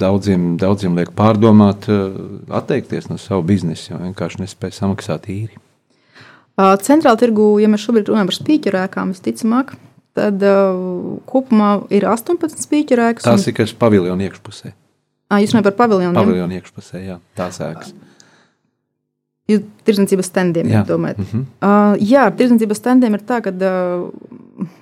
daudziem, 0.00 0.54
daudziem 0.60 0.96
liek 0.96 1.12
pārdomāt, 1.18 1.90
atteikties 2.48 3.12
no 3.12 3.20
savu 3.20 3.44
biznesu, 3.52 3.92
jo 3.92 4.02
vienkārši 4.08 4.46
nespēja 4.46 4.80
samaksāt 4.80 5.28
īri. 5.32 5.65
Centrāla 6.56 7.18
tirgu, 7.20 7.50
ja 7.60 7.68
mēs 7.68 7.84
šobrīd 7.84 8.08
runājam 8.08 8.30
par 8.30 8.36
spīķerēkām, 8.38 9.12
visticamāk, 9.12 9.74
tad 10.16 10.40
uh, 10.40 11.18
kopumā 11.28 11.70
ir 11.92 12.06
18 12.08 12.64
spīķerēkas. 12.64 13.26
Tās 13.28 13.44
ir 13.50 13.56
kas 13.58 13.74
paviljonu 13.76 14.24
iekšpusē. 14.24 14.72
Ah, 15.28 15.42
jūs 15.42 15.52
runājat 15.52 15.68
par 15.68 15.76
paviljoniem. 15.82 16.16
Paviljonu 16.16 16.56
iekšpusē, 16.56 17.02
jā, 17.04 17.18
tās 17.36 17.60
ēkas. 17.60 17.92
Jūs 19.46 19.62
tirdzniecības 19.86 20.26
standiem 20.26 20.72
Jā. 20.72 20.80
domājat? 20.88 21.20
Mm 21.20 21.26
-hmm. 21.30 21.44
uh, 21.62 22.00
jā, 22.02 22.24
ar 22.26 22.32
tirdzniecības 22.34 22.80
standiem 22.80 23.14
ir 23.14 23.22
tā, 23.28 23.38
ka 23.44 23.52
uh, 23.52 24.08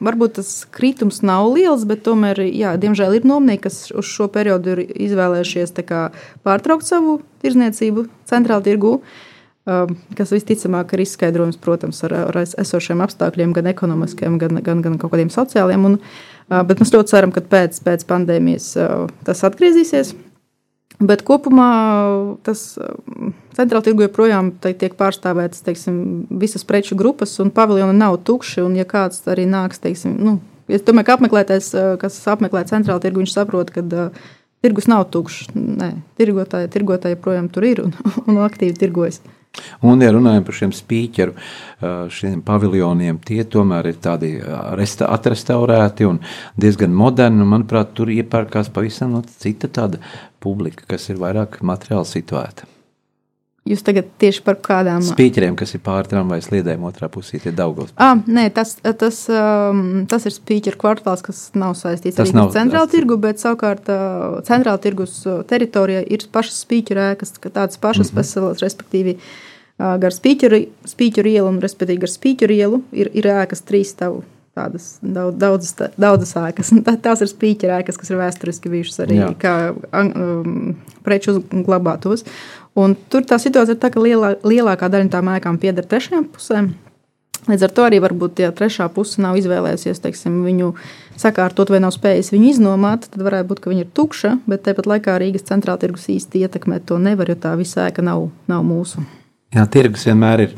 varbūt 0.01 0.39
tas 0.39 0.65
kritums 0.71 1.21
nav 1.23 1.51
liels, 1.53 1.85
bet 1.85 2.07
tomēr, 2.07 2.41
jā, 2.49 2.79
diemžēl 2.81 3.19
ir 3.19 3.27
nomnieki, 3.27 3.63
kas 3.67 3.91
uz 3.91 4.07
šo 4.07 4.29
periodu 4.29 4.71
ir 4.71 4.87
izvēlējušies 4.95 5.75
kā 5.85 6.11
pārtraukt 6.45 6.87
savu 6.87 7.21
tirdzniecību 7.43 8.07
centrāla 8.25 8.63
tirgu. 8.63 8.95
Uh, 8.95 9.34
kas 9.65 10.33
visticamāk 10.35 10.93
ir 10.93 11.05
izskaidrojums, 11.07 11.57
protams, 11.63 12.03
ar, 12.05 12.15
ar 12.29 12.37
es- 12.43 12.55
esošiem 12.61 13.01
apstākļiem, 13.05 13.55
gan 13.57 13.71
ekonomiskiem, 13.73 14.39
gan, 14.39 14.61
gan, 14.63 14.83
gan 14.85 14.99
kaut 15.01 15.15
kādiem 15.15 15.33
sociāliem. 15.33 15.85
Un, 15.89 15.99
bet 16.69 16.83
mēs 16.83 16.93
ļoti 16.93 17.15
ceram, 17.15 17.33
ka 17.33 17.41
pēc, 17.41 17.81
pēc 17.87 18.05
pandēmijas 18.11 18.75
tas 19.25 19.45
atgriezīsies. 19.49 20.15
Bet 21.03 21.25
kopumā 21.27 21.69
tas 22.47 22.79
centrāla 23.57 23.83
tirgu 23.83 24.05
joprojām 24.05 24.53
tiek 24.63 24.95
pārstāvētas 24.95 25.65
teiksim, 25.67 25.97
visas 26.31 26.63
preču 26.65 26.95
grupas, 26.95 27.33
un 27.43 27.51
paviljoni 27.51 27.97
nav 27.99 28.21
tukši. 28.23 28.63
Ja 28.79 28.85
kāds 28.87 29.25
arī 29.27 29.49
nāks, 29.51 29.83
teiksim, 29.83 30.15
nu, 30.23 30.39
es 30.69 30.85
domāju, 30.87 31.09
ka 31.09 31.17
apmeklētājs, 31.19 31.73
kas 32.01 32.21
apmeklē 32.31 32.63
centrāla 32.71 33.03
tirgu, 33.03 33.25
viņš 33.25 33.35
saprot, 33.35 33.73
ka 33.75 33.83
tirgus 34.63 34.87
nav 34.89 35.09
tukšs. 35.11 35.51
Nē, 35.57 35.91
tirgotāji, 36.21 36.71
tirgotāji 36.77 37.19
joprojām 37.19 37.51
tur 37.53 37.67
ir 37.69 37.83
un, 37.89 37.97
un 38.29 38.45
aktīvi 38.47 38.79
tirgojas. 38.79 39.21
Un, 39.85 40.03
ja 40.03 40.11
runājam 40.15 40.45
par 40.47 40.57
šiem 40.59 40.75
spīķeru, 40.75 41.35
šiem 42.15 42.43
paviljoniem, 42.47 43.21
tie 43.27 43.45
tomēr 43.47 43.93
ir 43.93 44.01
tādi 44.03 44.35
resta, 44.79 45.09
atrestaurēti 45.15 46.09
un 46.09 46.21
diezgan 46.61 46.95
moderni. 46.95 47.45
Un, 47.45 47.53
manuprāt, 47.55 47.95
tur 47.97 48.13
iepērkās 48.15 48.73
pavisam 48.75 49.15
no 49.15 49.23
cita 49.45 49.71
tāda 49.71 50.03
publika, 50.43 50.89
kas 50.95 51.11
ir 51.13 51.23
vairāk 51.23 51.61
materiāli 51.63 52.11
situēta. 52.11 52.74
Jūs 53.65 53.81
tagad 53.81 54.11
tieši 54.21 54.43
par 54.45 54.59
kādām 54.61 55.01
Spīķeriem, 55.01 55.55
kas 55.57 55.71
ir 55.73 55.81
pāri 55.81 56.11
tramvajas 56.11 56.51
sliedēm, 56.51 56.83
otrā 56.85 57.09
pusē 57.09 57.39
ir 57.41 57.55
Daugavas. 57.57 57.95
Ah, 57.97 58.19
nē, 58.29 58.51
tas, 58.53 58.75
tas, 59.01 59.23
um, 59.33 60.03
tas 60.11 60.27
ir 60.29 60.35
spīķeru 60.35 60.77
kvartāls, 60.83 61.23
kas 61.25 61.39
nav 61.57 61.73
saistīts 61.81 62.19
Tas 62.21 62.35
nav- 62.37 62.51
ar 62.51 62.59
centrālu 62.59 62.91
tirgu, 62.93 63.17
bet 63.23 63.41
savukārt 63.41 63.89
uh, 63.89 64.43
centrāla 64.45 64.77
tirgus 64.85 65.17
uh, 65.25 65.41
teritorijā 65.49 66.05
ir 66.13 66.27
pašas 66.31 66.61
spīķeru 66.67 67.07
ēkas, 67.15 67.33
ka 67.41 67.49
tādas 67.57 67.81
pašas 67.81 68.13
Mhm. 68.13 68.21
veselas, 68.21 68.61
respektīvi 68.61 69.17
uh, 69.17 69.97
gar 69.97 70.13
spīķeru, 70.13 70.61
spīķeru 70.93 71.33
ielu 71.33 71.49
un 71.49 71.61
respektīvi 71.65 72.05
gar 72.05 72.13
spīķeru 72.13 72.61
ielu 72.61 72.83
ir, 72.93 73.11
ir 73.17 73.25
ēkas 73.33 73.65
trīs 73.65 73.97
stāvu. 73.97 74.25
Tādas 74.55 75.01
daudz, 75.03 75.35
daudzas, 75.35 75.75
daudzas 75.99 76.37
ēkas. 76.39 76.71
Tās 77.05 77.25
ir 77.25 77.31
spīķera 77.31 77.81
ēkas, 77.83 77.99
kas 77.99 78.13
ir 78.13 78.21
vēsturiski 78.21 78.71
bijušas 78.71 79.01
arī 79.03 79.19
Jā. 79.19 79.33
kā 79.41 79.55
um, 79.75 80.77
preču 81.07 81.35
uzglabātos. 81.35 82.23
Un 82.79 82.95
tur 83.11 83.27
tā 83.27 83.41
situācija 83.43 83.75
ir 83.75 83.81
tā, 83.83 83.91
ka 83.95 84.03
lielā, 84.03 84.37
lielākā 84.47 84.91
daļa 84.91 85.09
no 85.09 85.15
tām 85.15 85.31
ēkām 85.35 85.59
pieder 85.63 85.87
trešajām 85.91 86.29
pusēm. 86.35 86.71
Līdz 87.45 87.67
ar 87.67 87.73
to 87.77 87.85
arī 87.85 87.99
varbūt, 88.01 88.41
ja 88.41 88.53
trešā 88.57 88.87
puse 88.95 89.21
nav 89.21 89.37
izvēlējusies 89.37 90.01
teiksim, 90.01 90.39
viņu 90.47 90.71
sakārtot 91.21 91.69
vai 91.75 91.83
nav 91.85 91.93
spējusi 91.93 92.33
viņu 92.33 92.49
iznomāt, 92.55 93.11
tad 93.11 93.27
varētu 93.27 93.51
būt, 93.51 93.61
ka 93.61 93.73
viņa 93.73 93.85
ir 93.85 93.91
tukša, 93.99 94.33
bet 94.49 94.65
tāpat 94.65 94.89
laikā 94.89 95.19
Rīgas 95.21 95.45
centrāla 95.51 95.83
tirgus 95.83 96.09
īsti 96.15 96.47
ietekmēt 96.47 96.87
to 96.89 96.97
nevar, 97.03 97.29
jo 97.29 97.37
tā 97.43 97.53
visa 97.61 97.85
ēka 97.91 98.07
nav, 98.07 98.31
nav 98.49 98.65
mūsu. 98.65 99.05
Jā, 99.55 99.65
tirgus 99.71 100.03
vienmēr 100.09 100.41
ir, 100.49 100.55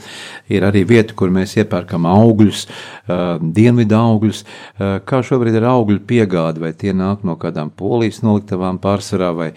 ir 0.48 0.64
arī 0.64 0.80
vieta, 0.88 1.12
kur 1.16 1.28
mēs 1.32 1.52
iepērkam 1.58 2.06
augļus, 2.08 2.62
uh, 2.66 3.24
dienvidu 3.40 3.98
augļus. 3.98 4.40
Uh, 4.46 4.94
kā 5.04 5.20
šobrīd 5.26 5.58
ir 5.58 5.66
augļu 5.68 6.00
piegāde, 6.08 6.62
vai 6.64 6.72
tie 6.72 6.94
nāk 6.96 7.26
no 7.28 7.34
kādām 7.40 7.68
polijas 7.76 8.22
noliktavām 8.24 8.80
pārsvarā, 8.80 9.34
vai, 9.36 9.50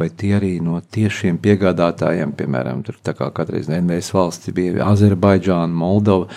vai 0.00 0.08
tie 0.08 0.32
arī 0.38 0.54
no 0.64 0.80
tiešiem 0.80 1.36
piegādātājiem, 1.44 2.32
piemēram, 2.38 2.80
tur 2.86 2.96
tā 3.04 3.12
kā 3.18 3.28
katreiz 3.36 3.68
NVS 3.68 4.14
valsts 4.16 4.56
bija 4.56 4.88
Azerbaidžāna, 4.88 5.68
Moldova, 5.84 6.32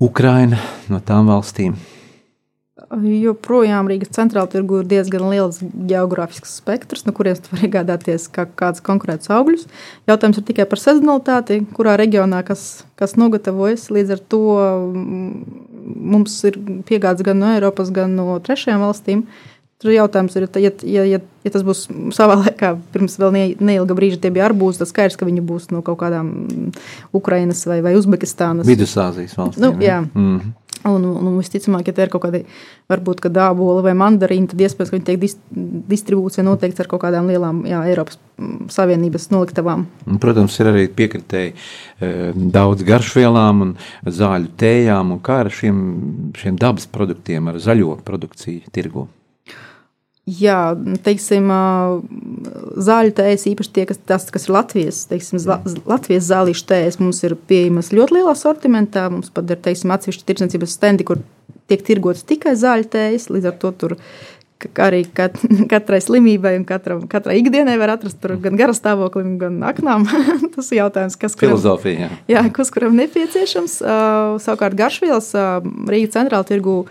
Ukraina 0.00 0.62
no 0.88 1.02
tām 1.04 1.28
valstīm. 1.28 1.76
Joprojām 2.88 3.88
Rīgas 3.90 4.14
centrāla 4.16 4.48
tirgu 4.48 4.78
ir 4.80 4.86
diezgan 4.88 5.26
liels 5.28 5.58
geogrāfisks 5.60 6.54
spektrs, 6.62 7.04
no 7.04 7.12
kurienes 7.12 7.42
var 7.50 7.64
iegādāties 7.66 8.30
kā, 8.32 8.46
kādus 8.48 8.80
konkrētus 8.86 9.28
augļus. 9.34 9.66
Jautājums 10.08 10.40
ir 10.40 10.46
tikai 10.48 10.64
par 10.70 10.80
sezonalitāti, 10.80 11.60
kurā 11.76 11.98
reģionā 12.00 12.40
kas, 12.48 12.86
kas 12.96 13.18
nogatavojas. 13.20 13.90
Līdz 13.92 14.14
ar 14.16 14.22
to 14.32 14.40
mm, 14.56 15.60
mums 16.14 16.38
ir 16.48 16.56
piegādes 16.88 17.26
gan 17.26 17.42
no 17.42 17.52
Eiropas, 17.58 17.92
gan 17.92 18.16
no 18.16 18.38
trešajām 18.40 18.80
valstīm. 18.86 19.26
Tur 19.78 19.92
jautājums 19.94 20.34
ir, 20.34 20.48
ja, 20.58 20.70
ja, 20.82 21.02
ja, 21.06 21.18
ja 21.46 21.50
tas 21.54 21.62
būs 21.62 21.84
savā 22.16 22.34
laikā, 22.40 22.72
pirms 22.90 23.14
vēl 23.20 23.34
ne- 23.36 23.66
neilga 23.68 23.94
brīža, 23.94 24.18
tie 24.24 24.32
bija 24.34 24.48
arbūzi, 24.48 24.80
tad 24.80 24.90
skaidrs, 24.90 25.18
ka 25.20 25.28
viņi 25.28 25.44
būs 25.46 25.68
no 25.70 25.84
kaut 25.86 26.00
kādām 26.00 26.32
mm, 26.48 26.72
Ukrainas 27.14 27.60
vai, 27.68 27.78
vai 27.84 27.92
Uzbekistānas. 28.00 28.66
Vidusāzijas 28.66 29.36
valstīm. 29.38 29.62
Nu, 29.62 29.76
jā. 29.84 30.00
Mm. 30.08 30.56
Un, 30.86 31.02
un, 31.02 31.26
un 31.26 31.38
visticamāk, 31.40 31.88
ja 31.90 31.94
te 31.96 32.04
ir 32.06 32.12
kaut 32.12 32.22
kāda, 32.22 32.44
varbūt, 32.90 33.22
ka 33.24 33.32
dābola 33.34 33.82
vai 33.82 33.96
mandarīna, 33.98 34.46
tad 34.52 34.62
iespējams, 34.62 34.92
ka 34.92 34.96
viņi 34.96 35.06
tiek 35.08 35.20
dis, 35.24 35.34
distribūcija 35.90 36.44
noteikts 36.46 36.84
ar 36.84 36.90
kaut 36.90 37.02
kādām 37.02 37.26
lielām 37.32 37.64
jā, 37.66 37.80
Eiropas 37.90 38.20
mm, 38.38 38.70
Savienības 38.70 39.28
noliktavām. 39.34 39.88
Protams, 40.22 40.60
ir 40.62 40.70
arī 40.70 40.86
piekritēji 41.00 41.52
e, 41.54 42.12
daudz 42.54 42.86
garšvielām 42.86 43.66
un 43.66 43.76
zāļu 44.06 44.54
tējām, 44.62 45.16
un 45.16 45.22
kā 45.26 45.42
ar 45.42 45.52
šiem, 45.54 45.84
šiem 46.38 46.62
dabas 46.62 46.86
produktiem, 46.94 47.50
ar 47.50 47.58
zaļo 47.62 47.98
produkciju 48.06 48.70
tirgu. 48.70 49.08
Jā, 50.28 50.74
teiksim, 51.06 51.46
zāļu 52.84 53.12
tējas, 53.16 53.44
īpaši 53.48 53.70
tie, 53.76 53.84
kas, 53.88 54.00
tas, 54.08 54.26
kas 54.34 54.44
ir 54.48 54.54
Latvijas, 54.56 55.02
teiksim, 55.08 55.40
zla, 55.40 55.56
Latvijas 55.88 56.26
zālīšu 56.28 56.66
tējas, 56.68 56.98
mums 57.00 57.22
ir 57.24 57.36
pieejamas 57.48 57.92
ļoti 57.96 58.18
lielā 58.18 58.34
sortimentā. 58.36 59.06
Mums 59.12 59.30
pat 59.32 59.48
ir, 59.54 59.60
teiksim, 59.64 59.92
atsevišķi 59.94 60.26
tirdzniecības 60.28 60.74
stendi, 60.76 61.06
kur 61.08 61.22
tiek 61.70 61.84
tirgotas 61.86 62.26
tikai 62.28 62.52
zāļu 62.60 62.90
tējas. 62.92 63.28
Līdz 63.32 63.48
ar 63.52 63.56
to 63.62 63.70
tur 63.80 63.96
arī 64.84 65.04
kat, 65.14 65.38
katrai 65.72 66.02
slimībai 66.04 66.56
un 66.58 66.66
katram, 66.68 67.06
katrai 67.08 67.38
ikdienai 67.40 67.78
var 67.80 67.94
atrast 67.94 68.28
gan 68.42 68.58
garas 68.58 68.82
stāvoklim, 68.82 69.36
gan 69.40 69.62
aknām. 69.70 70.04
Tas 70.58 70.68
ir 70.74 70.82
jautājums, 70.82 71.16
kas 71.16 71.38
kuram- 71.38 71.54
Filozofija. 71.54 72.10
jā. 72.28 72.44
Kas 72.56 72.74
kuram 72.74 72.98
nepieciešams. 72.98 73.78
Savukārt, 74.44 74.76
garšvielas 74.76 75.32
Rīgas 75.88 76.16
centrāla 76.18 76.44
tirgu 76.48 76.82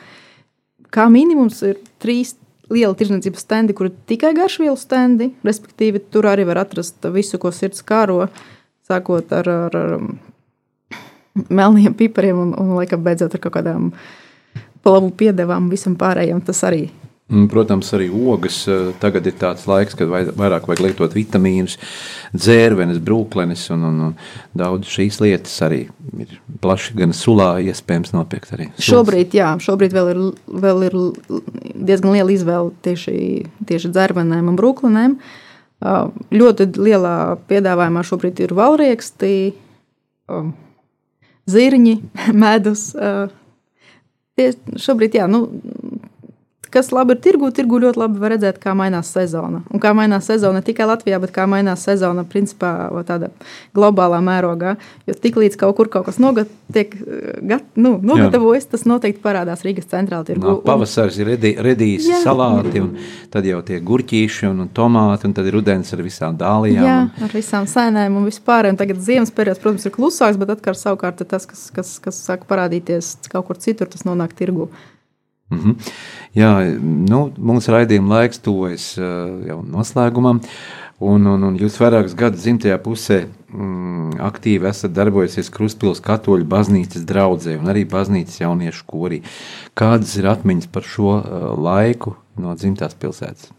kā 0.95 1.05
minimums 1.11 1.59
ir 1.67 1.77
trīs 2.01 2.33
lieli 2.73 2.97
tirdzniecības 2.99 3.43
stendi, 3.45 3.75
kur 3.77 3.89
ir 3.89 3.97
tikai 4.09 4.33
garšvielu 4.37 4.77
stendi. 4.79 5.31
Respektīvi, 5.47 6.01
tur 6.11 6.27
arī 6.29 6.47
var 6.47 6.61
atrast 6.63 7.05
visu, 7.13 7.39
ko 7.41 7.51
sirds 7.55 7.83
kāro, 7.87 8.25
sākot 8.87 9.31
ar, 9.35 9.49
ar, 9.49 9.77
ar 9.77 11.43
melniem 11.49 11.95
pipariem 11.97 12.39
un, 12.41 12.53
un 12.57 12.75
laikam 12.79 13.03
beidzot 13.05 13.35
ar 13.35 13.43
kaut 13.43 13.57
kādām 13.59 13.91
plavu 14.85 15.11
piedevām, 15.19 15.69
visam 15.71 15.97
pārējiem. 15.99 16.41
Tas 16.47 16.63
arī 16.67 16.87
Protams, 17.51 17.89
arī 17.91 18.05
ogas. 18.07 18.61
eh, 18.71 18.93
Tagad 19.01 19.25
ir 19.27 19.33
tāds 19.35 19.65
laiks, 19.67 19.95
kad 19.99 20.07
vai- 20.07 20.23
vairāk 20.31 20.67
vajag 20.69 20.79
lietot 20.85 21.11
vitamīnus, 21.13 21.75
dzērvenes, 22.33 23.01
brūklenes 23.03 23.65
un, 23.75 23.83
un, 23.83 23.97
un 24.05 24.13
daudz 24.55 24.87
šīs 24.87 25.19
lietas 25.19 25.57
arī 25.67 25.81
ir 26.23 26.37
plaši 26.63 26.95
gan 26.95 27.11
sulā 27.11 27.49
iespējams 27.67 28.13
nopirkt 28.15 28.53
arī. 28.55 28.69
Sulas. 28.77 28.87
Šobrīd, 28.87 29.35
jā, 29.35 29.49
šobrīd 29.59 29.91
vēl 29.97 30.13
ir, 30.13 30.21
vēl 30.47 30.85
ir 30.87 30.95
diezgan 31.75 32.15
liela 32.15 32.31
izvēle 32.31 32.71
tieši, 32.87 33.17
tieši 33.67 33.91
dzērvenēm 33.91 34.47
un 34.53 34.55
brūklinēm. 34.55 35.17
Uh, 35.17 36.07
Ļoti 36.33 36.71
lielā 36.81 37.37
piedāvājumā 37.45 38.01
šobrīd 38.07 38.39
ir 38.41 38.53
valrieksti, 38.57 39.33
zirņi, 41.47 41.93
medus. 42.45 42.87
šobrīd, 44.77 45.19
jā, 45.19 45.27
nu, 45.29 45.43
kas 46.73 46.91
labi 46.91 47.15
ir 47.15 47.21
tirgu, 47.23 47.49
tirgu 47.55 47.79
ļoti 47.83 47.99
labi 48.01 48.19
var 48.19 48.33
redzēt, 48.35 48.59
kā 48.63 48.73
mainās 48.77 49.11
sezona. 49.13 49.61
Un 49.73 49.79
kā 49.83 49.93
mainās 49.97 50.25
sezona 50.29 50.59
ne 50.59 50.65
tikai 50.67 50.87
Latvijā, 50.89 51.19
bet 51.23 51.31
kā 51.35 51.45
mainās 51.49 51.83
sezona 51.87 52.23
principā 52.27 52.71
tādā 53.07 53.29
globālā 53.77 54.19
mērogā. 54.23 54.75
Jo 55.07 55.13
tiklīdz 55.13 55.57
kaut 55.59 55.75
kur 55.77 55.89
kaut 55.93 56.05
kas 56.09 56.19
nogat, 56.19 56.49
tiek 56.73 56.93
eh, 56.95 57.37
gat, 57.53 57.63
nu, 57.75 57.95
nogatavojas, 58.03 58.65
tas 58.73 58.85
noteikti 58.89 59.21
parādās 59.23 59.63
Rīgas 59.65 59.87
centrālā 59.91 60.25
tirgu. 60.27 60.47
Nāk 60.47 60.63
Pavasaris 60.67 61.17
ir 61.21 61.31
redi- 61.33 61.55
redījis 61.57 62.09
Jā. 62.11 62.21
salāti, 62.25 62.81
un 62.83 62.97
tad 63.33 63.45
jau 63.47 63.61
tie 63.65 63.79
gurķīši 63.79 64.49
un, 64.51 64.65
un 64.65 64.69
tomāti, 64.75 65.25
un 65.29 65.33
tad 65.37 65.45
ir 65.47 65.57
rudens 65.59 65.93
ar 65.93 66.03
visām 66.05 66.37
dālijām. 66.39 66.83
Jā, 66.85 66.97
un- 67.07 67.23
ar 67.29 67.29
visām 67.37 67.65
sēnēm 67.69 68.17
un 68.19 68.27
vispār. 68.27 68.69
Un 68.69 68.75
tagad 68.79 68.97
ziemas 69.03 69.31
periods, 69.31 69.59
protams, 69.63 69.85
ir 69.87 69.91
klusāks, 69.95 70.37
bet 70.37 70.49
atkal 70.57 70.75
savukārt 70.75 71.23
tas, 71.27 71.45
kas, 71.45 71.69
kas, 71.71 71.95
kas 72.03 72.19
sāk 72.27 72.45
parādīties 72.49 73.15
kaut 73.31 73.47
kur 73.47 73.55
citur, 73.57 73.87
tas 73.87 74.03
nonāk 74.07 74.33
tirgu. 74.37 74.69
Mhm. 75.53 75.77
Jā, 76.37 76.51
nu, 76.81 77.21
mūsu 77.37 77.71
raidījuma 77.71 78.19
laiks 78.19 78.41
tuvojas 78.43 78.91
uh, 78.99 79.39
jau 79.47 79.61
noslēgumam. 79.63 80.41
Un, 80.97 81.27
un, 81.29 81.43
un 81.45 81.57
jūs 81.61 81.75
vairākus 81.77 82.15
gadus 82.17 82.41
dzimtajā 82.41 82.79
pusē 82.81 83.19
mm, 83.27 84.17
aktīvi 84.27 84.65
esat 84.65 84.95
darbojusies 84.97 85.51
Kruspils 85.53 86.01
katoļu 86.01 86.47
baznīcas 86.49 87.05
draudzē 87.05 87.53
un 87.59 87.69
arī 87.69 87.85
baznīcas 87.89 88.41
jauniešu 88.41 88.87
korī. 88.89 89.21
Kādas 89.77 90.15
ir 90.17 90.29
atmiņas 90.33 90.71
par 90.73 90.89
šo 90.89 91.19
uh, 91.19 91.51
laiku 91.53 92.17
no 92.41 92.57
dzimtās 92.57 92.97
pilsētas? 92.97 93.53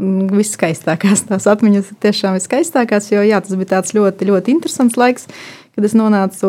mm, 0.00 0.30
viskaistākās. 0.36 1.24
Tās 1.28 1.48
atmiņas 1.50 1.92
ir 1.92 2.00
tiešām 2.04 2.36
viskaistākās, 2.38 3.10
jo 3.12 3.24
jā, 3.26 3.40
tas 3.42 3.58
bija 3.58 3.76
tāds 3.76 3.94
ļoti, 3.96 4.28
ļoti 4.30 4.54
interesants 4.56 4.98
laiks, 5.00 5.28
kad 5.76 5.86
es 5.86 5.94
nonācu 5.96 6.48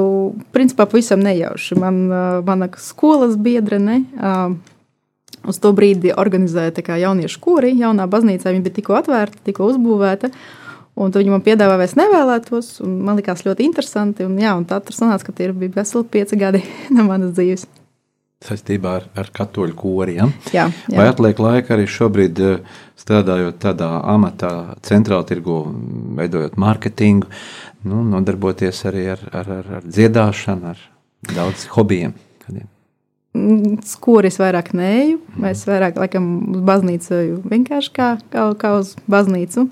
principā 0.56 0.88
pavisam 0.90 1.22
nejauši. 1.24 1.78
Man, 1.80 2.08
mana 2.48 2.72
skolas 2.82 3.38
biedrene. 3.38 4.02
Uh, 4.16 4.58
Uz 5.48 5.62
to 5.64 5.72
brīdi 5.72 6.12
organizēja 6.12 6.98
jauniešu 7.00 7.40
kori, 7.40 7.70
jaunā 7.80 8.08
baznīcā. 8.12 8.52
Viņa 8.52 8.66
bija 8.66 8.76
tikko 8.80 8.98
atvērta, 8.98 9.40
tikko 9.48 9.70
uzbūvēta. 9.72 10.32
Un 10.98 11.14
viņi 11.14 11.32
man 11.32 11.44
piedāvāja, 11.46 11.86
es 11.86 11.96
nevēlētos. 11.96 12.72
Man 12.84 13.20
liekas, 13.20 13.46
ļoti 13.46 13.68
interesanti. 13.68 14.26
Un, 14.28 14.36
jā, 14.42 14.56
un 14.58 14.66
tā 14.68 14.82
tas 14.84 14.98
sanāca, 14.98 15.30
ka 15.30 15.38
tie 15.38 15.52
bija 15.54 15.78
veseli 15.78 16.10
pieci 16.18 16.40
gadi 16.42 16.64
no 16.96 17.06
manas 17.08 17.36
dzīves. 17.38 17.68
Saistībā 18.46 18.92
ar, 19.00 19.06
ar 19.18 19.32
katoļu 19.34 19.74
kori. 19.74 20.20
Ja? 20.20 20.28
Jā, 20.54 20.68
jā. 20.86 20.98
Vai 21.00 21.08
atliek 21.10 21.40
laika 21.42 21.74
arī 21.74 21.88
šobrīd 21.90 22.42
eh, 22.46 22.76
strādājot 23.02 23.58
tādā 23.64 23.88
amatā, 24.14 24.52
centrāla 24.86 25.26
tirgu, 25.26 25.56
veidojot 26.20 26.60
mārketingu, 26.62 27.32
nu, 27.90 28.04
nodarboties 28.12 28.84
arī 28.92 29.08
ar, 29.16 29.24
ar, 29.34 29.50
ar, 29.56 29.72
ar 29.80 29.88
dziedāšanu, 29.90 30.76
ar 30.76 30.84
daudz 31.34 31.66
hobijiem? 31.74 32.14
Kādiem? 32.46 32.68
Skoris 33.90 34.38
vairāk 34.38 34.70
neju. 34.78 35.18
Mēs 35.42 35.66
vairāk 35.66 35.98
laikam 35.98 36.30
uz 36.54 36.62
baznīcu 36.70 37.24
vienkārši 37.50 37.94
kā, 37.98 38.12
kā, 38.34 38.52
kā 38.62 38.76
uz 38.78 38.94
baznīcu. 39.10 39.66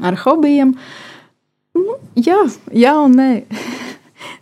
Ar 0.00 0.16
hobijiem. 0.24 0.72
Nu, 1.76 2.00
jā, 2.16 2.40
jā 2.72 2.96
un 3.04 3.20
nē. 3.20 3.30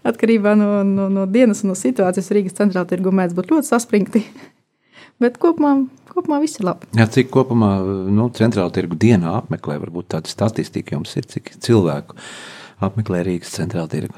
Atkarībā 0.06 0.54
no, 0.58 0.82
no, 0.86 1.08
no 1.12 1.24
dienas 1.30 1.62
un 1.64 1.72
no 1.72 1.78
situācijas 1.78 2.32
Rīgas 2.34 2.56
centrālā 2.58 2.86
tirgu 2.88 3.12
mēdz 3.14 3.36
būt 3.36 3.50
ļoti 3.52 3.70
saspringti. 3.70 4.22
Bet 5.22 5.38
kopumā, 5.40 5.72
kopumā 6.12 6.42
viss 6.42 6.60
ir 6.60 6.68
labi. 6.68 6.88
Jā, 6.96 7.06
cik 7.12 7.30
kopumā 7.32 7.72
nu, 8.12 8.28
centrāla 8.36 8.72
tirgu 8.74 8.98
dienā 9.00 9.38
apmeklē, 9.40 9.78
varbūt 9.82 10.10
tāda 10.12 10.32
statistika 10.32 10.96
jums 10.96 11.14
ir, 11.16 11.28
cik 11.30 11.54
cilvēku 11.64 12.18
apmeklē 12.84 13.22
Rīgas 13.24 13.54
centrāla 13.56 13.88
tirgu? 13.92 14.16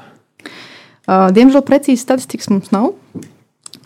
Uh, 1.09 1.29
diemžēl 1.33 1.63
precīzi 1.65 2.03
statistikas 2.03 2.51
mums 2.51 2.73
nav. 2.75 2.91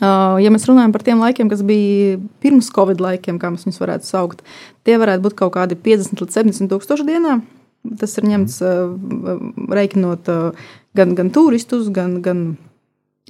Uh, 0.04 0.40
ja 0.42 0.50
mēs 0.52 0.66
runājam 0.68 0.92
par 0.92 1.04
tiem 1.06 1.22
laikiem, 1.22 1.48
kas 1.52 1.62
bija 1.64 2.18
pirms 2.44 2.72
Covid 2.74 3.00
laikiem, 3.04 3.38
kā 3.40 3.52
mēs 3.54 3.68
viņus 3.68 3.80
varētu 3.80 4.10
saukt, 4.10 4.42
tie 4.84 4.98
varētu 5.00 5.24
būt 5.28 5.38
kaut 5.40 5.54
kādi 5.56 5.78
50 5.80 6.24
līdz 6.24 6.40
70 6.42 6.72
tūkstoši 6.74 7.06
dienā. 7.08 7.38
Tas 8.00 8.18
ir 8.18 8.28
ņemts 8.28 8.58
uh, 8.66 9.38
reiķinot 9.72 10.32
uh, 10.34 10.68
gan, 10.98 11.16
gan 11.18 11.32
turistus, 11.34 11.90
gan, 11.94 12.20
gan, 12.26 12.44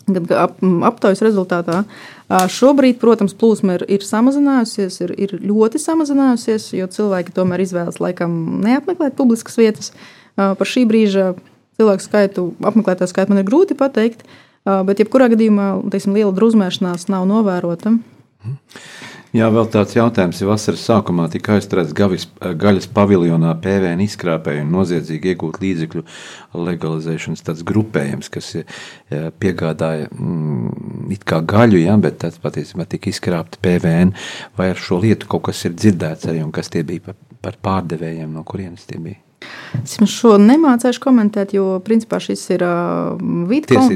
gan 0.07 0.27
ap, 0.37 0.59
aptaujas 0.89 1.23
rezultātā. 1.25 1.83
Šobrīd, 2.29 2.99
protams, 3.01 3.35
plūsma 3.37 3.77
ir, 3.79 3.85
ir 3.97 4.05
samazinājusies, 4.07 4.99
ir, 5.05 5.15
ir 5.19 5.35
ļoti 5.43 5.81
samazinājusies, 5.81 6.71
jo 6.77 6.89
cilvēki 6.91 7.35
tomēr 7.35 7.63
izvēlas 7.65 8.01
laikam 8.03 8.35
neapmeklēt 8.63 9.17
publiskas 9.19 9.59
vietas. 9.59 9.91
Par 10.35 10.67
šī 10.67 10.87
brīža 10.89 11.33
cilvēku 11.77 12.05
skaitu, 12.05 12.47
apmeklētāju 12.65 13.11
skaitu 13.11 13.33
man 13.33 13.43
ir 13.43 13.49
grūti 13.49 13.77
pateikt. 13.77 14.25
Bet, 14.63 15.01
jebkurā 15.01 15.27
gadījumā, 15.33 15.67
teiksim, 15.91 16.15
liela 16.15 16.31
drusmēšanās 16.35 17.09
nav 17.11 17.25
novērota. 17.27 17.97
Jā, 19.33 19.47
vēl 19.49 19.65
tāds 19.73 19.95
jautājums. 19.97 20.37
Ja 20.43 20.45
vasaras 20.51 20.83
sākumā 20.85 21.23
tika 21.33 21.55
aizturēts 21.55 21.95
gavis, 21.97 22.27
gaļas 22.37 22.85
paviljonā 22.93 23.55
PVN 23.63 24.03
izkrāpēju 24.05 24.61
un 24.61 24.69
noziedzīgi 24.75 25.31
iegūt 25.31 25.57
līdzekļu 25.63 26.03
legalizēšanas 26.67 27.41
tāds 27.47 27.63
grupējums, 27.65 28.29
kas 28.33 28.51
piegādāja 29.41 30.11
mm, 30.11 31.09
it 31.17 31.25
kā 31.25 31.41
gaļu, 31.49 31.81
ja, 31.81 31.97
bet 31.97 32.21
tas 32.21 32.37
patiesībā 32.43 32.85
tika 32.91 33.09
izkrāpta 33.09 33.57
PVN. 33.65 34.13
Vai 34.59 34.69
ar 34.75 34.85
šo 34.85 35.01
lietu 35.01 35.31
kaut 35.33 35.47
kas 35.49 35.65
ir 35.65 35.73
dzirdēts 35.81 36.29
arī 36.29 36.45
un 36.45 36.53
kas 36.53 36.69
tie 36.69 36.85
bija 36.85 37.09
par, 37.09 37.17
par 37.41 37.57
pārdevējiem, 37.65 38.29
no 38.37 38.45
kurienes 38.45 38.85
tie 38.85 39.01
bija? 39.01 39.17
Es 39.83 39.95
jums 39.97 40.13
šo 40.13 40.35
nemācīšu 40.37 41.01
komentēt, 41.01 41.53
jo 41.57 41.79
principā 41.85 42.19
šis 42.21 42.43
ir 42.53 42.63
uh, 42.65 43.17
vidu 43.49 43.73
kom, 43.73 43.89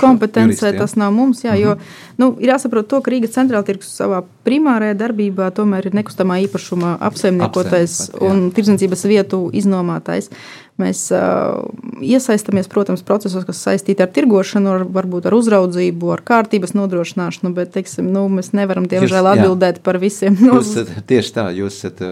kompetence. 0.00 0.58
Juristi, 0.58 0.72
ja? 0.74 0.80
Tas 0.82 0.96
nav 0.98 1.12
mums. 1.14 1.44
Jā, 1.44 1.54
mm 1.54 1.56
-hmm. 1.56 1.62
jo, 1.62 1.76
nu, 2.18 2.36
ir 2.40 2.50
jāsaprot, 2.50 2.88
to, 2.88 3.00
ka 3.00 3.10
Rīgas 3.10 3.36
centrāla 3.36 3.64
tirgus 3.64 3.92
savā 4.00 4.22
primārajā 4.44 4.94
darbībā 4.94 5.50
tomēr 5.54 5.86
ir 5.86 5.94
nekustamā 5.94 6.40
īpašuma 6.46 6.96
apsaimniekotais 7.00 8.10
un 8.20 8.50
tirdzniecības 8.50 9.04
vietu 9.04 9.50
iznomātais. 9.52 10.30
Mēs 10.80 11.02
uh, 11.12 11.60
iesaistamies, 12.00 12.68
protams, 12.70 13.02
procesos, 13.06 13.44
kas 13.48 13.60
saistīti 13.64 14.04
ar 14.04 14.10
tirgošanu, 14.14 14.70
ar, 14.72 14.84
varbūt 14.96 15.28
ar 15.28 15.36
uzraudzību, 15.36 16.12
ar 16.14 16.22
kārtības 16.26 16.72
nodrošināšanu, 16.76 17.52
bet 17.56 17.74
teiksim, 17.74 18.08
nu, 18.14 18.24
mēs 18.32 18.52
nevaram, 18.56 18.86
diemžēl, 18.90 19.28
atbildēt 19.34 19.80
jā. 19.80 19.84
par 19.86 20.00
visiem. 20.02 20.38
Jūs 20.40 20.72
esat, 20.74 20.94
tieši 21.10 21.34
tā, 21.36 21.46
jūs 21.56 21.80
esat 21.80 22.02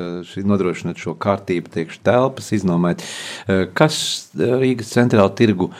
nodrošināt 0.48 1.00
šo 1.00 1.14
kārtību, 1.20 1.72
tiekšu 1.74 2.02
telpas, 2.06 2.50
iznomēt. 2.56 3.04
Kas 3.78 4.00
Rīgas 4.36 4.92
centrāla 4.94 5.32
tirgu 5.38 5.70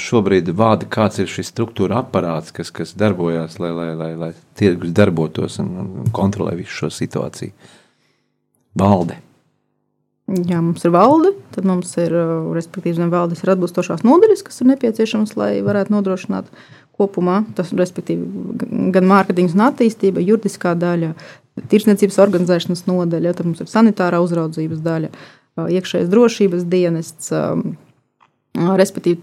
šobrīd 0.00 0.52
vāda, 0.56 0.88
kāds 0.90 1.22
ir 1.22 1.30
šis 1.30 1.52
struktūra 1.54 2.02
aparāts, 2.04 2.52
kas, 2.54 2.72
kas 2.74 2.94
darbojās, 2.98 3.58
lai, 3.62 3.72
lai, 3.76 3.90
lai, 3.98 4.12
lai 4.20 4.30
tirgus 4.58 4.92
darbotos 4.96 5.60
un, 5.62 5.74
un 6.04 6.14
kontrolē 6.14 6.56
visu 6.60 6.82
šo 6.82 6.94
situāciju? 7.00 7.56
Valde. 8.80 9.18
Jā, 10.30 10.60
mums 10.62 10.84
ir 10.86 10.92
valde, 10.94 11.32
tad 11.50 11.66
mums 11.66 11.90
ir, 11.98 12.12
uh, 12.14 12.50
respektīvi, 12.54 12.94
zem 13.00 13.08
valdes 13.10 13.40
ir 13.42 13.50
atbilstošās 13.50 14.04
nodaļas, 14.06 14.44
kas 14.46 14.60
ir 14.62 14.68
nepieciešamas, 14.70 15.32
lai 15.34 15.56
varētu 15.66 15.90
nodrošināt 15.90 16.50
kopumā, 17.00 17.40
tas 17.58 17.72
respektīvi 17.74 18.92
gan 18.94 19.08
mārketings 19.10 19.56
un 19.56 19.64
attīstība, 19.66 20.22
juridiskā 20.22 20.76
daļa, 20.78 21.14
tirsniecības 21.72 22.20
organizēšanas 22.22 22.84
nodaļa, 22.86 23.32
tad 23.34 23.48
mums 23.48 23.64
ir 23.64 23.70
sanitārā 23.72 24.20
uzraudzības 24.22 24.84
daļa, 24.84 25.10
uh, 25.10 25.66
iekšējais 25.66 26.12
drošības 26.12 26.68
dienests, 26.76 27.32
um, 27.34 27.74
uh, 28.54 28.70
respektīvi, 28.78 29.18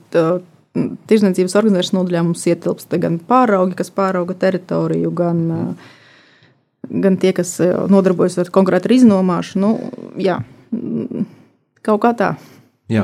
tirsniecības 1.07 1.55
organizēšanas 1.61 1.95
nodaļā 2.01 2.25
mums 2.27 2.43
ietilpst 2.51 2.91
gan 2.99 3.15
pāraugi, 3.31 3.79
kas 3.79 3.93
pārauga 3.95 4.35
teritoriju, 4.43 5.13
gan, 5.15 5.39
gan 6.91 7.17
tie, 7.17 7.31
kas 7.33 7.55
nodarbojas 7.89 8.37
ar 8.43 8.51
konkrētu 8.53 8.93
iznomāšanu. 8.99 9.71
Nu, 9.71 10.05
jā, 10.21 10.37
kaut 11.85 12.03
kā 12.03 12.13
tā. 12.17 12.35
Jā, 12.87 13.03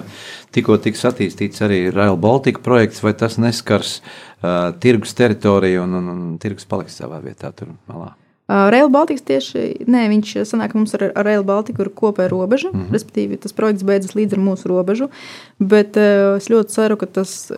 tikko 0.55 0.77
tiks 0.79 1.01
attīstīts 1.09 1.59
arī 1.65 1.79
Rail 1.91 2.15
Baltica 2.15 2.61
projekts, 2.63 3.01
vai 3.03 3.11
tas 3.19 3.35
neskars 3.35 3.97
uh, 3.99 4.71
tirgus 4.79 5.11
teritoriju 5.17 5.81
un, 5.83 5.97
un, 5.99 6.11
un 6.13 6.21
tirgus 6.39 6.67
paliks 6.69 6.95
savā 7.01 7.19
vietā 7.23 7.51
tur 7.51 7.73
malā? 7.91 8.13
Uh, 8.47 8.69
Rail 8.71 8.87
Baltica 8.91 9.25
tieši, 9.33 9.83
nē, 9.91 10.05
viņš 10.13 10.31
sanāk, 10.47 10.75
mums 10.77 10.95
ar, 10.95 11.09
ar 11.11 11.27
Rail 11.27 11.43
Baltica 11.47 11.83
ir 11.83 11.91
kopēja 11.99 12.31
robeža, 12.31 12.71
mm 12.71 12.79
-hmm. 12.79 12.95
respektīvi 12.95 13.39
tas 13.43 13.55
projekts 13.55 13.83
beidzas 13.83 14.15
līdz 14.15 14.37
ar 14.37 14.41
mūsu 14.45 14.71
robežu, 14.71 15.09
bet 15.59 15.99
uh, 15.99 16.37
es 16.39 16.47
ļoti 16.47 16.71
ceru, 16.71 16.97
ka 16.97 17.05
tas 17.19 17.51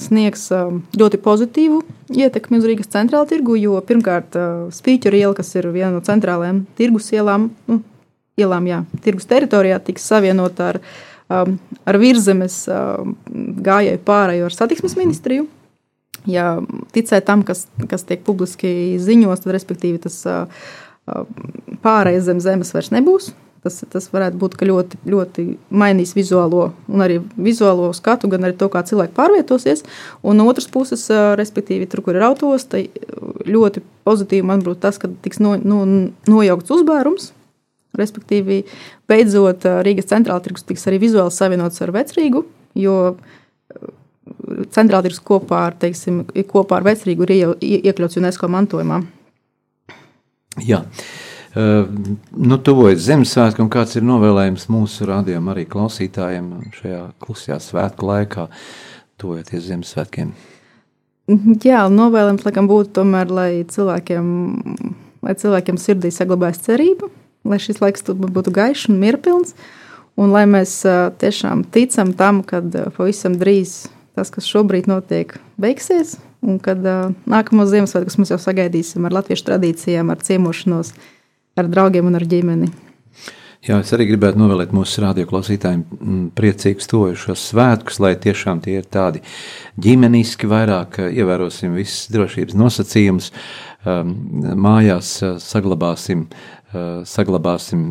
sniegs 0.00 0.48
ļoti 0.96 1.18
pozitīvu 1.20 1.82
ietekmi 2.14 2.58
uz 2.58 2.64
Rīgas 2.64 2.88
centrālu 2.94 3.28
tirgu, 3.28 3.56
jo 3.60 3.80
pirmkārt 3.84 4.36
Spīķu 4.72 5.12
iela, 5.12 5.34
kas 5.34 5.54
ir 5.54 5.68
viena 5.68 5.90
no 5.92 6.00
centrālajām 6.00 6.64
tirgus 6.78 7.10
ielām, 7.12 7.50
nu, 7.68 7.82
ielām, 8.40 8.68
jā, 8.68 8.82
tirgus 9.04 9.28
teritorijā 9.30 9.80
tiks 9.84 10.06
savienota 10.10 10.72
ar, 10.72 10.80
um, 11.32 11.58
ar 11.86 12.00
virzemes 12.02 12.64
um, 12.70 13.14
gājēju 13.64 14.02
pārēju 14.06 14.48
ar 14.48 14.56
satiksmes 14.56 14.96
ministriju. 14.98 15.46
Ja 16.30 16.56
ticē 16.94 17.20
tam, 17.24 17.42
kas, 17.44 17.66
kas 17.90 18.06
tiek 18.08 18.24
publiski 18.24 18.96
ziņos, 19.02 19.44
tad 19.44 19.56
respektīvi 19.58 20.02
tas 20.06 20.22
uh, 20.30 20.44
uh 21.10 21.24
pārējais 21.84 22.24
zem 22.24 22.38
zemes 22.40 22.70
vairs 22.72 22.92
nebūs. 22.94 23.34
Tas, 23.64 23.78
tas 23.88 24.06
varētu 24.12 24.36
būt 24.36 24.54
ļoti, 24.60 24.98
ļoti 25.08 25.42
mainīs 25.72 26.10
vizuālo, 26.16 26.66
arī 27.00 27.22
vizuālo 27.40 27.86
skatu, 27.96 28.28
gan 28.28 28.44
arī 28.44 28.56
to, 28.60 28.68
kā 28.72 28.82
cilvēki 28.84 29.16
pārvietosies. 29.16 29.86
Un 30.20 30.36
no 30.36 30.44
otras 30.50 30.68
puses, 30.68 31.06
uh, 31.12 31.32
respektīvi, 31.40 31.88
tur, 31.88 32.02
kur 32.04 32.18
ir 32.18 32.26
autostai, 32.26 32.82
ļoti 33.48 33.84
pozitīvi 34.04 34.44
man 34.48 34.64
būtu 34.64 34.82
tas, 34.84 35.00
ka 35.00 35.08
tiks 35.24 35.40
no, 35.44 35.56
no, 35.60 35.80
nojaukts 36.28 36.76
uzbērums 36.76 37.32
Respektīvi, 37.98 38.62
beidzot, 39.10 39.66
Rīgas 39.86 40.10
centrāla 40.10 40.42
tirgus 40.44 40.66
tiks 40.66 40.86
arī 40.90 41.00
vizuāli 41.02 41.34
savienots 41.34 41.82
ar 41.84 41.92
Vecrīgu, 41.94 42.44
jo 42.78 42.96
centrāla 44.74 45.04
tirgus 45.06 45.22
kopā 45.24 45.66
ar, 45.68 45.76
teiksim, 45.80 46.24
kopā 46.50 46.80
ar 46.80 46.88
Vecrīgu 46.88 47.26
ir 47.26 47.34
iekļauts 47.60 48.18
UNESCO 48.20 48.50
mantojumā. 48.52 49.02
Jā. 50.64 50.84
Uh, 51.54 51.86
nu, 52.34 52.58
tuvojas 52.66 53.04
Ziemassvētku, 53.06 53.62
un 53.62 53.70
kāds 53.70 53.94
ir 53.94 54.02
novēlējums 54.06 54.66
mūsu 54.74 55.06
rādījumam, 55.06 55.52
arī 55.52 55.68
klausītājiem 55.70 56.48
šajā 56.74 57.02
klusajā 57.22 57.60
svētku 57.62 58.08
laikā, 58.10 58.48
tuvojoties 59.22 59.68
Ziemassvētkiem? 59.68 60.32
Jā, 61.64 61.84
novēlējums 61.88 62.42
laikam 62.44 62.66
būtu 62.68 62.96
tomēr, 62.98 63.30
lai 63.30 63.50
cilvēkiem, 63.70 64.26
lai 65.24 65.36
cilvēkiem 65.40 65.78
sirdī 65.80 66.10
saglabājas 66.12 66.64
cerība, 66.66 67.08
lai 67.44 67.60
šis 67.62 67.80
laiks 67.82 68.06
būtu 68.08 68.52
gaišs 68.54 68.88
un 68.92 69.00
mierpilns, 69.02 69.54
un 70.20 70.32
lai 70.34 70.44
mēs 70.50 70.80
tiešām 71.20 71.66
ticam 71.74 72.14
tam, 72.16 72.42
ka 72.46 72.62
pavisam 72.96 73.36
drīz 73.40 73.84
tas, 74.14 74.30
kas 74.30 74.46
šobrīd 74.46 74.86
notiek, 74.90 75.34
beigsies, 75.60 76.16
un 76.44 76.60
kad 76.62 76.80
nākamos 77.26 77.72
Ziemassvētkus 77.72 78.20
mēs 78.20 78.34
jau 78.34 78.40
sagaidīsim 78.40 79.06
ar 79.08 79.18
latviešu 79.18 79.48
tradīcijām, 79.48 80.12
ar 80.12 80.22
ciemošanos, 80.22 80.94
ar 81.58 81.70
draugiem 81.70 82.10
un 82.10 82.18
ar 82.20 82.26
ģimeni. 82.30 82.70
Jā, 83.64 83.78
es 83.80 83.94
arī 83.96 84.04
gribētu 84.10 84.36
novēlēt 84.36 84.74
mūsu 84.76 85.00
radioklausītājiem 85.06 85.82
mm, 85.96 86.24
priecīgus 86.36 86.88
tojušos 86.90 87.46
svētkus, 87.48 87.96
lai 88.04 88.10
tiešām 88.20 88.58
tie 88.60 88.74
ir 88.82 88.88
tādi 88.92 89.22
ģimeniski, 89.80 90.50
vairāk 90.50 90.98
ievērosim 91.06 91.72
visas 91.78 92.10
drošības 92.12 92.58
nosacījumus, 92.60 93.30
um, 93.88 94.12
mājās 94.66 95.14
saglabāsim, 95.40 96.26
saglabāsim 97.08 97.84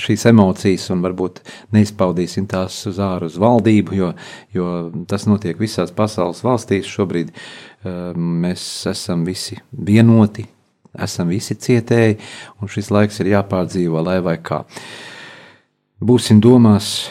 šīs 0.00 0.26
emocijas 0.30 0.88
un 0.94 1.04
varbūt 1.04 1.40
neizpaudīsim 1.76 2.48
tās 2.50 2.78
uz 2.90 2.98
āru, 3.02 3.30
uz 3.30 3.38
valdību, 3.40 3.96
jo, 3.96 4.10
jo 4.54 4.68
tas 5.10 5.28
notiek 5.30 5.58
visās 5.60 5.94
pasaules 5.94 6.42
valstīs. 6.46 6.90
Šobrīd 6.90 7.32
mēs 8.16 8.64
esam 8.90 9.24
visi 9.28 9.58
vienoti, 9.70 10.46
esam 11.06 11.30
visi 11.30 11.54
cietēji, 11.54 12.18
un 12.60 12.72
šis 12.72 12.90
laiks 12.94 13.22
ir 13.22 13.34
jāpārdzīvo, 13.36 14.02
lai 14.02 14.18
vai 14.24 14.38
kā. 14.42 14.64
Būsim 15.96 16.42
domās 16.44 17.08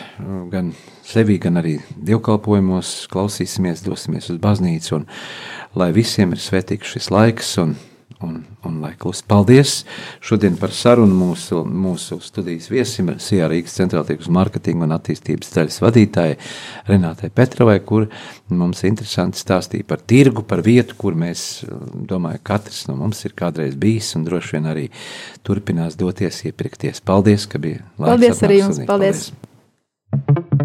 gan 0.51 0.75
sevi, 1.05 1.39
gan 1.41 1.57
arī 1.61 1.79
dievkalpojumos, 1.95 3.07
klausīsimies, 3.13 3.81
dosimies 3.85 4.29
uz 4.33 4.37
baznīcu, 4.41 4.99
un 4.99 5.07
lai 5.77 5.89
visiem 5.95 6.35
ir 6.35 6.41
svētīgs 6.41 6.93
šis 6.93 7.09
laiks, 7.13 7.55
un 7.63 7.73
un, 8.25 8.39
un 8.67 8.79
lai 8.83 8.93
klusi. 8.99 9.23
Paldies 9.29 9.75
šodien 10.25 10.57
par 10.59 10.73
sarunu 10.75 11.15
mūsu, 11.15 11.61
mūsu 11.65 12.19
studijas 12.23 12.67
viesim, 12.73 13.13
Sijā 13.21 13.47
Rīgas 13.51 13.77
centrāla 13.77 14.07
tirgus 14.09 14.31
marketinga 14.33 14.87
un 14.87 14.95
attīstības 14.97 15.53
daļas 15.55 15.79
vadītāja 15.85 16.37
Renātai 16.89 17.31
Petrovai, 17.35 17.77
kur 17.85 18.09
mums 18.49 18.83
interesanti 18.87 19.41
stāstīja 19.41 19.87
par 19.87 20.03
tirgu, 20.03 20.45
par 20.47 20.63
vietu, 20.65 20.97
kur 20.99 21.17
mēs, 21.17 21.65
domāju, 22.09 22.43
katrs 22.45 22.85
no 22.89 22.97
mums 22.99 23.23
ir 23.27 23.37
kādreiz 23.37 23.77
bijis 23.79 24.13
un 24.19 24.27
droši 24.27 24.57
vien 24.57 24.69
arī 24.73 24.85
turpinās 25.45 25.97
doties 25.99 26.43
iepirkties. 26.49 27.03
Paldies, 27.05 27.47
ka 27.49 27.61
bija 27.61 27.83
laiks. 27.95 28.11
Paldies 28.11 28.45
arī 28.49 28.61
jums, 28.61 28.85
paldies. 28.89 29.27
paldies. 29.31 30.64